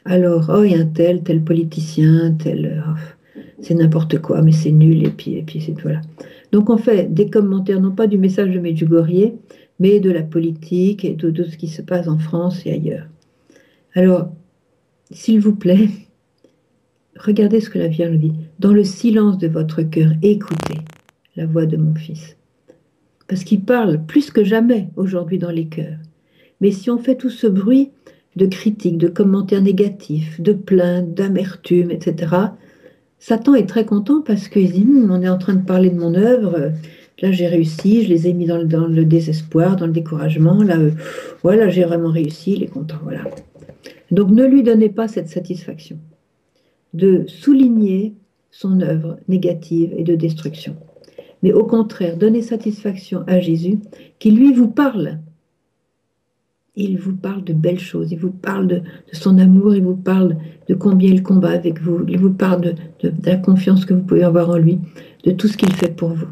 Alors, 0.03 0.49
oh, 0.53 0.63
il 0.63 0.71
y 0.71 0.75
a 0.75 0.79
un 0.79 0.85
tel, 0.85 1.21
tel 1.21 1.41
politicien, 1.41 2.33
tel, 2.41 2.83
oh, 2.87 3.39
c'est 3.61 3.73
n'importe 3.73 4.19
quoi, 4.19 4.41
mais 4.41 4.53
c'est 4.53 4.71
nul, 4.71 5.05
et 5.05 5.09
puis, 5.09 5.35
et 5.35 5.43
puis 5.43 5.61
c'est 5.61 5.79
voilà. 5.81 6.01
Donc 6.51 6.69
on 6.69 6.77
fait 6.77 7.13
des 7.13 7.29
commentaires, 7.29 7.81
non 7.81 7.91
pas 7.91 8.07
du 8.07 8.17
message 8.17 8.51
de 8.51 8.59
Medjugorje, 8.59 9.33
mais 9.79 9.99
de 9.99 10.11
la 10.11 10.23
politique 10.23 11.05
et 11.05 11.13
de, 11.13 11.43
ce 11.43 11.57
qui 11.57 11.67
se 11.67 11.81
passe 11.81 12.07
en 12.07 12.17
France 12.17 12.65
et 12.65 12.71
ailleurs. 12.71 13.07
Alors, 13.93 14.31
s'il 15.11 15.39
vous 15.39 15.55
plaît, 15.55 15.89
regardez 17.15 17.61
ce 17.61 17.69
que 17.69 17.79
la 17.79 17.87
Vierge 17.87 18.17
dit. 18.17 18.33
Dans 18.59 18.73
le 18.73 18.83
silence 18.83 19.37
de 19.37 19.47
votre 19.47 19.83
cœur, 19.83 20.11
écoutez 20.21 20.79
la 21.35 21.45
voix 21.45 21.65
de 21.65 21.77
mon 21.77 21.93
Fils. 21.93 22.35
Parce 23.27 23.43
qu'il 23.43 23.61
parle 23.61 24.05
plus 24.05 24.31
que 24.31 24.43
jamais 24.43 24.89
aujourd'hui 24.95 25.37
dans 25.37 25.51
les 25.51 25.67
cœurs. 25.67 25.99
Mais 26.61 26.71
si 26.71 26.89
on 26.89 26.97
fait 26.97 27.15
tout 27.15 27.29
ce 27.29 27.47
bruit 27.47 27.91
de 28.35 28.45
critiques, 28.45 28.97
de 28.97 29.07
commentaires 29.07 29.61
négatifs, 29.61 30.39
de 30.41 30.53
plaintes, 30.53 31.13
d'amertume, 31.13 31.91
etc., 31.91 32.35
Satan 33.19 33.55
est 33.55 33.67
très 33.67 33.85
content 33.85 34.21
parce 34.21 34.47
qu'il 34.47 34.71
dit 34.71 34.85
hmm, 34.85 35.11
on 35.11 35.21
est 35.21 35.29
en 35.29 35.37
train 35.37 35.55
de 35.55 35.65
parler 35.65 35.89
de 35.89 35.99
mon 35.99 36.13
œuvre. 36.13 36.71
Là, 37.21 37.31
j'ai 37.31 37.47
réussi, 37.47 38.03
je 38.03 38.09
les 38.09 38.27
ai 38.27 38.33
mis 38.33 38.45
dans 38.45 38.57
le, 38.57 39.05
désespoir, 39.05 39.75
dans 39.75 39.87
le 39.87 39.91
découragement. 39.91 40.61
Là, 40.61 40.77
euh, 40.77 40.91
voilà, 41.41 41.69
j'ai 41.69 41.83
vraiment 41.83 42.11
réussi, 42.11 42.53
il 42.53 42.63
est 42.63 42.67
content. 42.67 42.97
Voilà. 43.03 43.23
Donc, 44.11 44.29
ne 44.29 44.45
lui 44.45 44.63
donnez 44.63 44.89
pas 44.89 45.07
cette 45.07 45.29
satisfaction 45.29 45.97
de 46.93 47.25
souligner 47.27 48.13
son 48.51 48.81
œuvre 48.81 49.17
négative 49.27 49.93
et 49.97 50.03
de 50.03 50.15
destruction. 50.15 50.75
Mais 51.43 51.53
au 51.53 51.65
contraire, 51.65 52.17
donnez 52.17 52.41
satisfaction 52.41 53.23
à 53.27 53.39
Jésus 53.39 53.79
qui, 54.19 54.31
lui, 54.31 54.53
vous 54.53 54.69
parle 54.69 55.19
il 56.77 56.99
vous 56.99 57.15
parle 57.15 57.43
de 57.43 57.53
belles 57.53 57.79
choses, 57.79 58.11
il 58.11 58.19
vous 58.19 58.31
parle 58.31 58.67
de, 58.67 58.81
son 59.11 59.39
amour, 59.39 59.75
il 59.75 59.81
vous 59.81 59.95
parle 59.95 60.37
de 60.69 60.75
combien 60.75 61.11
il 61.11 61.23
combat 61.23 61.49
avec 61.49 61.81
vous, 61.81 62.05
il 62.07 62.19
vous 62.19 62.31
parle 62.31 62.75
de, 63.01 63.11
la 63.25 63.35
confiance 63.35 63.83
que 63.83 63.95
vous 63.95 64.03
pouvez 64.03 64.23
avoir 64.23 64.51
en 64.51 64.57
lui, 64.57 64.79
de 65.23 65.31
tout 65.31 65.47
ce 65.47 65.57
qu'il 65.57 65.73
fait 65.73 65.89
pour 65.89 66.09
vous, 66.09 66.27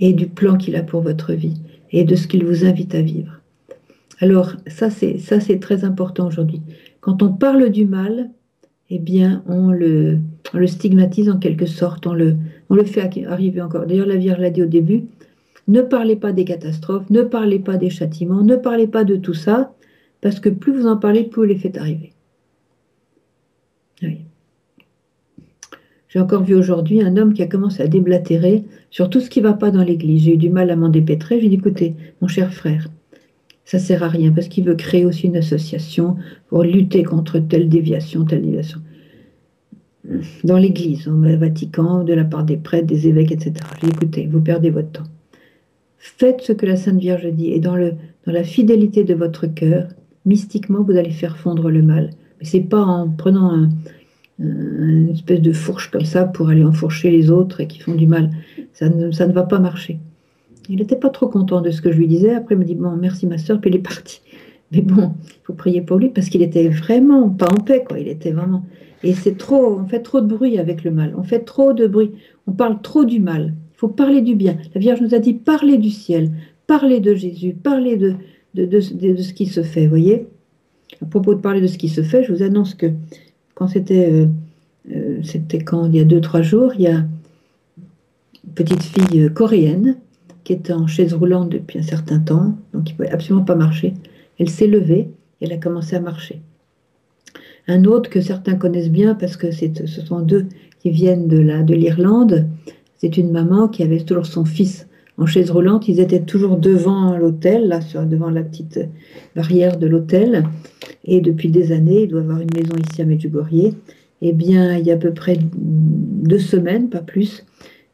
et 0.00 0.12
du 0.12 0.26
plan 0.26 0.56
qu'il 0.56 0.76
a 0.76 0.82
pour 0.82 1.02
votre 1.02 1.32
vie, 1.32 1.60
et 1.92 2.04
de 2.04 2.16
ce 2.16 2.26
qu'il 2.26 2.44
vous 2.44 2.64
invite 2.64 2.94
à 2.94 3.02
vivre. 3.02 3.40
Alors 4.20 4.54
ça 4.66 4.90
c'est 4.90 5.18
ça 5.18 5.40
c'est 5.40 5.60
très 5.60 5.84
important 5.84 6.26
aujourd'hui. 6.26 6.62
Quand 7.00 7.22
on 7.22 7.32
parle 7.32 7.70
du 7.70 7.86
mal, 7.86 8.30
eh 8.90 8.98
bien 8.98 9.42
on 9.46 9.70
le, 9.70 10.18
stigmatise 10.66 11.30
en 11.30 11.38
quelque 11.38 11.66
sorte, 11.66 12.06
on 12.06 12.12
le, 12.12 12.36
on 12.68 12.74
le 12.74 12.84
fait 12.84 13.24
arriver 13.26 13.62
encore. 13.62 13.86
D'ailleurs 13.86 14.06
la 14.06 14.16
Vierge 14.16 14.40
l'a 14.40 14.50
dit 14.50 14.62
au 14.62 14.66
début, 14.66 15.04
ne 15.68 15.82
parlez 15.82 16.16
pas 16.16 16.32
des 16.32 16.44
catastrophes, 16.44 17.08
ne 17.10 17.22
parlez 17.22 17.58
pas 17.58 17.76
des 17.76 17.90
châtiments, 17.90 18.42
ne 18.42 18.56
parlez 18.56 18.86
pas 18.86 19.04
de 19.04 19.16
tout 19.16 19.34
ça, 19.34 19.72
parce 20.20 20.40
que 20.40 20.48
plus 20.48 20.72
vous 20.72 20.86
en 20.86 20.96
parlez, 20.96 21.24
plus 21.24 21.42
vous 21.42 21.46
les 21.46 21.58
faites 21.58 21.78
arriver. 21.78 22.12
J'ai 26.10 26.18
encore 26.18 26.42
vu 26.42 26.56
aujourd'hui 26.56 27.00
un 27.02 27.16
homme 27.16 27.34
qui 27.34 27.42
a 27.42 27.46
commencé 27.46 27.84
à 27.84 27.86
déblatérer 27.86 28.64
sur 28.90 29.10
tout 29.10 29.20
ce 29.20 29.30
qui 29.30 29.40
ne 29.40 29.46
va 29.46 29.52
pas 29.52 29.70
dans 29.70 29.84
l'église. 29.84 30.24
J'ai 30.24 30.34
eu 30.34 30.38
du 30.38 30.50
mal 30.50 30.70
à 30.70 30.76
m'en 30.76 30.88
dépêtrer. 30.88 31.40
J'ai 31.40 31.48
dit, 31.48 31.54
écoutez, 31.54 31.94
mon 32.20 32.26
cher 32.26 32.52
frère, 32.52 32.88
ça 33.64 33.78
ne 33.78 33.82
sert 33.82 34.02
à 34.02 34.08
rien 34.08 34.32
parce 34.32 34.48
qu'il 34.48 34.64
veut 34.64 34.74
créer 34.74 35.04
aussi 35.04 35.28
une 35.28 35.36
association 35.36 36.16
pour 36.48 36.64
lutter 36.64 37.04
contre 37.04 37.38
telle 37.38 37.68
déviation, 37.68 38.24
telle 38.24 38.42
déviation. 38.42 38.80
Dans 40.42 40.58
l'église, 40.58 41.06
au 41.06 41.14
Vatican, 41.14 42.02
de 42.02 42.12
la 42.12 42.24
part 42.24 42.42
des 42.42 42.56
prêtres, 42.56 42.88
des 42.88 43.06
évêques, 43.06 43.30
etc. 43.30 43.54
J'ai 43.80 43.86
dit, 43.86 43.92
écoutez, 43.94 44.26
vous 44.26 44.40
perdez 44.40 44.70
votre 44.70 44.90
temps. 44.90 45.06
Faites 45.96 46.40
ce 46.40 46.52
que 46.52 46.66
la 46.66 46.74
Sainte 46.74 46.98
Vierge 46.98 47.26
dit 47.26 47.52
et 47.52 47.60
dans, 47.60 47.76
dans 47.76 48.32
la 48.32 48.42
fidélité 48.42 49.04
de 49.04 49.14
votre 49.14 49.46
cœur, 49.46 49.86
mystiquement, 50.26 50.82
vous 50.82 50.96
allez 50.96 51.10
faire 51.10 51.36
fondre 51.36 51.70
le 51.70 51.82
mal. 51.82 52.10
Mais 52.40 52.46
c'est 52.46 52.62
pas 52.62 52.82
en 52.82 53.08
prenant 53.08 53.68
une 54.40 55.10
espèce 55.12 55.40
de 55.40 55.52
fourche 55.52 55.90
comme 55.90 56.04
ça 56.04 56.24
pour 56.24 56.48
aller 56.48 56.64
enfourcher 56.64 57.10
les 57.10 57.30
autres 57.30 57.60
et 57.60 57.66
qui 57.66 57.78
font 57.78 57.94
du 57.94 58.06
mal. 58.06 58.30
Ça 58.72 58.88
ne, 58.88 59.32
va 59.32 59.42
pas 59.42 59.58
marcher. 59.58 59.98
Il 60.68 60.76
n'était 60.76 60.96
pas 60.96 61.10
trop 61.10 61.28
content 61.28 61.60
de 61.60 61.70
ce 61.70 61.82
que 61.82 61.92
je 61.92 61.98
lui 61.98 62.06
disais. 62.06 62.34
Après, 62.34 62.54
il 62.54 62.58
me 62.58 62.64
dit 62.64 62.74
Bon, 62.74 62.96
merci 62.96 63.26
ma 63.26 63.38
soeur, 63.38 63.60
puis 63.60 63.70
il 63.70 63.76
est 63.76 63.80
parti. 63.80 64.22
Mais 64.72 64.82
bon, 64.82 65.14
il 65.26 65.44
faut 65.44 65.52
prier 65.52 65.82
pour 65.82 65.98
lui 65.98 66.10
parce 66.10 66.28
qu'il 66.28 66.42
était 66.42 66.68
vraiment 66.68 67.28
pas 67.28 67.48
en 67.50 67.56
paix, 67.56 67.84
quoi. 67.86 67.98
Il 67.98 68.08
était 68.08 68.30
vraiment. 68.30 68.64
Et 69.02 69.14
c'est 69.14 69.36
trop, 69.36 69.78
on 69.80 69.86
fait 69.86 70.00
trop 70.00 70.20
de 70.20 70.26
bruit 70.26 70.58
avec 70.58 70.84
le 70.84 70.90
mal. 70.90 71.14
On 71.16 71.22
fait 71.22 71.40
trop 71.40 71.72
de 71.72 71.86
bruit. 71.86 72.12
On 72.46 72.52
parle 72.52 72.80
trop 72.80 73.04
du 73.04 73.20
mal 73.20 73.54
faut 73.80 73.88
parler 73.88 74.20
du 74.20 74.34
bien. 74.34 74.58
La 74.74 74.80
Vierge 74.80 75.00
nous 75.00 75.14
a 75.14 75.18
dit 75.18 75.32
parler 75.32 75.78
du 75.78 75.88
ciel, 75.88 76.32
parler 76.66 77.00
de 77.00 77.14
Jésus, 77.14 77.54
parler 77.54 77.96
de, 77.96 78.14
de, 78.54 78.78
ce 78.78 79.32
qui 79.32 79.46
se 79.46 79.62
fait, 79.62 79.86
voyez 79.86 80.26
À 81.00 81.06
propos 81.06 81.34
de 81.34 81.40
parler 81.40 81.62
de 81.62 81.66
ce 81.66 81.78
qui 81.78 81.88
se 81.88 82.02
fait, 82.02 82.22
je 82.22 82.30
vous 82.30 82.42
annonce 82.42 82.74
que 82.74 82.92
quand 83.60 83.68
c'était, 83.68 84.10
euh, 84.10 84.26
euh, 84.90 85.20
c'était 85.22 85.58
quand 85.58 85.84
il 85.84 85.94
y 85.94 86.00
a 86.00 86.04
deux, 86.04 86.22
trois 86.22 86.40
jours, 86.40 86.72
il 86.76 86.80
y 86.80 86.86
a 86.86 87.04
une 88.44 88.52
petite 88.54 88.82
fille 88.82 89.24
euh, 89.24 89.28
coréenne 89.28 89.98
qui 90.44 90.54
était 90.54 90.72
en 90.72 90.86
chaise 90.86 91.12
roulante 91.12 91.50
depuis 91.50 91.78
un 91.78 91.82
certain 91.82 92.20
temps, 92.20 92.56
donc 92.72 92.88
il 92.88 92.92
ne 92.92 92.96
pouvait 92.96 93.10
absolument 93.10 93.44
pas 93.44 93.56
marcher. 93.56 93.92
Elle 94.38 94.48
s'est 94.48 94.66
levée 94.66 95.10
et 95.40 95.44
elle 95.44 95.52
a 95.52 95.58
commencé 95.58 95.94
à 95.94 96.00
marcher. 96.00 96.40
Un 97.68 97.84
autre 97.84 98.08
que 98.08 98.22
certains 98.22 98.54
connaissent 98.54 98.90
bien 98.90 99.14
parce 99.14 99.36
que 99.36 99.50
ce 99.50 100.06
sont 100.06 100.20
deux 100.20 100.46
qui 100.78 100.88
viennent 100.88 101.28
de, 101.28 101.38
la, 101.38 101.62
de 101.62 101.74
l'Irlande, 101.74 102.48
c'est 102.96 103.18
une 103.18 103.30
maman 103.30 103.68
qui 103.68 103.82
avait 103.82 104.00
toujours 104.00 104.24
son 104.24 104.46
fils 104.46 104.86
en 105.20 105.26
chaise 105.26 105.50
roulante. 105.50 105.86
Ils 105.86 106.00
étaient 106.00 106.22
toujours 106.22 106.56
devant 106.56 107.16
l'hôtel, 107.16 107.68
là, 107.68 107.80
devant 108.04 108.30
la 108.30 108.42
petite 108.42 108.80
barrière 109.36 109.78
de 109.78 109.86
l'hôtel. 109.86 110.44
Et 111.04 111.20
depuis 111.20 111.50
des 111.50 111.72
années, 111.72 112.02
il 112.02 112.08
doit 112.08 112.22
avoir 112.22 112.40
une 112.40 112.52
maison 112.54 112.74
ici 112.76 113.02
à 113.02 113.04
Medjugorje. 113.04 113.74
Eh 114.22 114.32
bien, 114.32 114.76
il 114.76 114.86
y 114.86 114.90
a 114.90 114.94
à 114.94 114.98
peu 114.98 115.12
près 115.12 115.38
deux 115.54 116.38
semaines, 116.38 116.88
pas 116.88 116.98
plus, 116.98 117.46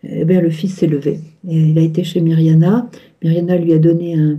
eh 0.02 0.24
bien, 0.24 0.40
le 0.40 0.50
fils 0.50 0.74
s'est 0.74 0.86
levé. 0.86 1.20
Il 1.46 1.78
a 1.78 1.82
été 1.82 2.02
chez 2.04 2.20
Myriana. 2.20 2.88
Myriana 3.22 3.56
lui 3.56 3.72
a 3.72 3.78
donné 3.78 4.14
un, 4.14 4.38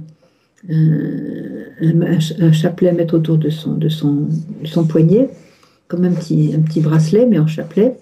un, 1.80 2.52
chapelet 2.52 2.90
à 2.90 2.94
mettre 2.94 3.16
autour 3.16 3.38
de 3.38 3.50
son, 3.50 3.76
de 3.76 3.90
son, 3.90 4.28
son 4.66 4.86
poignet, 4.86 5.30
comme 5.88 6.04
un 6.04 6.12
petit, 6.12 6.54
un 6.56 6.62
petit 6.62 6.82
bracelet, 6.82 7.26
mais 7.26 7.40
en 7.40 7.48
chapelet. 7.48 7.98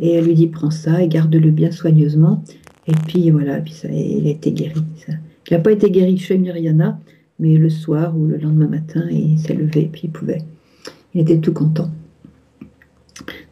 Et 0.00 0.14
elle 0.14 0.24
lui 0.24 0.34
dit 0.34 0.46
prends 0.46 0.70
ça 0.70 1.02
et 1.02 1.08
garde-le 1.08 1.50
bien 1.50 1.70
soigneusement. 1.70 2.42
Et 2.86 2.92
puis 3.06 3.30
voilà, 3.30 3.60
puis 3.60 3.72
ça, 3.72 3.88
il 3.90 4.26
a 4.26 4.30
été 4.30 4.52
guéri. 4.52 4.82
Il 5.08 5.54
n'a 5.54 5.58
pas 5.58 5.72
été 5.72 5.90
guéri 5.90 6.18
chez 6.18 6.38
Myriana, 6.38 6.98
mais 7.38 7.56
le 7.56 7.68
soir 7.68 8.16
ou 8.16 8.26
le 8.26 8.38
lendemain 8.38 8.68
matin, 8.68 9.04
il 9.10 9.38
s'est 9.38 9.54
levé, 9.54 9.88
puis 9.92 10.02
il 10.04 10.10
pouvait. 10.10 10.42
Il 11.14 11.20
était 11.20 11.38
tout 11.38 11.52
content. 11.52 11.90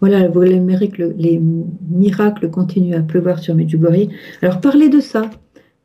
Voilà, 0.00 0.28
vous 0.28 0.42
aimerez 0.42 0.88
que 0.88 1.02
les 1.16 1.40
miracles 1.90 2.50
continuent 2.50 2.94
à 2.94 3.02
pleuvoir 3.02 3.38
sur 3.38 3.54
Medjugorje. 3.54 4.08
Alors 4.42 4.60
parlez 4.60 4.88
de 4.88 5.00
ça, 5.00 5.30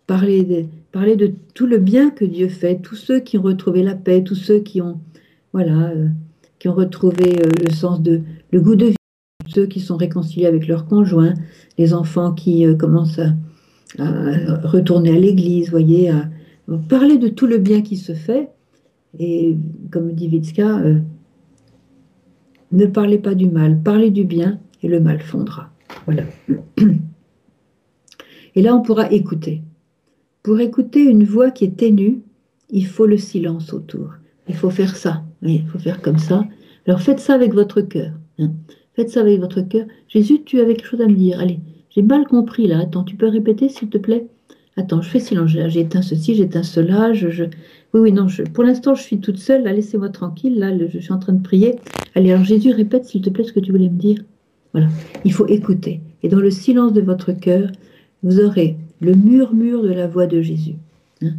parlez 0.07 0.43
de, 0.43 0.65
parlez 0.91 1.15
de 1.15 1.33
tout 1.53 1.67
le 1.67 1.77
bien 1.77 2.09
que 2.09 2.25
Dieu 2.25 2.47
fait, 2.47 2.77
tous 2.77 2.95
ceux 2.95 3.19
qui 3.19 3.37
ont 3.37 3.41
retrouvé 3.41 3.83
la 3.83 3.95
paix, 3.95 4.23
tous 4.23 4.35
ceux 4.35 4.59
qui 4.59 4.81
ont, 4.81 4.99
voilà, 5.51 5.89
euh, 5.89 6.07
qui 6.59 6.69
ont 6.69 6.73
retrouvé 6.73 7.41
euh, 7.43 7.49
le 7.67 7.71
sens 7.73 8.01
de, 8.01 8.21
le 8.51 8.61
goût 8.61 8.75
de 8.75 8.87
vie, 8.87 8.95
ceux 9.55 9.65
qui 9.67 9.79
sont 9.79 9.95
réconciliés 9.95 10.47
avec 10.47 10.67
leurs 10.67 10.85
conjoints, 10.85 11.33
les 11.77 11.93
enfants 11.93 12.33
qui 12.33 12.65
euh, 12.65 12.75
commencent 12.75 13.19
à, 13.19 13.33
retourner 14.63 15.15
à 15.15 15.19
l'église, 15.19 15.69
voyez, 15.69 16.09
à, 16.09 16.29
parler 16.89 17.17
de 17.17 17.29
tout 17.29 17.47
le 17.47 17.59
bien 17.59 17.81
qui 17.81 17.95
se 17.95 18.13
fait. 18.13 18.49
Et 19.17 19.55
comme 19.91 20.11
dit 20.11 20.27
Vitska, 20.27 20.81
ne 22.73 22.85
parlez 22.87 23.17
pas 23.19 23.35
du 23.35 23.47
mal, 23.47 23.79
parlez 23.81 24.11
du 24.11 24.25
bien 24.25 24.59
et 24.83 24.89
le 24.89 24.99
mal 24.99 25.21
fondra. 25.21 25.69
Voilà. 26.05 26.23
Et 28.55 28.61
là, 28.61 28.75
on 28.75 28.81
pourra 28.81 29.09
écouter. 29.11 29.61
Pour 30.43 30.59
écouter 30.59 31.03
une 31.03 31.23
voix 31.23 31.51
qui 31.51 31.63
est 31.65 31.77
ténue, 31.77 32.21
il 32.69 32.85
faut 32.85 33.05
le 33.05 33.17
silence 33.17 33.71
autour. 33.71 34.11
Il 34.49 34.55
faut 34.55 34.69
faire 34.69 34.95
ça. 34.95 35.23
il 35.41 35.65
faut 35.67 35.79
faire 35.79 36.01
comme 36.01 36.19
ça. 36.19 36.45
Alors 36.87 37.01
faites 37.01 37.19
ça 37.19 37.33
avec 37.33 37.53
votre 37.53 37.81
cœur. 37.81 38.11
Faites 38.95 39.09
ça 39.09 39.21
avec 39.21 39.39
votre 39.39 39.61
cœur. 39.61 39.85
Jésus, 40.07 40.41
tu 40.45 40.59
avais 40.59 40.75
quelque 40.75 40.87
chose 40.87 41.01
à 41.01 41.07
me 41.07 41.13
dire. 41.13 41.39
Allez, 41.39 41.59
j'ai 41.89 42.01
mal 42.01 42.25
compris 42.25 42.67
là. 42.67 42.79
Attends, 42.79 43.03
tu 43.03 43.15
peux 43.15 43.27
répéter 43.27 43.69
s'il 43.69 43.89
te 43.89 43.97
plaît? 43.97 44.27
Attends, 44.77 45.01
je 45.01 45.09
fais 45.09 45.19
silence. 45.19 45.49
J'ai 45.49 45.79
éteint 45.79 46.01
ceci, 46.01 46.35
j'ai 46.35 46.43
éteint 46.43 46.63
cela. 46.63 47.13
Je, 47.13 47.43
Oui, 47.93 48.01
oui, 48.01 48.11
non. 48.11 48.27
pour 48.53 48.63
l'instant, 48.63 48.95
je 48.95 49.03
suis 49.03 49.19
toute 49.19 49.37
seule. 49.37 49.63
Laissez-moi 49.63 50.09
tranquille. 50.09 50.59
Là, 50.59 50.71
je 50.77 50.99
suis 50.99 51.13
en 51.13 51.19
train 51.19 51.33
de 51.33 51.41
prier. 51.41 51.75
Allez, 52.13 52.31
alors 52.31 52.45
Jésus, 52.45 52.71
répète 52.71 53.05
s'il 53.05 53.21
te 53.21 53.29
plaît 53.29 53.43
ce 53.43 53.53
que 53.53 53.59
tu 53.59 53.71
voulais 53.71 53.89
me 53.89 53.97
dire. 53.97 54.19
Voilà. 54.73 54.87
Il 55.23 55.31
faut 55.33 55.47
écouter. 55.47 56.01
Et 56.23 56.29
dans 56.29 56.39
le 56.39 56.51
silence 56.51 56.93
de 56.93 57.01
votre 57.01 57.31
cœur, 57.31 57.69
vous 58.23 58.39
aurez 58.39 58.77
le 59.01 59.13
murmure 59.13 59.83
de 59.83 59.91
la 59.91 60.07
voix 60.07 60.27
de 60.27 60.41
Jésus. 60.41 60.75
Hein? 61.21 61.31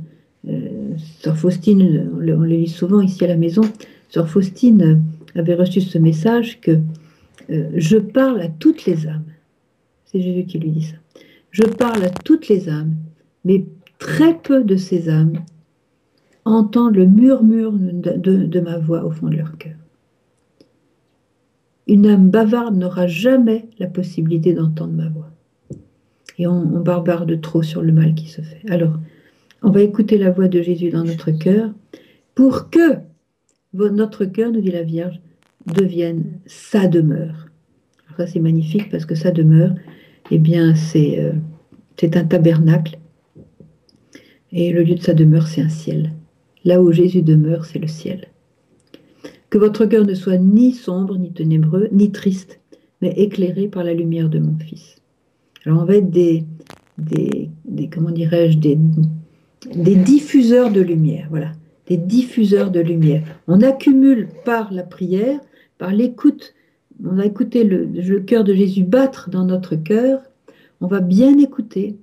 Euh, 0.49 0.95
Sœur 1.21 1.37
Faustine, 1.37 2.09
on 2.15 2.19
le, 2.21 2.45
lit 2.47 2.69
souvent 2.69 3.01
ici 3.01 3.25
à 3.25 3.29
la 3.29 3.37
maison. 3.37 3.63
Sœur 4.09 4.29
Faustine 4.29 5.03
avait 5.35 5.55
reçu 5.55 5.81
ce 5.81 5.99
message 5.99 6.61
que 6.61 6.79
euh, 7.51 7.71
je 7.75 7.97
parle 7.97 8.41
à 8.41 8.49
toutes 8.49 8.85
les 8.87 9.07
âmes. 9.07 9.33
C'est 10.05 10.21
Jésus 10.21 10.45
qui 10.45 10.59
lui 10.59 10.71
dit 10.71 10.83
ça. 10.83 10.97
Je 11.51 11.63
parle 11.63 12.05
à 12.05 12.11
toutes 12.11 12.49
les 12.49 12.69
âmes 12.69 12.95
mais 13.47 13.65
très 13.99 14.37
peu 14.37 14.65
de 14.65 14.77
ces 14.77 15.09
âmes 15.09 15.39
entendent 16.45 16.97
le 16.97 17.07
murmure 17.07 17.73
de, 17.73 18.61
ma 18.61 18.79
voix 18.79 19.05
au 19.05 19.11
fond 19.11 19.29
de 19.29 19.37
leur 19.37 19.57
cœur. 19.57 19.77
Une 21.87 22.07
âme 22.07 22.29
bavarde 22.29 22.77
n'aura 22.77 23.07
jamais 23.07 23.69
la 23.79 23.87
possibilité 23.87 24.53
d'entendre 24.53 24.93
ma 24.93 25.09
voix. 25.09 25.31
Et 26.39 26.47
on, 26.49 26.59
on 26.59 26.81
barbarde 26.81 27.41
trop 27.41 27.63
sur 27.63 27.83
le 27.83 27.93
mal 27.93 28.15
qui 28.15 28.29
se 28.29 28.43
fait. 28.43 28.69
Alors, 28.69 28.95
on 29.63 29.71
va 29.71 29.83
écouter 29.83 30.19
la 30.19 30.31
voix 30.31 30.49
de 30.49 30.61
Jésus 30.61 30.91
dans 30.91 31.05
notre 31.05 31.31
cœur 31.31 31.71
pour 32.35 32.69
que 32.69 32.99
notre 33.73 34.25
cœur, 34.25 34.51
nous 34.51 34.61
dit 34.61 34.73
la 34.73 34.83
Vierge, 34.83 35.21
devienne 35.67 36.25
sa 36.47 36.87
demeure. 36.87 37.49
Ça, 38.17 38.27
c'est 38.27 38.41
magnifique 38.41 38.91
parce 38.91 39.05
que 39.05 39.15
sa 39.15 39.31
demeure, 39.31 39.75
eh 40.31 40.39
bien, 40.39 40.75
c'est 40.75 41.19
euh, 41.19 41.33
un 42.03 42.25
tabernacle 42.25 42.99
et 44.53 44.73
le 44.73 44.83
lieu 44.83 44.95
de 44.95 45.03
sa 45.03 45.13
demeure, 45.13 45.49
c'est 45.49 45.61
un 45.61 45.69
ciel. 45.69 46.13
Là 46.65 46.81
où 46.81 46.91
Jésus 46.91 47.23
demeure, 47.23 47.65
c'est 47.65 47.79
le 47.79 47.89
ciel. 47.89 48.29
Que 49.51 49.59
votre 49.59 49.87
cœur 49.87 50.07
ne 50.07 50.15
soit 50.15 50.39
ni 50.39 50.73
sombre, 50.73 51.19
ni 51.19 51.31
ténébreux, 51.33 51.89
ni 51.93 52.11
triste, 52.11 52.59
mais 53.03 53.11
éclairé 53.11 53.69
par 53.69 53.85
la 53.85 53.93
lumière 53.93 54.29
de 54.29 54.39
mon 54.39 54.57
Fils. 54.59 54.97
Alors 55.65 55.83
on 55.83 55.85
va 55.85 55.97
être 55.97 56.11
des, 56.11 56.45
des, 56.99 57.51
comment 57.93 58.11
dirais-je, 58.11 58.59
des, 58.59 58.79
des 59.75 59.97
diffuseurs 59.97 60.71
de 60.71 60.81
lumière, 60.81 61.27
voilà, 61.31 61.53
des 61.87 61.97
diffuseurs 61.97 62.71
de 62.71 62.81
lumière. 62.81 63.23
On 63.49 63.61
accumule 63.61 64.29
par 64.45 64.73
la 64.73 64.83
prière, 64.85 65.41
par 65.79 65.93
l'écoute, 65.93 66.55
on 67.05 67.15
va 67.15 67.27
écouter 67.27 67.65
le, 67.65 67.85
le 67.85 68.21
cœur 68.21 68.45
de 68.45 68.55
Jésus 68.55 68.85
battre 68.85 69.31
dans 69.31 69.45
notre 69.45 69.77
cœur, 69.77 70.23
on 70.81 70.87
va 70.87 71.01
bien 71.01 71.39
écouter, 71.39 71.97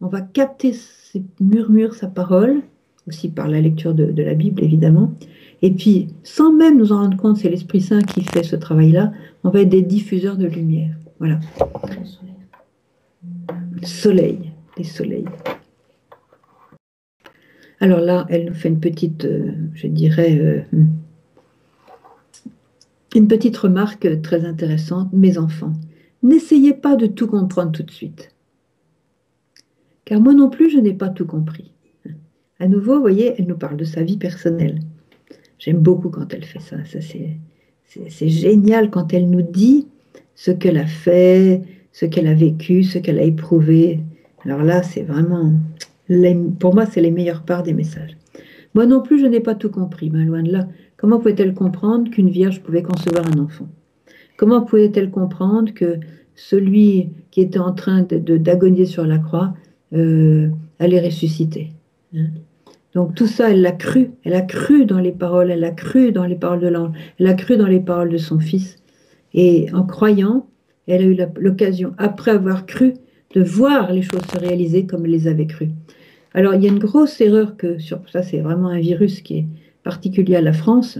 on 0.00 0.08
va 0.08 0.20
capter 0.20 0.72
ses 0.72 1.22
murmures, 1.40 1.94
sa 1.94 2.08
parole, 2.08 2.62
aussi 3.08 3.28
par 3.28 3.48
la 3.48 3.60
lecture 3.60 3.94
de, 3.94 4.22
la 4.22 4.34
Bible 4.34 4.62
évidemment. 4.62 5.14
Et 5.62 5.70
puis, 5.70 6.08
sans 6.22 6.52
même 6.52 6.76
nous 6.76 6.92
en 6.92 7.02
rendre 7.02 7.16
compte, 7.16 7.38
c'est 7.38 7.48
l'Esprit 7.48 7.80
Saint 7.80 8.02
qui 8.02 8.22
fait 8.22 8.42
ce 8.42 8.56
travail-là, 8.56 9.12
on 9.44 9.50
va 9.50 9.60
être 9.60 9.68
des 9.68 9.82
diffuseurs 9.82 10.36
de 10.36 10.46
lumière. 10.46 10.94
Voilà. 11.18 11.40
Soleil, 13.82 14.52
des 14.76 14.84
soleils. 14.84 15.26
Alors 17.80 18.00
là, 18.00 18.26
elle 18.28 18.46
nous 18.46 18.54
fait 18.54 18.68
une 18.68 18.80
petite, 18.80 19.24
euh, 19.24 19.52
je 19.74 19.86
dirais, 19.86 20.38
euh, 20.38 20.62
une 23.16 23.28
petite 23.28 23.56
remarque 23.56 24.22
très 24.22 24.44
intéressante. 24.44 25.12
Mes 25.12 25.38
enfants, 25.38 25.72
n'essayez 26.22 26.74
pas 26.74 26.96
de 26.96 27.06
tout 27.06 27.26
comprendre 27.26 27.72
tout 27.72 27.82
de 27.82 27.90
suite 27.90 28.36
car 30.06 30.20
moi 30.20 30.32
non 30.32 30.48
plus, 30.48 30.70
je 30.70 30.78
n'ai 30.78 30.94
pas 30.94 31.10
tout 31.10 31.26
compris. 31.26 31.72
À 32.58 32.68
nouveau, 32.68 32.94
vous 32.94 33.02
voyez, 33.02 33.34
elle 33.36 33.46
nous 33.46 33.58
parle 33.58 33.76
de 33.76 33.84
sa 33.84 34.02
vie 34.02 34.16
personnelle. 34.16 34.80
J'aime 35.58 35.80
beaucoup 35.80 36.08
quand 36.08 36.32
elle 36.32 36.44
fait 36.44 36.60
ça. 36.60 36.76
ça 36.86 37.00
c'est 37.00 38.28
génial 38.28 38.90
quand 38.90 39.12
elle 39.12 39.28
nous 39.28 39.42
dit 39.42 39.88
ce 40.34 40.50
qu'elle 40.50 40.78
a 40.78 40.86
fait, 40.86 41.62
ce 41.92 42.06
qu'elle 42.06 42.28
a 42.28 42.34
vécu, 42.34 42.84
ce 42.84 42.98
qu'elle 42.98 43.18
a 43.18 43.22
éprouvé. 43.22 44.00
Alors 44.44 44.62
là, 44.62 44.82
c'est 44.82 45.02
vraiment, 45.02 45.52
pour 46.60 46.74
moi, 46.74 46.86
c'est 46.86 47.00
les 47.00 47.10
meilleures 47.10 47.42
parts 47.42 47.64
des 47.64 47.74
messages. 47.74 48.16
Moi 48.74 48.86
non 48.86 49.02
plus, 49.02 49.18
je 49.18 49.26
n'ai 49.26 49.40
pas 49.40 49.54
tout 49.54 49.70
compris, 49.70 50.10
mais 50.10 50.24
loin 50.24 50.42
de 50.42 50.52
là. 50.52 50.68
Comment 50.96 51.18
pouvait-elle 51.18 51.54
comprendre 51.54 52.10
qu'une 52.10 52.30
vierge 52.30 52.62
pouvait 52.62 52.82
concevoir 52.82 53.26
un 53.26 53.38
enfant? 53.38 53.68
Comment 54.36 54.62
pouvait-elle 54.62 55.10
comprendre 55.10 55.72
que 55.74 55.98
celui 56.34 57.10
qui 57.30 57.40
était 57.40 57.58
en 57.58 57.72
train 57.72 58.02
d'agoniser 58.02 58.86
sur 58.86 59.06
la 59.06 59.18
croix 59.18 59.54
euh, 59.92 60.48
allait 60.78 61.04
ressusciter? 61.04 61.72
Hein? 62.14 62.26
Donc 62.94 63.14
tout 63.14 63.26
ça, 63.26 63.50
elle 63.50 63.60
l'a 63.60 63.72
cru. 63.72 64.12
Elle 64.24 64.32
a 64.32 64.40
cru 64.40 64.86
dans 64.86 65.00
les 65.00 65.12
paroles, 65.12 65.50
elle 65.50 65.64
a 65.64 65.70
cru 65.70 66.12
dans 66.12 66.24
les 66.24 66.34
paroles 66.34 66.60
de 66.60 66.68
l'ange, 66.68 66.96
elle 67.18 67.26
a 67.26 67.34
cru 67.34 67.58
dans 67.58 67.66
les 67.66 67.80
paroles 67.80 68.08
de 68.08 68.16
son 68.16 68.40
fils. 68.40 68.76
Et 69.34 69.66
en 69.74 69.82
croyant, 69.82 70.46
elle 70.86 71.02
a 71.02 71.04
eu 71.04 71.18
l'occasion, 71.38 71.92
après 71.98 72.30
avoir 72.30 72.64
cru, 72.64 72.94
de 73.34 73.42
voir 73.42 73.92
les 73.92 74.00
choses 74.00 74.22
se 74.32 74.38
réaliser 74.38 74.86
comme 74.86 75.04
elle 75.04 75.10
les 75.10 75.28
avait 75.28 75.46
crues. 75.46 75.72
Alors 76.32 76.54
il 76.54 76.62
y 76.62 76.66
a 76.66 76.70
une 76.70 76.78
grosse 76.78 77.20
erreur 77.20 77.58
que 77.58 77.78
sur 77.78 78.00
ça, 78.08 78.22
c'est 78.22 78.40
vraiment 78.40 78.68
un 78.68 78.78
virus 78.78 79.20
qui 79.20 79.38
est 79.38 79.46
particulier 79.86 80.36
à 80.36 80.42
la 80.42 80.52
France. 80.52 80.98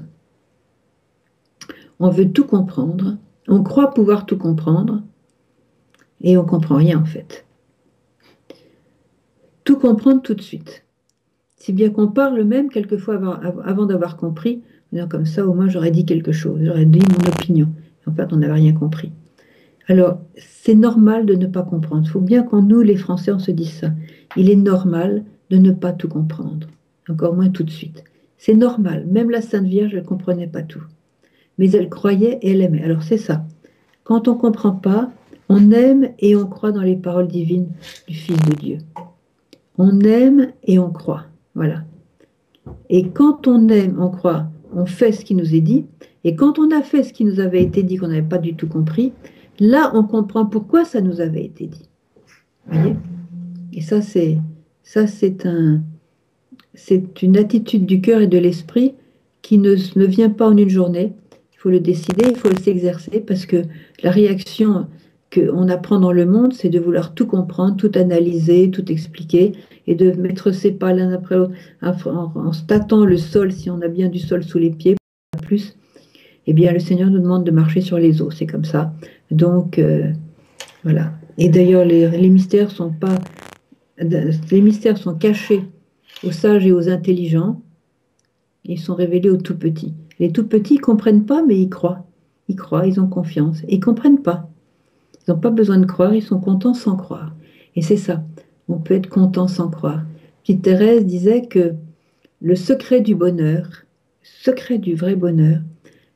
On 1.98 2.10
veut 2.10 2.30
tout 2.30 2.46
comprendre, 2.46 3.18
on 3.48 3.62
croit 3.62 3.92
pouvoir 3.92 4.26
tout 4.26 4.38
comprendre, 4.38 5.02
et 6.20 6.38
on 6.38 6.44
comprend 6.44 6.76
rien 6.76 6.98
en 7.00 7.04
fait 7.04 7.44
tout 9.64 9.78
comprendre 9.78 10.22
tout 10.22 10.34
de 10.34 10.40
suite. 10.40 10.84
Si 11.56 11.72
bien 11.72 11.90
qu'on 11.90 12.06
parle 12.06 12.44
même 12.44 12.70
quelquefois 12.70 13.16
avant, 13.64 13.86
d'avoir 13.86 14.16
compris, 14.16 14.62
comme 15.10 15.26
ça 15.26 15.44
au 15.44 15.52
moins 15.52 15.68
j'aurais 15.68 15.90
dit 15.90 16.06
quelque 16.06 16.30
chose, 16.30 16.60
j'aurais 16.62 16.86
dit 16.86 17.00
mon 17.00 17.28
opinion. 17.28 17.68
En 18.06 18.12
fait, 18.12 18.32
on 18.32 18.36
n'avait 18.36 18.52
rien 18.52 18.72
compris. 18.72 19.10
Alors, 19.88 20.20
c'est 20.36 20.76
normal 20.76 21.26
de 21.26 21.34
ne 21.34 21.48
pas 21.48 21.64
comprendre. 21.64 22.04
Il 22.06 22.10
faut 22.10 22.20
bien 22.20 22.44
qu'en 22.44 22.62
nous, 22.62 22.82
les 22.82 22.96
Français, 22.96 23.32
on 23.32 23.40
se 23.40 23.50
dise 23.50 23.72
ça. 23.72 23.90
Il 24.36 24.48
est 24.48 24.62
normal 24.74 25.24
de 25.50 25.56
ne 25.56 25.72
pas 25.72 25.92
tout 25.92 26.08
comprendre, 26.08 26.68
encore 27.08 27.34
moins 27.34 27.48
tout 27.48 27.64
de 27.64 27.70
suite. 27.70 28.04
C'est 28.38 28.54
normal. 28.54 29.06
Même 29.06 29.30
la 29.30 29.42
Sainte 29.42 29.66
Vierge, 29.66 29.94
ne 29.94 30.00
comprenait 30.00 30.46
pas 30.46 30.62
tout. 30.62 30.82
Mais 31.58 31.70
elle 31.70 31.88
croyait 31.88 32.38
et 32.42 32.52
elle 32.52 32.62
aimait. 32.62 32.82
Alors, 32.82 33.02
c'est 33.02 33.18
ça. 33.18 33.44
Quand 34.04 34.28
on 34.28 34.34
ne 34.34 34.38
comprend 34.38 34.72
pas, 34.72 35.10
on 35.48 35.70
aime 35.70 36.10
et 36.18 36.36
on 36.36 36.46
croit 36.46 36.72
dans 36.72 36.82
les 36.82 36.96
paroles 36.96 37.28
divines 37.28 37.68
du 38.06 38.14
Fils 38.14 38.38
de 38.42 38.54
Dieu. 38.54 38.78
On 39.78 40.00
aime 40.00 40.52
et 40.64 40.78
on 40.78 40.90
croit. 40.90 41.24
Voilà. 41.54 41.84
Et 42.90 43.08
quand 43.08 43.46
on 43.46 43.68
aime, 43.68 44.00
on 44.00 44.10
croit, 44.10 44.48
on 44.74 44.86
fait 44.86 45.12
ce 45.12 45.24
qui 45.24 45.34
nous 45.34 45.54
est 45.54 45.60
dit. 45.60 45.86
Et 46.24 46.34
quand 46.34 46.58
on 46.58 46.70
a 46.70 46.82
fait 46.82 47.04
ce 47.04 47.12
qui 47.12 47.24
nous 47.24 47.40
avait 47.40 47.62
été 47.62 47.82
dit, 47.82 47.96
qu'on 47.96 48.08
n'avait 48.08 48.22
pas 48.22 48.38
du 48.38 48.54
tout 48.54 48.68
compris, 48.68 49.12
là, 49.60 49.92
on 49.94 50.02
comprend 50.02 50.46
pourquoi 50.46 50.84
ça 50.84 51.00
nous 51.00 51.20
avait 51.20 51.44
été 51.44 51.66
dit. 51.66 51.88
Voyez? 52.66 52.96
Et 53.72 53.80
ça, 53.80 54.02
c'est 54.02 54.38
ça, 54.82 55.06
c'est 55.06 55.46
un, 55.46 55.82
c'est 56.76 57.22
une 57.22 57.36
attitude 57.36 57.86
du 57.86 58.00
cœur 58.00 58.20
et 58.20 58.26
de 58.26 58.38
l'esprit 58.38 58.94
qui 59.42 59.58
ne, 59.58 59.74
ne 59.96 60.04
vient 60.04 60.30
pas 60.30 60.48
en 60.48 60.56
une 60.56 60.68
journée. 60.68 61.12
Il 61.52 61.58
faut 61.58 61.70
le 61.70 61.80
décider, 61.80 62.26
il 62.28 62.36
faut 62.36 62.54
s'exercer 62.62 63.20
parce 63.20 63.46
que 63.46 63.62
la 64.02 64.10
réaction 64.10 64.86
qu'on 65.34 65.68
apprend 65.68 65.98
dans 65.98 66.12
le 66.12 66.26
monde, 66.26 66.52
c'est 66.52 66.68
de 66.68 66.78
vouloir 66.78 67.14
tout 67.14 67.26
comprendre, 67.26 67.76
tout 67.76 67.90
analyser, 67.94 68.70
tout 68.70 68.90
expliquer. 68.92 69.52
et 69.88 69.94
de 69.94 70.12
mettre 70.12 70.52
ses 70.52 70.72
pas 70.72 70.92
l'un 70.92 71.12
après 71.12 71.36
l'autre 71.36 71.54
en, 71.82 72.52
se 72.52 72.64
tâtant 72.64 73.04
le 73.04 73.16
sol, 73.16 73.52
si 73.52 73.70
on 73.70 73.80
a 73.80 73.88
bien 73.88 74.08
du 74.08 74.18
sol 74.18 74.44
sous 74.44 74.58
les 74.58 74.70
pieds, 74.70 74.96
plus, 75.42 75.76
eh 76.46 76.52
bien 76.52 76.72
le 76.72 76.80
Seigneur 76.80 77.08
nous 77.08 77.20
demande 77.20 77.44
de 77.44 77.50
marcher 77.50 77.80
sur 77.80 77.98
les 77.98 78.20
eaux, 78.20 78.30
c'est 78.30 78.46
comme 78.46 78.64
ça. 78.64 78.92
Donc 79.30 79.78
euh, 79.78 80.12
voilà. 80.84 81.12
Et 81.38 81.48
d'ailleurs, 81.48 81.84
les, 81.84 82.08
les, 82.08 82.28
mystères 82.28 82.70
sont 82.70 82.90
pas, 82.90 83.18
les 83.98 84.60
mystères 84.60 84.98
sont 84.98 85.14
cachés 85.14 85.62
aux 86.24 86.32
sages 86.32 86.66
et 86.66 86.72
aux 86.72 86.88
intelligents. 86.88 87.62
Ils 88.64 88.80
sont 88.80 88.94
révélés 88.94 89.30
aux 89.30 89.36
tout 89.36 89.56
petits. 89.56 89.94
Les 90.18 90.32
tout 90.32 90.46
petits 90.46 90.78
comprennent 90.78 91.26
pas, 91.26 91.42
mais 91.42 91.60
ils 91.60 91.68
croient. 91.68 92.06
Ils 92.48 92.56
croient, 92.56 92.86
ils 92.86 93.00
ont 93.00 93.06
confiance. 93.06 93.62
Ils 93.68 93.80
comprennent 93.80 94.22
pas. 94.22 94.48
Ils 95.26 95.32
n'ont 95.32 95.38
pas 95.38 95.50
besoin 95.50 95.78
de 95.78 95.86
croire, 95.86 96.14
ils 96.14 96.22
sont 96.22 96.40
contents 96.40 96.74
sans 96.74 96.96
croire. 96.96 97.34
Et 97.74 97.82
c'est 97.82 97.96
ça. 97.96 98.24
On 98.68 98.78
peut 98.78 98.94
être 98.94 99.08
content 99.08 99.48
sans 99.48 99.68
croire. 99.68 100.02
Petite 100.42 100.62
Thérèse 100.62 101.04
disait 101.04 101.42
que 101.42 101.74
le 102.40 102.56
secret 102.56 103.00
du 103.00 103.14
bonheur, 103.14 103.84
secret 104.22 104.78
du 104.78 104.94
vrai 104.94 105.16
bonheur, 105.16 105.60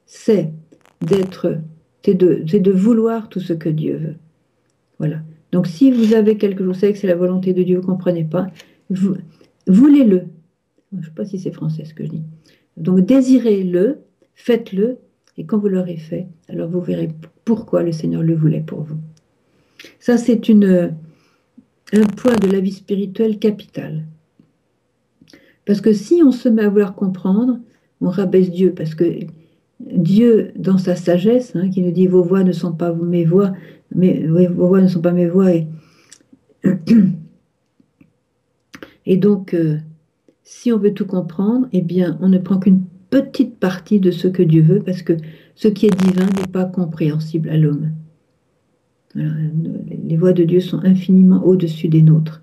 c'est 0.07 0.53
d'être, 1.01 1.59
c'est 2.05 2.15
de, 2.15 2.43
de, 2.45 2.71
vouloir 2.71 3.29
tout 3.29 3.41
ce 3.41 3.53
que 3.53 3.69
Dieu 3.69 3.97
veut. 3.97 4.17
Voilà. 4.99 5.19
Donc 5.53 5.67
si 5.67 5.91
vous 5.91 6.15
avez 6.15 6.37
quelque 6.37 6.59
chose, 6.59 6.75
vous 6.75 6.81
savez 6.81 6.93
que 6.93 6.99
c'est 6.99 7.07
la 7.07 7.17
volonté 7.17 7.53
de 7.53 7.63
Dieu, 7.63 7.77
vous 7.77 7.83
ne 7.83 7.87
comprenez 7.87 8.25
pas, 8.25 8.49
voulez-le. 9.71 10.25
Je 10.93 10.99
ne 10.99 11.03
sais 11.05 11.11
pas 11.11 11.25
si 11.25 11.39
c'est 11.39 11.53
français 11.53 11.85
ce 11.85 11.95
que 11.95 12.05
je 12.05 12.11
dis. 12.11 12.23
Donc 12.77 13.01
désirez-le, 13.01 14.01
faites-le, 14.35 14.99
et 15.37 15.45
quand 15.45 15.59
vous 15.59 15.69
l'aurez 15.69 15.97
fait, 15.97 16.27
alors 16.49 16.69
vous 16.69 16.81
verrez 16.81 17.11
pourquoi 17.45 17.83
le 17.83 17.93
Seigneur 17.93 18.23
le 18.23 18.35
voulait 18.35 18.61
pour 18.61 18.83
vous. 18.83 18.99
Ça, 19.99 20.19
c'est 20.19 20.51
un 20.51 22.05
point 22.17 22.37
de 22.37 22.51
la 22.51 22.61
vie 22.61 22.73
spirituelle 22.73 23.39
capital. 23.39 24.05
Parce 25.65 25.81
que 25.81 25.93
si 25.93 26.23
on 26.25 26.33
se 26.33 26.49
met 26.49 26.63
à 26.63 26.69
vouloir 26.69 26.95
comprendre, 26.95 27.59
on 28.01 28.09
rabaisse 28.09 28.51
Dieu, 28.51 28.73
parce 28.75 28.95
que 28.95 29.05
Dieu, 29.81 30.53
dans 30.57 30.79
sa 30.79 30.97
sagesse, 30.97 31.55
hein, 31.55 31.71
qui 31.71 31.81
nous 31.83 31.91
dit 31.91 32.07
vos 32.07 32.23
voix 32.23 32.45
ne 32.45 32.53
sont 32.53 32.73
pas 32.73 32.93
mes 32.93 33.25
voix, 33.25 33.53
mais 33.95 34.27
vos 34.27 34.67
voix 34.67 34.81
ne 34.81 34.89
sont 34.89 35.01
pas 35.01 35.13
mes 35.13 35.29
voix, 35.29 35.51
et 39.07 39.17
donc, 39.17 39.55
euh, 39.55 39.79
si 40.43 40.73
on 40.73 40.79
veut 40.79 40.95
tout 40.95 41.07
comprendre, 41.07 41.69
eh 41.73 41.83
bien, 41.83 42.19
on 42.21 42.29
ne 42.29 42.39
prend 42.39 42.59
qu'une 42.59 42.83
petite 43.11 43.59
partie 43.59 44.01
de 44.01 44.11
ce 44.11 44.29
que 44.29 44.43
Dieu 44.43 44.63
veut, 44.63 44.81
parce 44.81 45.03
que 45.03 45.17
ce 45.55 45.69
qui 45.69 45.87
est 45.87 46.03
divin 46.05 46.27
n'est 46.27 46.51
pas 46.51 46.65
compréhensible 46.65 47.49
à 47.51 47.57
l'homme. 47.57 47.91
Les 49.15 50.17
voix 50.17 50.33
de 50.33 50.45
Dieu 50.45 50.61
sont 50.61 50.79
infiniment 50.85 51.45
au-dessus 51.45 51.89
des 51.89 52.03
nôtres. 52.03 52.43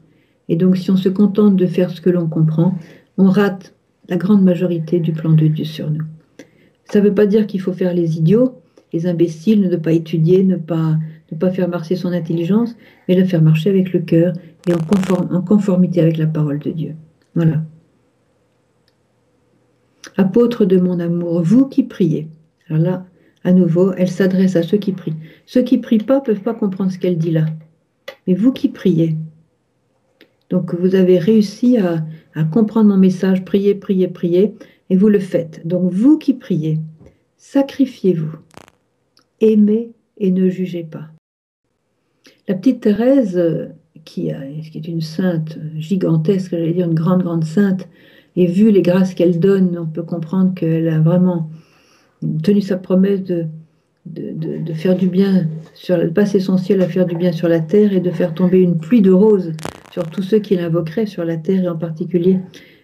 Et 0.49 0.55
donc, 0.55 0.77
si 0.77 0.91
on 0.91 0.97
se 0.97 1.09
contente 1.09 1.55
de 1.55 1.65
faire 1.65 1.89
ce 1.89 2.01
que 2.01 2.09
l'on 2.09 2.27
comprend, 2.27 2.77
on 3.17 3.29
rate 3.29 3.73
la 4.09 4.17
grande 4.17 4.43
majorité 4.43 4.99
du 4.99 5.13
plan 5.13 5.33
de 5.33 5.47
Dieu 5.47 5.65
sur 5.65 5.89
nous. 5.89 6.03
Ça 6.85 6.99
ne 6.99 7.05
veut 7.05 7.13
pas 7.13 7.25
dire 7.25 7.47
qu'il 7.47 7.61
faut 7.61 7.73
faire 7.73 7.93
les 7.93 8.17
idiots, 8.17 8.61
les 8.93 9.07
imbéciles, 9.07 9.61
ne 9.61 9.75
pas 9.75 9.91
étudier, 9.91 10.43
ne 10.43 10.55
pas, 10.55 10.97
ne 11.31 11.37
pas 11.37 11.51
faire 11.51 11.67
marcher 11.67 11.95
son 11.95 12.13
intelligence, 12.13 12.75
mais 13.07 13.15
le 13.15 13.25
faire 13.25 13.41
marcher 13.41 13.69
avec 13.69 13.91
le 13.91 13.99
cœur 13.99 14.33
et 14.67 14.73
en, 14.73 15.41
conformité 15.41 16.01
avec 16.01 16.17
la 16.17 16.27
parole 16.27 16.59
de 16.59 16.71
Dieu. 16.71 16.95
Voilà. 17.35 17.63
Apôtre 20.15 20.65
de 20.65 20.77
mon 20.77 20.99
amour, 20.99 21.41
vous 21.41 21.67
qui 21.67 21.83
priez. 21.83 22.27
Alors 22.69 22.81
là, 22.81 23.05
à 23.43 23.53
nouveau, 23.53 23.93
elle 23.93 24.09
s'adresse 24.09 24.55
à 24.55 24.63
ceux 24.63 24.77
qui 24.77 24.91
prient. 24.91 25.15
Ceux 25.45 25.61
qui 25.61 25.77
prient 25.77 25.99
pas 25.99 26.21
peuvent 26.21 26.41
pas 26.41 26.53
comprendre 26.53 26.91
ce 26.91 26.97
qu'elle 26.97 27.17
dit 27.17 27.31
là. 27.31 27.45
Mais 28.25 28.33
vous 28.33 28.51
qui 28.51 28.69
priez, 28.69 29.15
donc 30.49 30.73
vous 30.75 30.95
avez 30.95 31.17
réussi 31.17 31.77
à, 31.77 32.05
à 32.33 32.43
comprendre 32.43 32.89
mon 32.89 32.97
message, 32.97 33.43
priez, 33.43 33.75
priez, 33.75 34.07
priez, 34.07 34.53
et 34.89 34.95
vous 34.95 35.09
le 35.09 35.19
faites. 35.19 35.65
Donc 35.65 35.91
vous 35.91 36.17
qui 36.17 36.33
priez, 36.33 36.79
sacrifiez-vous, 37.37 38.37
aimez 39.41 39.91
et 40.17 40.31
ne 40.31 40.49
jugez 40.49 40.83
pas. 40.83 41.09
La 42.47 42.55
petite 42.55 42.81
Thérèse, 42.81 43.69
qui, 44.07 44.29
est 44.29 44.87
une 44.87 45.01
sainte 45.01 45.59
gigantesque, 45.77 46.51
j'allais 46.51 46.73
dire 46.73 46.87
une 46.87 46.93
grande, 46.93 47.23
grande 47.23 47.43
sainte, 47.43 47.87
et 48.35 48.47
vu 48.47 48.71
les 48.71 48.81
grâces 48.81 49.13
qu'elle 49.13 49.39
donne, 49.39 49.77
on 49.77 49.85
peut 49.85 50.03
comprendre 50.03 50.53
qu'elle 50.53 50.87
a 50.89 50.99
vraiment 50.99 51.49
tenu 52.43 52.61
sa 52.61 52.77
promesse 52.77 53.23
de, 53.23 53.45
de, 54.05 54.73
faire 54.73 54.95
du 54.95 55.07
bien, 55.07 55.47
sur, 55.73 55.97
de 55.97 56.07
passer 56.07 56.39
son 56.39 56.57
ciel 56.57 56.81
à 56.81 56.87
faire 56.87 57.05
du 57.05 57.15
bien 57.15 57.31
sur 57.31 57.47
la 57.47 57.59
terre 57.59 57.93
et 57.93 57.99
de 57.99 58.11
faire 58.11 58.33
tomber 58.33 58.61
une 58.61 58.77
pluie 58.77 59.01
de 59.01 59.11
roses 59.11 59.51
sur 59.91 60.09
tous 60.09 60.21
ceux 60.21 60.39
qui 60.39 60.55
l'invoqueraient 60.55 61.05
sur 61.05 61.25
la 61.25 61.37
terre 61.37 61.63
et 61.63 61.69
en 61.69 61.77
particulier 61.77 62.39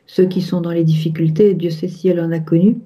ceux 0.05 0.25
qui 0.25 0.41
sont 0.41 0.61
dans 0.61 0.71
les 0.71 0.83
difficultés. 0.83 1.53
Dieu 1.53 1.69
sait 1.69 1.87
si 1.87 2.09
elle 2.09 2.19
en 2.19 2.31
a 2.31 2.39
connu. 2.39 2.77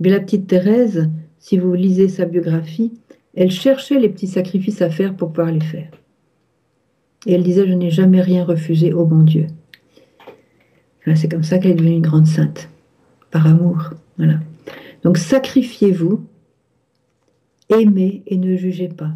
Mais 0.00 0.10
la 0.10 0.20
petite 0.20 0.46
Thérèse, 0.46 1.08
si 1.38 1.58
vous 1.58 1.74
lisez 1.74 2.08
sa 2.08 2.24
biographie, 2.24 2.92
elle 3.34 3.50
cherchait 3.50 4.00
les 4.00 4.08
petits 4.08 4.26
sacrifices 4.26 4.82
à 4.82 4.90
faire 4.90 5.14
pour 5.14 5.32
pouvoir 5.32 5.52
les 5.52 5.60
faire. 5.60 5.90
Et 7.26 7.34
elle 7.34 7.42
disait, 7.42 7.66
je 7.66 7.72
n'ai 7.72 7.90
jamais 7.90 8.20
rien 8.20 8.44
refusé 8.44 8.92
au 8.92 9.04
bon 9.04 9.22
Dieu. 9.22 9.46
C'est 11.14 11.30
comme 11.30 11.42
ça 11.42 11.58
qu'elle 11.58 11.72
est 11.72 11.74
devenue 11.74 11.96
une 11.96 12.02
grande 12.02 12.26
sainte, 12.26 12.70
par 13.30 13.46
amour. 13.46 13.90
Voilà. 14.16 14.40
Donc 15.02 15.18
sacrifiez-vous, 15.18 16.24
aimez 17.68 18.22
et 18.26 18.38
ne 18.38 18.56
jugez 18.56 18.88
pas. 18.88 19.10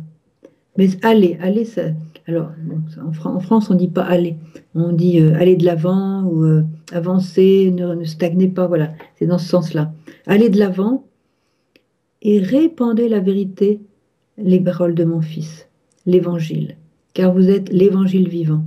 Mais 0.77 0.89
allez, 1.03 1.39
allez, 1.41 1.65
ça. 1.65 1.83
Alors, 2.27 2.51
en, 3.25 3.41
France, 3.41 3.71
on 3.71 3.75
ne 3.75 3.79
dit 3.79 3.89
pas 3.89 4.05
aller, 4.05 4.37
on 4.75 4.93
dit 4.93 5.19
euh, 5.19 5.35
aller 5.37 5.57
de 5.57 5.65
l'avant 5.65 6.25
ou 6.25 6.45
euh, 6.45 6.63
avancer, 6.93 7.73
ne, 7.75 7.95
ne, 7.95 8.05
stagnez 8.05 8.49
pas, 8.49 8.67
voilà, 8.67 8.93
c'est 9.17 9.27
dans 9.27 9.39
ce 9.39 9.49
sens-là. 9.49 9.93
Allez 10.27 10.51
de 10.51 10.59
l'avant 10.59 11.05
et 12.21 12.39
répandez 12.39 13.09
la 13.09 13.21
vérité, 13.21 13.81
les 14.37 14.61
paroles 14.61 14.95
de 14.95 15.05
mon 15.05 15.23
Fils, 15.23 15.69
l'évangile, 16.05 16.77
car 17.19 17.33
vous 17.33 17.51
êtes 17.51 17.69
l'évangile 17.71 18.29
vivant. 18.29 18.63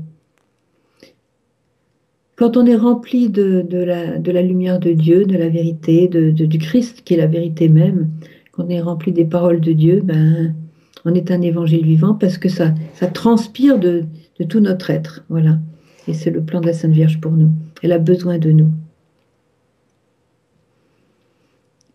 Quand 2.35 2.57
on 2.57 2.65
est 2.65 2.75
rempli 2.75 3.29
de, 3.29 3.65
la, 3.71 4.41
lumière 4.41 4.77
de 4.77 4.91
Dieu, 4.91 5.23
de 5.25 5.37
la 5.37 5.47
vérité, 5.47 6.09
du 6.09 6.57
Christ 6.57 7.03
qui 7.05 7.13
est 7.13 7.17
la 7.17 7.27
vérité 7.27 7.69
même, 7.69 8.09
quand 8.51 8.65
on 8.65 8.69
est 8.69 8.81
rempli 8.81 9.13
des 9.13 9.23
paroles 9.23 9.61
de 9.61 9.71
Dieu, 9.71 10.01
ben, 10.03 10.53
on 11.05 11.13
est 11.13 11.31
un 11.31 11.41
évangile 11.41 11.85
vivant 11.85 12.13
parce 12.13 12.37
que 12.37 12.49
ça, 12.49 12.73
transpire 13.13 13.79
de, 13.79 14.03
tout 14.49 14.59
notre 14.59 14.89
être. 14.89 15.23
Voilà. 15.29 15.57
Et 16.09 16.13
c'est 16.13 16.29
le 16.29 16.41
plan 16.41 16.59
de 16.59 16.67
la 16.67 16.73
Sainte 16.73 16.91
Vierge 16.91 17.21
pour 17.21 17.31
nous. 17.31 17.51
Elle 17.81 17.93
a 17.93 17.99
besoin 17.99 18.37
de 18.37 18.51
nous. 18.51 18.71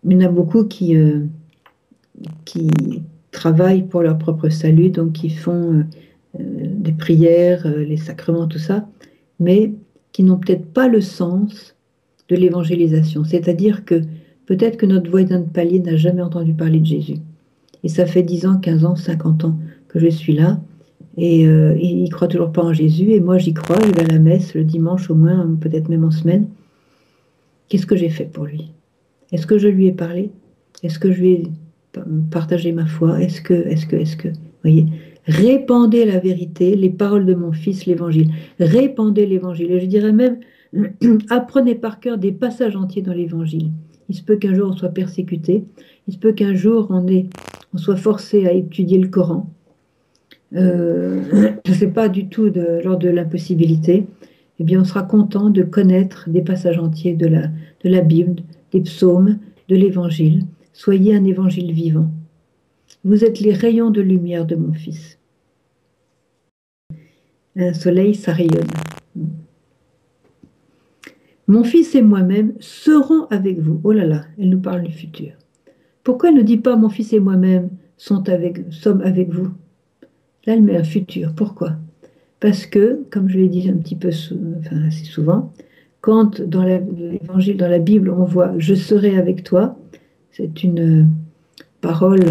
Il 0.05 0.13
y 0.15 0.17
en 0.17 0.27
a 0.27 0.31
beaucoup 0.31 0.65
qui, 0.65 0.97
euh, 0.97 1.27
travaillent 3.31 3.87
pour 3.87 4.01
leur 4.01 4.17
propre 4.17 4.49
salut, 4.49 4.89
donc 4.89 5.13
qui 5.13 5.29
font 5.29 5.75
euh, 5.75 5.85
euh, 6.41 6.67
des 6.69 6.93
prières, 6.93 7.67
les 7.69 7.97
sacrements, 7.97 8.47
tout 8.47 8.59
ça, 8.59 8.87
mais 9.41 9.73
qui 10.13 10.23
n'ont 10.23 10.39
peut-être 10.39 10.67
pas 10.67 10.89
le 10.89 11.01
sens 11.01 11.75
de 12.29 12.37
l'évangélisation. 12.37 13.25
C'est-à-dire 13.25 13.85
que 13.85 14.03
peut-être 14.47 14.77
que 14.77 14.87
notre 14.87 15.11
voisin 15.11 15.41
de 15.41 15.49
palier 15.49 15.81
n'a 15.81 15.97
jamais 15.97 16.23
entendu 16.23 16.55
parler 16.55 16.81
de 16.81 16.87
Jésus. 16.87 17.19
Et 17.85 17.89
ça 17.89 18.07
fait 18.07 18.23
10 18.23 18.47
ans, 18.47 18.59
15 18.59 18.85
ans, 18.85 18.97
50 18.97 19.45
ans 19.45 19.59
que 19.89 19.99
je 19.99 20.09
suis 20.09 20.35
là. 20.35 20.61
Et 21.17 21.47
euh, 21.47 21.77
il 21.81 22.05
ne 22.05 22.11
croit 22.11 22.29
toujours 22.29 22.53
pas 22.53 22.63
en 22.63 22.73
Jésus. 22.73 23.13
Et 23.13 23.21
moi, 23.21 23.39
j'y 23.39 23.55
crois. 23.55 23.79
Je 23.81 23.93
vais 23.93 24.03
à 24.03 24.15
la 24.15 24.19
messe 24.19 24.55
le 24.55 24.65
dimanche 24.65 25.11
au 25.11 25.15
moins, 25.15 25.49
peut-être 25.61 25.89
même 25.89 26.05
en 26.05 26.11
semaine. 26.11 26.49
Qu'est-ce 27.69 27.87
que 27.87 27.97
j'ai 27.97 28.11
fait 28.11 28.25
pour 28.25 28.45
lui? 28.45 28.73
Est-ce 29.33 29.47
que 29.47 29.59
je 29.59 29.69
lui 29.69 29.87
ai 29.87 29.93
parlé? 29.93 30.31
Est-ce 30.83 30.99
que 30.99 31.11
je 31.11 31.21
lui 31.21 31.33
ai 31.33 31.43
partagé 32.31 32.73
ma 32.73 32.87
foi? 32.87 33.21
Est-ce 33.23 33.41
que, 33.41 33.55
est-ce 33.55 33.87
que, 33.87 33.97
est-ce 33.97 34.17
que, 34.17 34.29
voyez? 34.63 34.87
Répandez 35.27 36.05
la 36.05 36.19
vérité, 36.19 36.77
les 36.77 36.91
paroles 36.91 37.27
de 37.27 37.35
mon 37.35 37.53
Fils, 37.53 37.87
l'Évangile. 37.87 38.31
Répandez 38.61 39.27
l'Évangile. 39.27 39.73
Et 39.73 39.81
je 39.81 39.87
dirais 39.87 40.13
même, 40.13 40.39
apprenez 41.31 41.75
par 41.75 42.01
cœur 42.01 42.19
des 42.19 42.33
passages 42.33 42.77
entiers 42.77 43.03
dans 43.03 43.13
l'Évangile. 43.13 43.71
Il 44.09 44.15
se 44.15 44.23
peut 44.23 44.37
qu'un 44.37 44.55
jour 44.55 44.71
on 44.71 44.77
soit 44.77 44.91
persécuté. 44.91 45.65
Il 46.07 46.15
se 46.15 46.19
peut 46.19 46.33
qu'un 46.33 46.55
jour 46.55 46.89
on, 46.91 47.05
soit 47.77 47.97
forcé 47.97 48.47
à 48.47 48.53
étudier 48.53 48.99
le 48.99 49.09
Coran. 49.09 49.51
Euh, 50.55 51.23
ce 51.67 51.85
n'est 51.85 51.91
pas 51.91 52.09
du 52.09 52.29
tout 52.29 52.51
de, 52.51 52.81
lors 52.85 52.99
de 52.99 53.09
l'impossibilité. 53.09 54.07
Eh 54.59 54.65
bien, 54.65 54.81
on 54.81 54.85
sera 54.85 55.03
content 55.03 55.51
de 55.51 55.63
connaître 55.63 56.31
des 56.31 56.41
passages 56.41 56.79
entiers 56.79 57.15
de 57.15 57.27
la 57.85 58.01
Bible, 58.01 58.43
des 58.73 58.81
psaumes, 58.81 59.39
de 59.69 59.77
l'Évangile. 59.77 60.45
Soyez 60.73 61.15
un 61.15 61.25
Évangile 61.25 61.73
vivant. 61.73 62.11
Vous 63.05 63.25
êtes 63.25 63.41
les 63.41 63.53
rayons 63.53 63.91
de 63.91 64.01
lumière 64.01 64.47
de 64.47 64.57
mon 64.57 64.73
Fils 64.73 65.16
un 67.57 67.73
soleil, 67.73 68.15
ça 68.15 68.33
rayonne. 68.33 68.69
Mon 71.49 71.63
fils 71.63 71.95
et 71.95 72.03
moi-même 72.03 72.53
serons 72.59 73.27
avec 73.27 73.61
vous. 73.61 73.81
Oh 73.85 73.93
là 73.93 74.05
là, 74.05 74.25
elle 74.39 74.51
nous 74.51 74.61
parle 74.61 74.83
du 74.83 74.93
futur. 74.93 75.33
Pourquoi 76.03 76.31
elle 76.31 76.37
ne 76.37 76.43
dit 76.43 76.59
pas 76.59 76.77
mon 76.77 76.89
fils 76.89 77.13
et 77.13 77.21
moi-même 77.21 77.71
sommes 77.97 78.25
avec 79.03 79.31
vous? 79.31 79.51
Là, 80.45 80.55
elle 80.55 80.63
met 80.63 80.77
un 80.77 80.85
futur. 80.85 81.33
Pourquoi? 81.35 81.73
Parce 82.41 82.67
que, 82.67 83.05
comme 83.11 83.29
je 83.29 83.39
l'ai 83.39 83.49
dit 83.49 83.69
un 83.69 83.77
petit 83.77 83.97
peu 83.97 84.09
assez 84.09 85.05
souvent, 85.05 85.53
quand 86.01 86.41
dans 86.41 86.65
l'évangile, 86.65 87.57
dans 87.57 87.69
la 87.69 87.79
Bible, 87.79 88.11
on 88.11 88.25
voit 88.25 88.55
Je 88.59 88.75
serai 88.75 89.17
avec 89.17 89.43
toi, 89.43 89.79
c'est 90.33 90.63
une 90.63 91.09
parole 91.81 92.25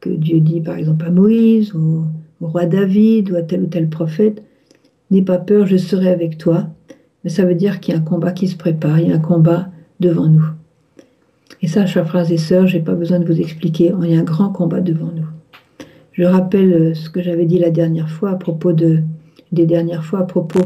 que 0.00 0.10
Dieu 0.10 0.40
dit 0.40 0.60
par 0.60 0.76
exemple 0.76 1.04
à 1.04 1.10
Moïse, 1.10 1.72
au 2.40 2.48
roi 2.48 2.66
David 2.66 3.30
ou 3.30 3.36
à 3.36 3.42
tel 3.42 3.62
ou 3.62 3.66
tel 3.66 3.88
prophète. 3.88 4.42
N'aie 5.10 5.22
pas 5.22 5.38
peur, 5.38 5.66
je 5.66 5.76
serai 5.76 6.08
avec 6.08 6.38
toi. 6.38 6.68
Mais 7.24 7.30
ça 7.30 7.44
veut 7.44 7.54
dire 7.54 7.80
qu'il 7.80 7.94
y 7.94 7.96
a 7.96 8.00
un 8.00 8.04
combat 8.04 8.32
qui 8.32 8.48
se 8.48 8.56
prépare, 8.56 9.00
il 9.00 9.08
y 9.08 9.12
a 9.12 9.16
un 9.16 9.20
combat 9.20 9.68
devant 10.00 10.28
nous. 10.28 10.44
Et 11.62 11.66
ça, 11.66 11.86
chers 11.86 12.06
frères 12.06 12.30
et 12.30 12.36
sœurs, 12.36 12.66
je 12.66 12.76
n'ai 12.76 12.84
pas 12.84 12.94
besoin 12.94 13.18
de 13.18 13.26
vous 13.26 13.40
expliquer, 13.40 13.92
il 14.02 14.10
y 14.10 14.16
a 14.16 14.20
un 14.20 14.24
grand 14.24 14.50
combat 14.50 14.80
devant 14.80 15.10
nous. 15.14 15.26
Je 16.12 16.24
rappelle 16.24 16.72
euh, 16.72 16.94
ce 16.94 17.10
que 17.10 17.22
j'avais 17.22 17.44
dit 17.44 17.58
la 17.58 17.70
dernière 17.70 18.10
fois 18.10 18.30
à 18.30 18.36
propos 18.36 18.72
de, 18.72 19.00
des 19.52 19.66
dernières 19.66 20.04
fois 20.04 20.20
à 20.20 20.24
propos 20.24 20.60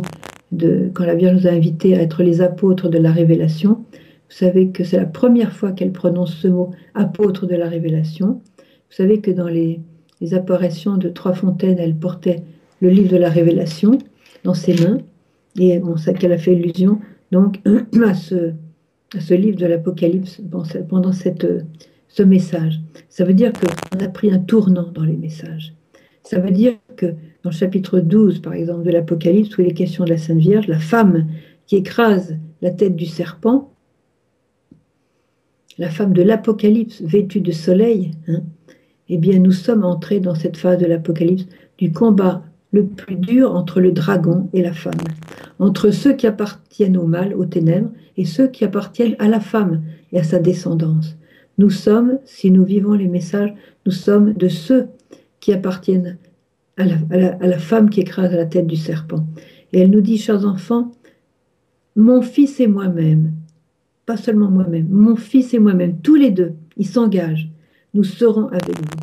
de 0.50 0.90
quand 0.92 1.04
la 1.04 1.14
Vierge 1.14 1.42
nous 1.42 1.46
a 1.46 1.50
invités 1.50 1.94
à 1.94 2.02
être 2.02 2.22
les 2.22 2.40
apôtres 2.40 2.88
de 2.88 2.98
la 2.98 3.12
révélation. 3.12 3.84
Vous 4.30 4.36
savez 4.38 4.68
que 4.68 4.84
c'est 4.84 4.96
la 4.96 5.06
première 5.06 5.52
fois 5.52 5.72
qu'elle 5.72 5.92
prononce 5.92 6.34
ce 6.36 6.48
mot 6.48 6.70
apôtre 6.94 7.46
de 7.46 7.54
la 7.54 7.68
révélation. 7.68 8.40
Vous 8.58 8.96
savez 8.96 9.20
que 9.20 9.30
dans 9.30 9.48
les, 9.48 9.80
les 10.22 10.34
apparitions 10.34 10.96
de 10.96 11.08
Trois 11.08 11.34
Fontaines, 11.34 11.80
elle 11.80 11.96
portait 11.96 12.44
le 12.80 12.88
livre 12.88 13.10
de 13.10 13.16
la 13.16 13.28
révélation 13.28 13.98
dans 14.44 14.54
ses 14.54 14.74
mains. 14.74 14.98
Et 15.58 15.82
on 15.82 15.96
sait 15.96 16.14
qu'elle 16.14 16.32
a 16.32 16.38
fait 16.38 16.54
illusion 16.54 17.00
donc 17.32 17.60
à 18.06 18.14
ce, 18.14 18.54
livre 19.34 19.58
de 19.58 19.66
l'Apocalypse 19.66 20.40
pendant 20.88 21.12
ce 21.12 22.22
message. 22.22 22.80
Ça 23.08 23.24
veut 23.24 23.34
dire 23.34 23.52
qu'on 23.52 23.98
a 23.98 24.08
pris 24.08 24.30
un 24.30 24.38
tournant 24.38 24.90
dans 24.92 25.02
les 25.02 25.16
messages. 25.16 25.74
Ça 26.22 26.38
veut 26.38 26.52
dire 26.52 26.74
que 26.96 27.06
dans 27.42 27.50
le 27.50 27.56
chapitre 27.56 27.98
12, 27.98 28.40
par 28.40 28.54
exemple, 28.54 28.84
de 28.84 28.92
l'Apocalypse, 28.92 29.58
où 29.58 29.62
il 29.62 29.68
est 29.68 29.74
question 29.74 30.04
de 30.04 30.10
la 30.10 30.18
Sainte 30.18 30.38
Vierge, 30.38 30.68
la 30.68 30.78
femme 30.78 31.26
qui 31.66 31.74
écrase 31.74 32.36
la 32.62 32.70
tête 32.70 32.94
du 32.94 33.06
serpent, 33.06 33.72
la 35.78 35.90
femme 35.90 36.12
de 36.12 36.22
l'Apocalypse 36.22 37.02
vêtue 37.02 37.40
de 37.40 37.50
soleil, 37.50 38.12
hein, 38.28 38.42
eh 39.14 39.18
bien 39.18 39.38
nous 39.38 39.52
sommes 39.52 39.84
entrés 39.84 40.20
dans 40.20 40.34
cette 40.34 40.56
phase 40.56 40.78
de 40.78 40.86
l'Apocalypse 40.86 41.46
du 41.78 41.92
combat 41.92 42.42
le 42.72 42.86
plus 42.86 43.16
dur 43.16 43.54
entre 43.54 43.80
le 43.80 43.92
dragon 43.92 44.48
et 44.54 44.62
la 44.62 44.72
femme, 44.72 44.94
entre 45.58 45.90
ceux 45.90 46.14
qui 46.14 46.26
appartiennent 46.26 46.96
au 46.96 47.06
mal, 47.06 47.34
aux 47.34 47.44
ténèbres, 47.44 47.90
et 48.16 48.24
ceux 48.24 48.48
qui 48.48 48.64
appartiennent 48.64 49.16
à 49.18 49.28
la 49.28 49.40
femme 49.40 49.82
et 50.12 50.18
à 50.18 50.22
sa 50.22 50.38
descendance. 50.38 51.16
Nous 51.58 51.70
sommes, 51.70 52.18
si 52.24 52.50
nous 52.50 52.64
vivons 52.64 52.94
les 52.94 53.08
messages, 53.08 53.52
nous 53.84 53.92
sommes 53.92 54.32
de 54.32 54.48
ceux 54.48 54.88
qui 55.40 55.52
appartiennent 55.52 56.16
à 56.78 56.86
la, 56.86 57.58
femme 57.58 57.90
qui 57.90 58.00
écrase 58.00 58.32
la 58.32 58.46
tête 58.46 58.66
du 58.66 58.76
serpent. 58.76 59.26
Et 59.72 59.80
elle 59.80 59.90
nous 59.90 60.00
dit, 60.00 60.16
chers 60.16 60.46
enfants, 60.46 60.90
mon 61.96 62.22
fils 62.22 62.60
et 62.60 62.66
moi-même, 62.66 63.32
pas 64.06 64.16
seulement 64.16 64.50
moi-même, 64.50 64.88
mon 64.90 65.16
fils 65.16 65.52
et 65.52 65.58
moi-même, 65.58 65.98
tous 66.00 66.14
les 66.14 66.30
deux, 66.30 66.54
ils 66.78 66.86
s'engagent, 66.86 67.51
nous 67.94 68.04
serons 68.04 68.48
avec 68.48 68.76
vous. 68.76 69.02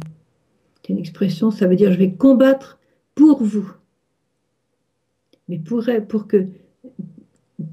C'est 0.81 0.93
une 0.93 0.99
expression, 0.99 1.51
ça 1.51 1.67
veut 1.67 1.75
dire 1.75 1.91
je 1.91 1.97
vais 1.97 2.11
combattre 2.11 2.79
pour 3.15 3.43
vous. 3.43 3.71
Mais 5.47 5.59
pour, 5.59 5.83
pour, 6.07 6.27
que, 6.27 6.47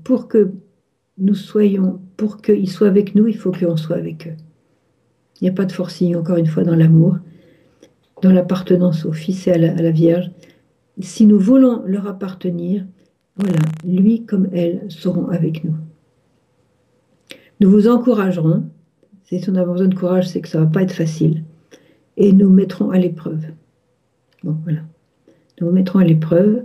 pour 0.02 0.28
que 0.28 0.50
nous 1.18 1.34
soyons, 1.34 2.00
pour 2.16 2.40
qu'ils 2.40 2.70
soient 2.70 2.88
avec 2.88 3.14
nous, 3.14 3.26
il 3.26 3.36
faut 3.36 3.52
qu'on 3.52 3.76
soit 3.76 3.96
avec 3.96 4.26
eux. 4.26 4.36
Il 5.40 5.44
n'y 5.44 5.50
a 5.50 5.52
pas 5.52 5.66
de 5.66 5.72
forcing, 5.72 6.16
encore 6.16 6.38
une 6.38 6.46
fois, 6.46 6.64
dans 6.64 6.74
l'amour, 6.74 7.18
dans 8.22 8.32
l'appartenance 8.32 9.04
au 9.04 9.12
Fils 9.12 9.46
et 9.46 9.52
à 9.52 9.58
la, 9.58 9.90
Vierge. 9.90 10.30
Si 10.98 11.26
nous 11.26 11.38
voulons 11.38 11.82
leur 11.86 12.06
appartenir, 12.06 12.86
voilà, 13.36 13.58
lui 13.84 14.24
comme 14.24 14.48
elle 14.52 14.86
seront 14.88 15.28
avec 15.28 15.62
nous. 15.64 15.74
Nous 17.60 17.70
vous 17.70 17.88
encouragerons. 17.88 18.64
Si 19.26 19.42
on 19.48 19.56
a 19.56 19.64
besoin 19.64 19.88
de 19.88 19.94
courage, 19.94 20.28
c'est 20.28 20.40
que 20.40 20.48
ça 20.48 20.58
ne 20.58 20.64
va 20.64 20.70
pas 20.70 20.82
être 20.82 20.92
facile. 20.92 21.42
Et 22.16 22.32
nous 22.32 22.48
mettrons 22.48 22.90
à 22.90 22.98
l'épreuve. 22.98 23.44
Bon, 24.42 24.56
voilà. 24.62 24.80
Nous 25.60 25.70
mettrons 25.70 25.98
à 25.98 26.04
l'épreuve. 26.04 26.62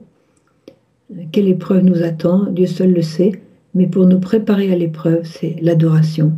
Quelle 1.32 1.47
épreuve 1.47 1.84
nous 1.84 2.03
attend? 2.03 2.45
Dieu 2.51 2.68
seul 2.68 2.93
le 2.93 3.01
sait. 3.01 3.41
Mais 3.74 3.88
pour 3.88 4.05
nous 4.05 4.20
préparer 4.20 4.72
à 4.72 4.76
l'épreuve, 4.76 5.24
c'est 5.24 5.55
l'adoration, 5.62 6.34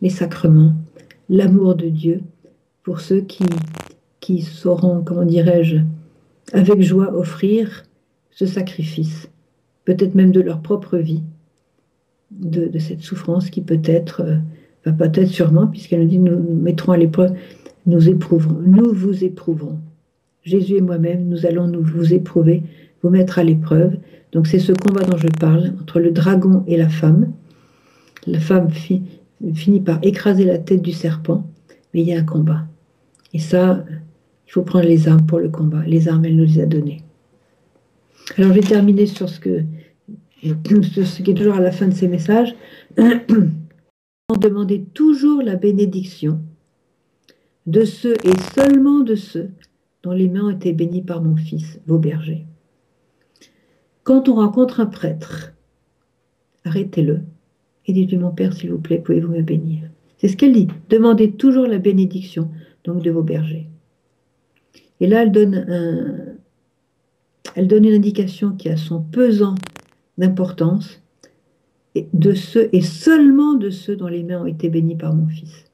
les 0.00 0.10
sacrements, 0.10 0.74
l'amour 1.28 1.74
de 1.74 1.88
Dieu 1.88 2.20
pour 2.82 3.00
ceux 3.00 3.20
qui, 3.20 3.44
qui 4.20 4.42
sauront, 4.42 5.02
comment 5.02 5.24
dirais-je, 5.24 5.78
avec 6.52 6.82
joie 6.82 7.14
offrir 7.14 7.84
ce 8.30 8.46
sacrifice, 8.46 9.28
peut-être 9.84 10.14
même 10.14 10.32
de 10.32 10.40
leur 10.40 10.60
propre 10.60 10.98
vie, 10.98 11.22
de, 12.30 12.78
cette 12.78 13.02
souffrance 13.02 13.50
qui 13.50 13.60
peut-être, 13.60 14.24
euh, 14.86 14.92
peut-être 14.92 15.28
sûrement, 15.28 15.66
puisqu'elle 15.66 16.02
nous 16.02 16.08
dit, 16.08 16.18
nous, 16.18 16.38
mettrons 16.38 16.92
à 16.92 16.96
l'épreuve, 16.96 17.32
nous 17.86 18.08
éprouverons, 18.08 18.58
nous 18.64 18.92
vous 18.92 19.24
éprouverons. 19.24 19.78
Jésus 20.44 20.76
et 20.76 20.80
moi-même, 20.80 21.28
nous 21.28 21.46
allons 21.46 21.66
nous 21.66 21.82
vous 21.82 22.12
éprouver, 22.14 22.62
vous 23.02 23.10
mettre 23.10 23.38
à 23.38 23.44
l'épreuve. 23.44 23.96
Donc 24.32 24.46
c'est 24.46 24.58
ce 24.58 24.72
combat 24.72 25.04
dont 25.04 25.16
je 25.16 25.28
parle 25.28 25.72
entre 25.80 26.00
le 26.00 26.10
dragon 26.10 26.64
et 26.66 26.76
la 26.76 26.88
femme. 26.88 27.32
La 28.26 28.40
femme 28.40 28.68
finit 28.70 29.80
par 29.80 29.98
écraser 30.02 30.44
la 30.44 30.58
tête 30.58 30.82
du 30.82 30.92
serpent, 30.92 31.46
mais 31.92 32.02
il 32.02 32.08
y 32.08 32.14
a 32.14 32.18
un 32.18 32.24
combat. 32.24 32.62
Et 33.34 33.38
ça, 33.38 33.84
il 34.46 34.52
faut 34.52 34.62
prendre 34.62 34.86
les 34.86 35.08
armes 35.08 35.26
pour 35.26 35.38
le 35.38 35.48
combat. 35.48 35.82
Les 35.86 36.08
armes, 36.08 36.24
elle 36.24 36.36
nous 36.36 36.44
les 36.44 36.60
a 36.60 36.66
données. 36.66 37.02
Alors 38.36 38.52
je 38.52 38.60
vais 38.60 38.66
terminer 38.66 39.06
sur 39.06 39.28
ce, 39.28 39.40
que, 39.40 39.62
ce 40.42 41.22
qui 41.22 41.30
est 41.30 41.34
toujours 41.34 41.54
à 41.54 41.60
la 41.60 41.72
fin 41.72 41.88
de 41.88 41.94
ces 41.94 42.08
messages. 42.08 42.54
Demandez 44.36 44.84
toujours 44.94 45.42
la 45.42 45.56
bénédiction 45.56 46.40
de 47.66 47.84
ceux 47.84 48.14
et 48.24 48.36
seulement 48.54 49.00
de 49.00 49.14
ceux 49.14 49.50
dont 50.02 50.12
les 50.12 50.28
mains 50.28 50.46
ont 50.46 50.50
été 50.50 50.72
bénies 50.72 51.02
par 51.02 51.22
mon 51.22 51.36
fils, 51.36 51.80
vos 51.86 51.98
bergers. 51.98 52.46
Quand 54.02 54.28
on 54.28 54.34
rencontre 54.34 54.80
un 54.80 54.86
prêtre, 54.86 55.52
arrêtez-le 56.64 57.20
et 57.86 57.92
dites-lui, 57.92 58.18
mon 58.18 58.30
Père, 58.30 58.52
s'il 58.52 58.70
vous 58.70 58.78
plaît, 58.78 58.98
pouvez-vous 58.98 59.32
me 59.32 59.42
bénir? 59.42 59.82
C'est 60.18 60.28
ce 60.28 60.36
qu'elle 60.36 60.52
dit. 60.52 60.68
Demandez 60.88 61.32
toujours 61.32 61.66
la 61.66 61.78
bénédiction 61.78 62.48
donc 62.84 63.02
de 63.02 63.10
vos 63.10 63.22
bergers. 63.22 63.68
Et 65.00 65.08
là, 65.08 65.22
elle 65.22 65.32
donne, 65.32 65.54
un, 65.54 66.36
elle 67.56 67.66
donne 67.66 67.84
une 67.84 67.94
indication 67.94 68.52
qui 68.52 68.68
a 68.68 68.76
son 68.76 69.02
pesant 69.02 69.56
d'importance 70.16 71.01
de 71.94 72.32
ceux 72.34 72.68
et 72.72 72.80
seulement 72.80 73.54
de 73.54 73.70
ceux 73.70 73.96
dont 73.96 74.08
les 74.08 74.22
mains 74.22 74.42
ont 74.42 74.46
été 74.46 74.68
bénies 74.68 74.96
par 74.96 75.14
mon 75.14 75.26
Fils. 75.26 75.64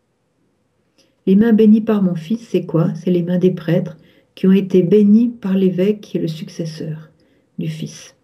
Les 1.27 1.37
mains 1.37 1.53
bénies 1.53 1.81
par 1.81 2.03
mon 2.03 2.15
Fils, 2.15 2.49
c'est 2.49 2.65
quoi? 2.65 2.93
C'est 2.95 3.11
les 3.11 3.23
mains 3.23 3.39
des 3.39 3.51
prêtres 3.51 3.97
qui 4.35 4.47
ont 4.47 4.53
été 4.53 4.83
bénies 4.83 5.29
par 5.29 5.57
l'évêque 5.57 6.01
qui 6.01 6.17
est 6.17 6.21
le 6.21 6.29
successeur 6.29 7.11
du 7.59 7.69
Fils. 7.69 8.17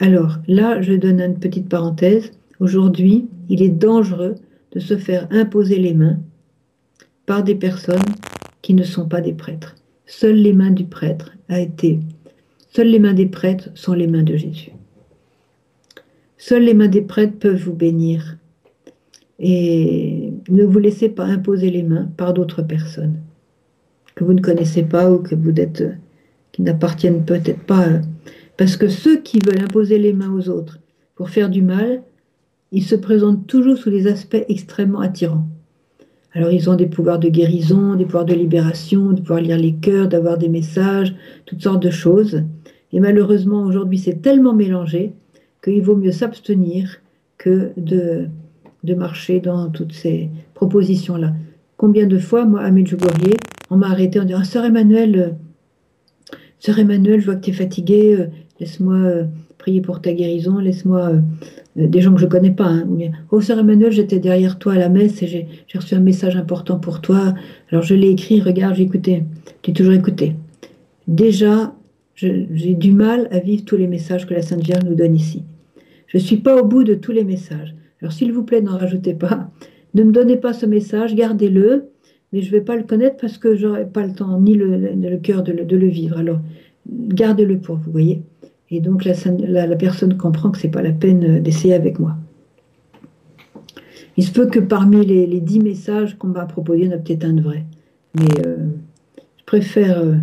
Alors 0.00 0.38
là, 0.46 0.80
je 0.80 0.94
donne 0.94 1.20
une 1.20 1.38
petite 1.38 1.68
parenthèse. 1.68 2.30
Aujourd'hui, 2.60 3.28
il 3.48 3.62
est 3.62 3.68
dangereux 3.68 4.36
de 4.72 4.80
se 4.80 4.96
faire 4.96 5.26
imposer 5.30 5.78
les 5.78 5.94
mains 5.94 6.18
par 7.26 7.42
des 7.42 7.54
personnes 7.54 7.98
qui 8.62 8.74
ne 8.74 8.84
sont 8.84 9.08
pas 9.08 9.20
des 9.20 9.32
prêtres. 9.32 9.74
Seules 10.06 10.36
les 10.36 10.52
mains 10.52 10.70
du 10.70 10.84
prêtre 10.84 11.32
a 11.48 11.60
été, 11.60 12.00
seules 12.70 12.88
les 12.88 12.98
mains 12.98 13.14
des 13.14 13.26
prêtres 13.26 13.70
sont 13.74 13.92
les 13.92 14.06
mains 14.06 14.22
de 14.22 14.36
Jésus. 14.36 14.72
Seules 16.38 16.62
les 16.62 16.74
mains 16.74 16.88
des 16.88 17.02
prêtres 17.02 17.38
peuvent 17.38 17.62
vous 17.62 17.74
bénir. 17.74 18.38
Et 19.40 20.32
ne 20.48 20.64
vous 20.64 20.78
laissez 20.78 21.08
pas 21.08 21.24
imposer 21.24 21.70
les 21.70 21.82
mains 21.82 22.08
par 22.16 22.32
d'autres 22.32 22.62
personnes 22.62 23.18
que 24.18 24.24
vous 24.24 24.32
ne 24.32 24.40
connaissez 24.40 24.82
pas 24.82 25.12
ou 25.12 25.18
que 25.18 25.36
vous 25.36 25.52
êtes, 25.56 25.84
qui 26.50 26.62
n'appartiennent 26.62 27.24
peut-être 27.24 27.62
pas. 27.62 27.86
Parce 28.56 28.76
que 28.76 28.88
ceux 28.88 29.18
qui 29.18 29.38
veulent 29.38 29.62
imposer 29.62 29.98
les 29.98 30.12
mains 30.12 30.34
aux 30.34 30.48
autres 30.48 30.80
pour 31.14 31.30
faire 31.30 31.48
du 31.48 31.62
mal, 31.62 32.02
ils 32.72 32.82
se 32.82 32.96
présentent 32.96 33.46
toujours 33.46 33.76
sous 33.76 33.90
des 33.90 34.08
aspects 34.08 34.44
extrêmement 34.48 34.98
attirants. 34.98 35.46
Alors 36.32 36.50
ils 36.50 36.68
ont 36.68 36.74
des 36.74 36.86
pouvoirs 36.86 37.20
de 37.20 37.28
guérison, 37.28 37.94
des 37.94 38.04
pouvoirs 38.04 38.24
de 38.24 38.34
libération, 38.34 39.12
de 39.12 39.20
pouvoir 39.20 39.40
lire 39.40 39.56
les 39.56 39.74
cœurs, 39.74 40.08
d'avoir 40.08 40.36
des 40.36 40.48
messages, 40.48 41.14
toutes 41.46 41.62
sortes 41.62 41.82
de 41.82 41.90
choses. 41.90 42.42
Et 42.92 42.98
malheureusement, 42.98 43.62
aujourd'hui, 43.62 43.98
c'est 43.98 44.20
tellement 44.20 44.52
mélangé 44.52 45.12
qu'il 45.68 45.82
vaut 45.82 45.96
mieux 45.96 46.12
s'abstenir 46.12 46.98
que 47.36 47.70
de, 47.76 48.28
de 48.84 48.94
marcher 48.94 49.40
dans 49.40 49.68
toutes 49.70 49.92
ces 49.92 50.30
propositions-là. 50.54 51.32
Combien 51.76 52.06
de 52.06 52.18
fois, 52.18 52.44
moi, 52.44 52.60
à 52.60 52.70
Medjugorje, 52.70 53.36
on 53.70 53.76
m'a 53.76 53.88
arrêté 53.88 54.18
en 54.18 54.24
disant 54.24 54.44
Sœur 54.44 54.64
Emmanuel, 54.64 55.16
euh, 55.16 56.36
Sœur 56.58 56.78
Emmanuel, 56.78 57.20
je 57.20 57.26
vois 57.26 57.36
que 57.36 57.44
tu 57.44 57.50
es 57.50 57.54
fatiguée, 57.54 58.16
euh, 58.18 58.26
laisse-moi 58.58 58.94
euh, 58.94 59.24
prier 59.58 59.80
pour 59.80 60.00
ta 60.00 60.12
guérison, 60.12 60.58
laisse-moi 60.58 61.12
des 61.76 62.00
gens 62.00 62.12
que 62.14 62.20
je 62.20 62.24
ne 62.24 62.30
connais 62.30 62.50
pas. 62.50 62.68
Hein, 62.68 62.86
oh, 63.30 63.40
Sœur 63.40 63.58
Emmanuel, 63.58 63.92
j'étais 63.92 64.18
derrière 64.18 64.58
toi 64.58 64.72
à 64.72 64.78
la 64.78 64.88
messe 64.88 65.22
et 65.22 65.26
j'ai 65.26 65.78
reçu 65.78 65.94
un 65.94 66.00
message 66.00 66.36
important 66.36 66.78
pour 66.78 67.00
toi. 67.00 67.34
Alors 67.70 67.82
je 67.82 67.94
l'ai 67.94 68.10
écrit, 68.10 68.40
regarde, 68.40 68.76
j'ai 68.76 68.84
écouté. 68.84 69.24
As 69.68 69.72
toujours 69.72 69.92
écouté. 69.92 70.34
Déjà, 71.06 71.74
j'ai 72.14 72.74
du 72.74 72.92
mal 72.92 73.28
à 73.30 73.38
vivre 73.38 73.64
tous 73.64 73.76
les 73.76 73.86
messages 73.86 74.26
que 74.26 74.34
la 74.34 74.42
Sainte 74.42 74.64
Vierge 74.64 74.84
nous 74.84 74.94
donne 74.94 75.14
ici. 75.14 75.42
Je 76.08 76.18
ne 76.18 76.22
suis 76.22 76.38
pas 76.38 76.60
au 76.60 76.64
bout 76.64 76.84
de 76.84 76.94
tous 76.94 77.12
les 77.12 77.24
messages. 77.24 77.74
Alors 78.00 78.12
s'il 78.12 78.32
vous 78.32 78.42
plaît, 78.42 78.60
n'en 78.60 78.76
rajoutez 78.76 79.14
pas. 79.14 79.50
Ne 79.94 80.02
me 80.02 80.12
donnez 80.12 80.36
pas 80.36 80.52
ce 80.52 80.66
message, 80.66 81.14
gardez-le, 81.14 81.90
mais 82.32 82.42
je 82.42 82.46
ne 82.46 82.58
vais 82.58 82.64
pas 82.64 82.76
le 82.76 82.82
connaître 82.82 83.16
parce 83.20 83.38
que 83.38 83.56
je 83.56 83.66
n'aurai 83.66 83.86
pas 83.86 84.04
le 84.04 84.12
temps 84.12 84.40
ni 84.40 84.54
le, 84.54 85.16
cœur 85.18 85.42
de, 85.42 85.52
le, 85.52 85.86
vivre. 85.86 86.18
Alors 86.18 86.40
gardez-le 86.88 87.58
pour 87.58 87.76
vous, 87.76 87.90
voyez. 87.90 88.22
Et 88.70 88.80
donc 88.80 89.04
la, 89.04 89.76
personne 89.76 90.16
comprend 90.16 90.50
que 90.50 90.58
ce 90.58 90.66
n'est 90.66 90.70
pas 90.70 90.82
la 90.82 90.92
peine 90.92 91.42
d'essayer 91.42 91.74
avec 91.74 91.98
moi. 91.98 92.16
Il 94.16 94.24
se 94.24 94.32
peut 94.32 94.46
que 94.46 94.58
parmi 94.58 95.04
les, 95.04 95.40
dix 95.40 95.60
messages 95.60 96.16
qu'on 96.18 96.28
m'a 96.28 96.44
proposés, 96.44 96.80
il 96.80 96.86
y 96.86 96.88
en 96.88 96.96
a 96.96 96.98
peut-être 96.98 97.24
un 97.24 97.34
de 97.34 97.42
vrai. 97.42 97.64
Mais 98.14 98.46
euh, 98.46 98.56
je, 99.38 99.44
préfère, 99.44 100.00
euh, 100.00 100.14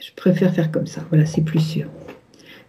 je 0.00 0.10
préfère 0.16 0.52
faire 0.52 0.70
comme 0.70 0.86
ça. 0.86 1.02
Voilà, 1.08 1.24
c'est 1.24 1.42
plus 1.42 1.60
sûr. 1.60 1.86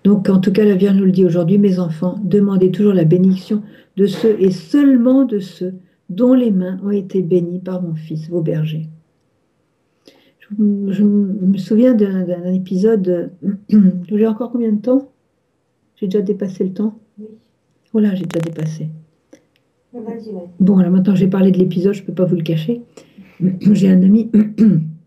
Donc, 0.03 0.29
en 0.29 0.39
tout 0.39 0.51
cas, 0.51 0.65
la 0.65 0.75
Vierge 0.75 0.97
nous 0.97 1.05
le 1.05 1.11
dit 1.11 1.25
aujourd'hui, 1.25 1.57
mes 1.57 1.79
enfants, 1.79 2.19
demandez 2.23 2.71
toujours 2.71 2.93
la 2.93 3.05
bénédiction 3.05 3.63
de 3.95 4.05
ceux 4.05 4.35
et 4.39 4.51
seulement 4.51 5.23
de 5.23 5.39
ceux 5.39 5.75
dont 6.09 6.33
les 6.33 6.51
mains 6.51 6.79
ont 6.83 6.91
été 6.91 7.21
bénies 7.21 7.59
par 7.59 7.81
mon 7.81 7.95
Fils, 7.95 8.29
vos 8.29 8.41
bergers. 8.41 8.89
Je, 10.59 11.03
me 11.03 11.57
souviens 11.57 11.93
d'un 11.93 12.53
épisode. 12.53 13.31
J'ai 14.07 14.27
encore 14.27 14.51
combien 14.51 14.71
de 14.71 14.81
temps? 14.81 15.09
J'ai 15.95 16.07
déjà 16.07 16.21
dépassé 16.21 16.63
le 16.65 16.73
temps? 16.73 16.99
Oui. 17.17 17.27
Oh 17.93 17.99
là, 17.99 18.13
j'ai 18.13 18.25
déjà 18.25 18.43
dépassé. 18.43 18.89
Bon, 20.59 20.79
alors 20.79 20.91
maintenant 20.91 21.13
j'ai 21.13 21.27
parlé 21.27 21.51
de 21.51 21.59
l'épisode, 21.59 21.93
je 21.93 22.01
ne 22.01 22.07
peux 22.07 22.13
pas 22.13 22.25
vous 22.25 22.35
le 22.35 22.41
cacher. 22.41 22.81
J'ai 23.71 23.89
un 23.89 24.01
ami 24.01 24.31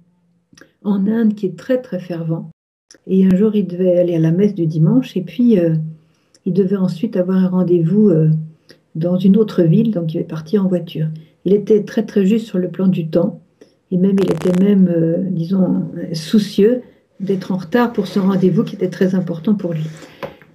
en 0.85 1.07
Inde 1.07 1.35
qui 1.35 1.47
est 1.47 1.57
très 1.57 1.81
très 1.81 1.99
fervent 1.99 2.51
et 3.07 3.25
un 3.25 3.37
jour, 3.37 3.55
il 3.55 3.67
devait 3.67 3.99
aller 3.99 4.15
à 4.15 4.19
la 4.19 4.31
messe 4.31 4.55
du 4.55 4.67
dimanche 4.67 5.17
et 5.17 5.21
puis 5.21 5.59
euh, 5.59 5.75
il 6.45 6.53
devait 6.53 6.77
ensuite 6.77 7.17
avoir 7.17 7.39
un 7.39 7.49
rendez-vous 7.49 8.11
euh, 8.11 8.31
dans 8.95 9.17
une 9.17 9.37
autre 9.37 9.63
ville, 9.63 9.91
donc 9.91 10.15
il 10.15 10.21
est 10.21 10.25
parti 10.25 10.59
en 10.59 10.69
voiture. 10.69 11.09
Il 11.45 11.53
était 11.53 11.85
très 11.85 12.05
très 12.05 12.27
juste 12.27 12.47
sur 12.47 12.59
le 12.59 12.69
plan 12.69 12.89
du 12.89 13.09
temps 13.09 13.41
et 13.91 13.97
même 13.97 14.17
il 14.21 14.31
était 14.31 14.59
même, 14.61 14.89
euh, 14.89 15.17
disons, 15.31 15.85
soucieux 16.13 16.83
d'être 17.21 17.53
en 17.53 17.57
retard 17.57 17.93
pour 17.93 18.07
ce 18.07 18.19
rendez-vous 18.19 18.65
qui 18.65 18.75
était 18.75 18.91
très 18.91 19.15
important 19.15 19.55
pour 19.55 19.73
lui. 19.73 19.87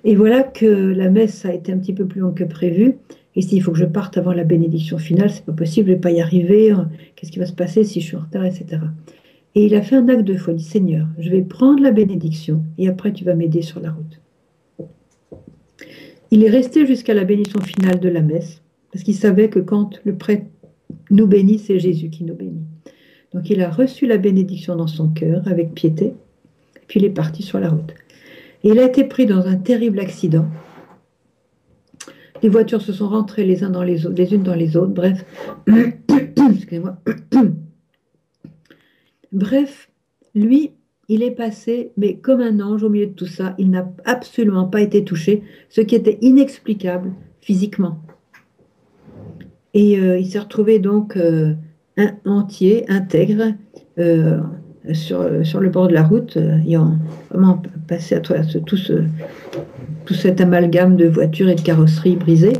Et 0.03 0.15
voilà 0.15 0.43
que 0.43 0.65
la 0.65 1.09
messe 1.09 1.45
a 1.45 1.53
été 1.53 1.71
un 1.71 1.77
petit 1.77 1.93
peu 1.93 2.05
plus 2.05 2.21
longue 2.21 2.35
que 2.35 2.43
prévu. 2.43 2.95
Et 3.35 3.41
s'il 3.41 3.63
faut 3.63 3.71
que 3.71 3.77
je 3.77 3.85
parte 3.85 4.17
avant 4.17 4.33
la 4.33 4.43
bénédiction 4.43 4.97
finale, 4.97 5.29
c'est 5.29 5.45
pas 5.45 5.53
possible, 5.53 5.87
je 5.87 5.93
vais 5.93 5.99
pas 5.99 6.11
y 6.11 6.19
arriver. 6.19 6.73
Qu'est-ce 7.15 7.31
qui 7.31 7.39
va 7.39 7.45
se 7.45 7.53
passer 7.53 7.83
si 7.83 8.01
je 8.01 8.07
suis 8.07 8.17
en 8.17 8.21
retard, 8.21 8.43
etc. 8.43 8.79
Et 9.55 9.65
il 9.65 9.75
a 9.75 9.81
fait 9.81 9.95
un 9.95 10.07
acte 10.07 10.23
de 10.23 10.35
foi. 10.35 10.53
Il 10.53 10.57
dit 10.57 10.63
Seigneur, 10.63 11.07
je 11.17 11.29
vais 11.29 11.41
prendre 11.41 11.81
la 11.81 11.91
bénédiction 11.91 12.63
et 12.77 12.87
après 12.87 13.11
tu 13.11 13.23
vas 13.23 13.35
m'aider 13.35 13.61
sur 13.61 13.79
la 13.79 13.91
route. 13.91 14.21
Il 16.31 16.43
est 16.45 16.49
resté 16.49 16.85
jusqu'à 16.85 17.13
la 17.13 17.25
bénédiction 17.25 17.59
finale 17.61 17.99
de 17.99 18.09
la 18.09 18.21
messe 18.21 18.61
parce 18.91 19.03
qu'il 19.03 19.15
savait 19.15 19.49
que 19.49 19.59
quand 19.59 19.99
le 20.05 20.15
prêtre 20.15 20.45
nous 21.09 21.27
bénit, 21.27 21.59
c'est 21.59 21.79
Jésus 21.79 22.09
qui 22.09 22.23
nous 22.23 22.35
bénit. 22.35 22.65
Donc 23.33 23.49
il 23.49 23.61
a 23.61 23.69
reçu 23.69 24.07
la 24.07 24.17
bénédiction 24.17 24.75
dans 24.75 24.87
son 24.87 25.09
cœur 25.09 25.47
avec 25.47 25.73
piété, 25.73 26.13
puis 26.87 26.99
il 26.99 27.05
est 27.05 27.11
parti 27.11 27.43
sur 27.43 27.59
la 27.59 27.69
route. 27.69 27.93
Et 28.63 28.69
il 28.69 28.79
a 28.79 28.85
été 28.85 29.03
pris 29.03 29.25
dans 29.25 29.47
un 29.47 29.55
terrible 29.55 29.99
accident. 29.99 30.45
Les 32.43 32.49
voitures 32.49 32.81
se 32.81 32.93
sont 32.93 33.07
rentrées 33.07 33.45
les, 33.45 33.63
uns 33.63 33.69
dans 33.69 33.83
les, 33.83 34.05
autres, 34.05 34.15
les 34.15 34.33
unes 34.33 34.43
dans 34.43 34.55
les 34.55 34.75
autres. 34.75 34.93
Bref, 34.93 35.23
excusez-moi. 36.51 36.97
Bref, 39.31 39.89
lui, 40.35 40.71
il 41.07 41.23
est 41.23 41.31
passé, 41.31 41.91
mais 41.97 42.15
comme 42.15 42.41
un 42.41 42.59
ange 42.59 42.83
au 42.83 42.89
milieu 42.89 43.07
de 43.07 43.13
tout 43.13 43.27
ça, 43.27 43.55
il 43.57 43.69
n'a 43.69 43.89
absolument 44.05 44.65
pas 44.65 44.81
été 44.81 45.03
touché, 45.05 45.43
ce 45.69 45.81
qui 45.81 45.95
était 45.95 46.17
inexplicable 46.21 47.13
physiquement. 47.39 47.99
Et 49.73 49.97
euh, 49.97 50.19
il 50.19 50.25
s'est 50.25 50.39
retrouvé 50.39 50.79
donc 50.79 51.15
euh, 51.15 51.53
entier, 52.25 52.89
intègre, 52.89 53.53
euh, 53.99 54.39
sur, 54.93 55.45
sur, 55.45 55.59
le 55.59 55.69
bord 55.69 55.87
de 55.87 55.93
la 55.93 56.03
route, 56.03 56.37
ayant 56.37 56.97
vraiment 57.29 57.61
passé 57.87 58.15
à 58.15 58.19
travers 58.19 58.45
tout, 58.65 58.77
ce, 58.77 59.03
tout 60.05 60.13
cet 60.13 60.41
amalgame 60.41 60.95
de 60.95 61.07
voitures 61.07 61.49
et 61.49 61.55
de 61.55 61.61
carrosseries 61.61 62.15
brisées. 62.15 62.53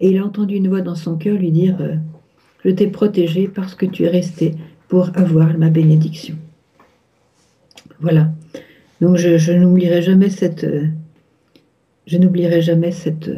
Et 0.00 0.10
il 0.10 0.18
a 0.18 0.24
entendu 0.24 0.54
une 0.54 0.68
voix 0.68 0.80
dans 0.80 0.94
son 0.94 1.16
cœur 1.16 1.36
lui 1.36 1.50
dire 1.50 1.76
Je 2.64 2.70
t'ai 2.70 2.86
protégé 2.86 3.48
parce 3.48 3.74
que 3.74 3.86
tu 3.86 4.04
es 4.04 4.08
resté 4.08 4.54
pour 4.90 5.16
avoir 5.16 5.56
ma 5.56 5.70
bénédiction. 5.70 6.34
Voilà. 8.00 8.32
Donc 9.00 9.16
je, 9.16 9.52
n'oublierai 9.52 10.02
jamais 10.02 10.30
cette, 10.30 10.66
je 12.06 12.18
n'oublierai 12.18 12.60
jamais 12.60 12.90
cette, 12.90 13.30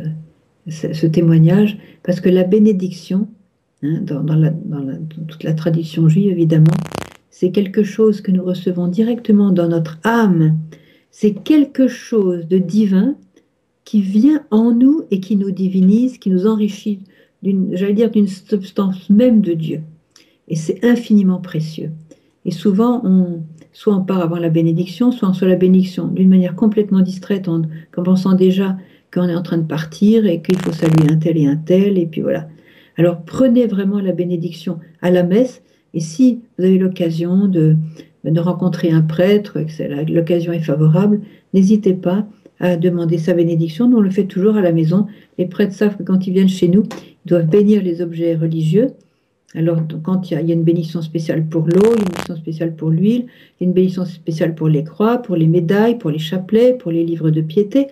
ce, 0.67 1.07
témoignage 1.07 1.77
parce 2.03 2.21
que 2.21 2.31
la 2.31 2.45
bénédiction, 2.45 3.29
hein, 3.83 4.01
dans, 4.01 4.25
toute 5.29 5.45
la 5.45 5.53
tradition 5.53 6.09
juive 6.09 6.31
évidemment, 6.31 6.79
c'est 7.29 7.51
quelque 7.51 7.85
chose 7.85 8.23
que 8.23 8.31
nous 8.31 8.45
recevons 8.45 8.89
directement 8.89 9.53
dans 9.53 9.69
notre 9.69 9.99
âme. 10.05 10.57
C'est 11.11 11.35
quelque 11.35 11.87
chose 11.87 12.49
de 12.49 12.57
divin 12.57 13.15
qui 13.85 14.01
vient 14.01 14.43
en 14.51 14.73
nous 14.73 15.03
et 15.11 15.21
qui 15.21 15.37
nous 15.37 15.51
divinise, 15.51 16.17
qui 16.17 16.31
nous 16.31 16.47
enrichit, 16.47 17.01
j'allais 17.43 17.93
dire, 17.93 18.11
d'une 18.11 18.27
substance 18.27 19.11
même 19.11 19.43
de 19.43 19.53
Dieu. 19.53 19.83
Et 20.49 20.57
c'est 20.57 20.85
infiniment 20.85 21.39
précieux. 21.39 21.91
Et 22.45 22.51
souvent, 22.51 23.01
on, 23.05 23.43
soit 23.73 23.95
on 23.95 24.03
part 24.03 24.21
avant 24.21 24.39
la 24.39 24.49
bénédiction, 24.49 25.13
soit 25.13 25.29
on 25.29 25.33
soit 25.33 25.49
la 25.49 25.57
bénédiction 25.57 26.09
d'une 26.09 26.29
manière 26.29 26.55
complètement 26.55 27.01
distraite, 27.01 27.49
en, 27.49 27.63
pensant 28.03 28.35
déjà 28.35 28.77
qu'on 29.13 29.29
est 29.29 29.35
en 29.35 29.43
train 29.43 29.59
de 29.59 29.67
partir 29.67 30.27
et 30.27 30.43
qu'il 30.43 30.59
faut 30.59 30.73
saluer 30.73 31.11
un 31.11 31.17
tel 31.17 31.37
et 31.39 31.47
un 31.47 31.57
tel, 31.57 31.99
et 31.99 32.07
puis 32.07 32.21
voilà. 32.21 32.49
Alors 32.97 33.23
prenez 33.23 33.67
vraiment 33.67 34.01
la 34.01 34.13
bénédiction 34.13 34.79
à 35.01 35.11
la 35.11 35.23
messe, 35.23 35.63
et 35.95 36.01
si 36.01 36.41
vous 36.59 36.65
avez 36.65 36.79
l'occasion 36.79 37.47
de, 37.47 37.77
de 38.25 38.41
rencontrer 38.41 38.91
un 38.91 39.03
prêtre, 39.03 39.61
que 39.61 40.13
l'occasion 40.13 40.53
est 40.53 40.61
favorable, 40.61 41.21
n'hésitez 41.55 41.95
pas 41.95 42.27
à 42.61 42.77
demander 42.77 43.19
sa 43.19 43.35
bénédiction. 43.35 43.89
Nous, 43.89 43.99
on 43.99 44.03
le 44.03 44.11
fait 44.11 44.25
toujours 44.25 44.57
à 44.57 44.63
la 44.63 44.73
maison. 44.73 45.07
Les 45.37 45.47
prêtres 45.47 45.75
savent 45.75 45.97
que 45.97 46.03
quand 46.05 46.27
ils 46.27 46.33
viennent 46.33 46.49
chez 46.49 46.69
nous, 46.69 46.85
ils 46.85 47.29
doivent 47.29 47.49
bénir 47.49 47.83
les 47.83 48.01
objets 48.01 48.37
religieux. 48.37 48.89
Alors, 49.55 49.83
quand 50.03 50.31
il 50.31 50.35
y, 50.35 50.37
a, 50.37 50.55
une 50.55 50.63
bénédiction 50.63 51.03
spéciale 51.03 51.45
pour 51.45 51.67
l'eau, 51.67 51.95
une 51.95 52.05
bénédiction 52.05 52.37
spéciale 52.37 52.75
pour 52.75 52.89
l'huile, 52.89 53.27
une 53.61 53.73
bénédiction 53.73 54.07
spéciale 54.07 54.55
pour 54.55 54.69
les 54.69 54.83
croix, 54.83 55.19
pour 55.19 55.37
les 55.37 55.47
médailles, 55.47 55.99
pour 55.99 56.11
les 56.11 56.19
chapelets, 56.19 56.73
pour 56.73 56.91
les 56.91 57.05
livres 57.05 57.31
de 57.31 57.43
piété. 57.43 57.89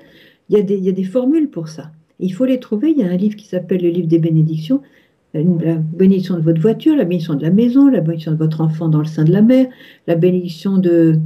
Il 0.48 0.56
y 0.56 0.88
a 0.88 0.92
des, 0.92 1.04
formules 1.04 1.48
pour 1.48 1.68
ça. 1.68 1.90
il 2.18 2.32
faut 2.32 2.46
les 2.46 2.58
trouver. 2.58 2.90
Il 2.90 2.98
y 2.98 3.02
a 3.02 3.08
un 3.08 3.16
livre 3.16 3.36
qui 3.36 3.46
s'appelle 3.46 3.82
le 3.82 3.90
livre 3.90 4.08
des 4.08 4.18
bénédictions. 4.18 4.80
La 5.34 5.76
bénédiction 5.76 6.34
de 6.36 6.40
votre 6.40 6.60
voiture, 6.60 6.96
la 6.96 7.04
bénédiction 7.04 7.34
de 7.34 7.42
la 7.42 7.50
maison, 7.50 7.88
la 7.88 8.00
bénédiction 8.00 8.32
de 8.32 8.36
votre 8.38 8.62
enfant 8.62 8.88
dans 8.88 8.98
le 8.98 9.04
sein 9.04 9.24
de 9.24 9.30
la 9.30 9.42
mère, 9.42 9.68
la 10.08 10.16
bénédiction 10.16 10.78
de, 10.78 11.18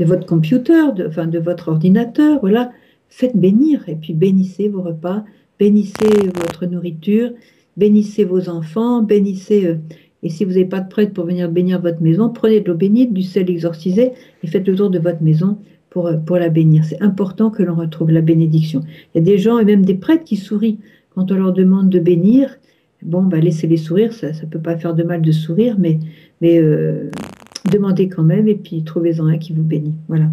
votre 0.00 0.26
computer, 0.26 0.92
de 0.94 1.38
votre 1.38 1.68
ordinateur. 1.68 2.40
Voilà. 2.40 2.72
Faites 3.08 3.36
bénir 3.36 3.88
et 3.88 3.94
puis 3.94 4.12
bénissez 4.12 4.68
vos 4.68 4.82
repas, 4.82 5.24
bénissez 5.58 6.28
votre 6.34 6.66
nourriture, 6.66 7.30
bénissez 7.76 8.24
vos 8.24 8.48
enfants, 8.48 9.02
bénissez. 9.02 9.66
Euh, 9.66 9.76
et 10.22 10.28
si 10.28 10.44
vous 10.44 10.52
n'avez 10.52 10.64
pas 10.64 10.80
de 10.80 10.88
prêtre 10.88 11.12
pour 11.12 11.26
venir 11.26 11.50
bénir 11.50 11.80
votre 11.80 12.02
maison, 12.02 12.30
prenez 12.30 12.60
de 12.60 12.68
l'eau 12.68 12.74
bénite, 12.74 13.12
du 13.12 13.22
sel 13.22 13.50
exorcisé 13.50 14.12
et 14.42 14.46
faites 14.46 14.66
le 14.66 14.74
tour 14.74 14.90
de 14.90 14.98
votre 14.98 15.22
maison 15.22 15.58
pour, 15.90 16.06
euh, 16.06 16.16
pour 16.16 16.36
la 16.36 16.48
bénir. 16.48 16.84
C'est 16.84 17.00
important 17.02 17.50
que 17.50 17.62
l'on 17.62 17.74
retrouve 17.74 18.10
la 18.10 18.22
bénédiction. 18.22 18.82
Il 19.14 19.18
y 19.18 19.20
a 19.20 19.24
des 19.24 19.38
gens 19.38 19.58
et 19.58 19.64
même 19.64 19.84
des 19.84 19.94
prêtres 19.94 20.24
qui 20.24 20.36
sourient 20.36 20.78
quand 21.14 21.30
on 21.30 21.36
leur 21.36 21.52
demande 21.52 21.90
de 21.90 21.98
bénir. 21.98 22.56
Bon, 23.02 23.22
bah, 23.22 23.38
laissez-les 23.38 23.76
sourire, 23.76 24.12
ça 24.12 24.28
ne 24.28 24.46
peut 24.50 24.58
pas 24.58 24.76
faire 24.76 24.94
de 24.94 25.02
mal 25.02 25.22
de 25.22 25.32
sourire, 25.32 25.76
mais, 25.78 25.98
mais 26.40 26.58
euh, 26.58 27.10
demandez 27.70 28.08
quand 28.08 28.22
même 28.22 28.48
et 28.48 28.54
puis 28.54 28.82
trouvez-en 28.82 29.26
un 29.26 29.38
qui 29.38 29.52
vous 29.52 29.62
bénit. 29.62 29.94
Voilà. 30.08 30.30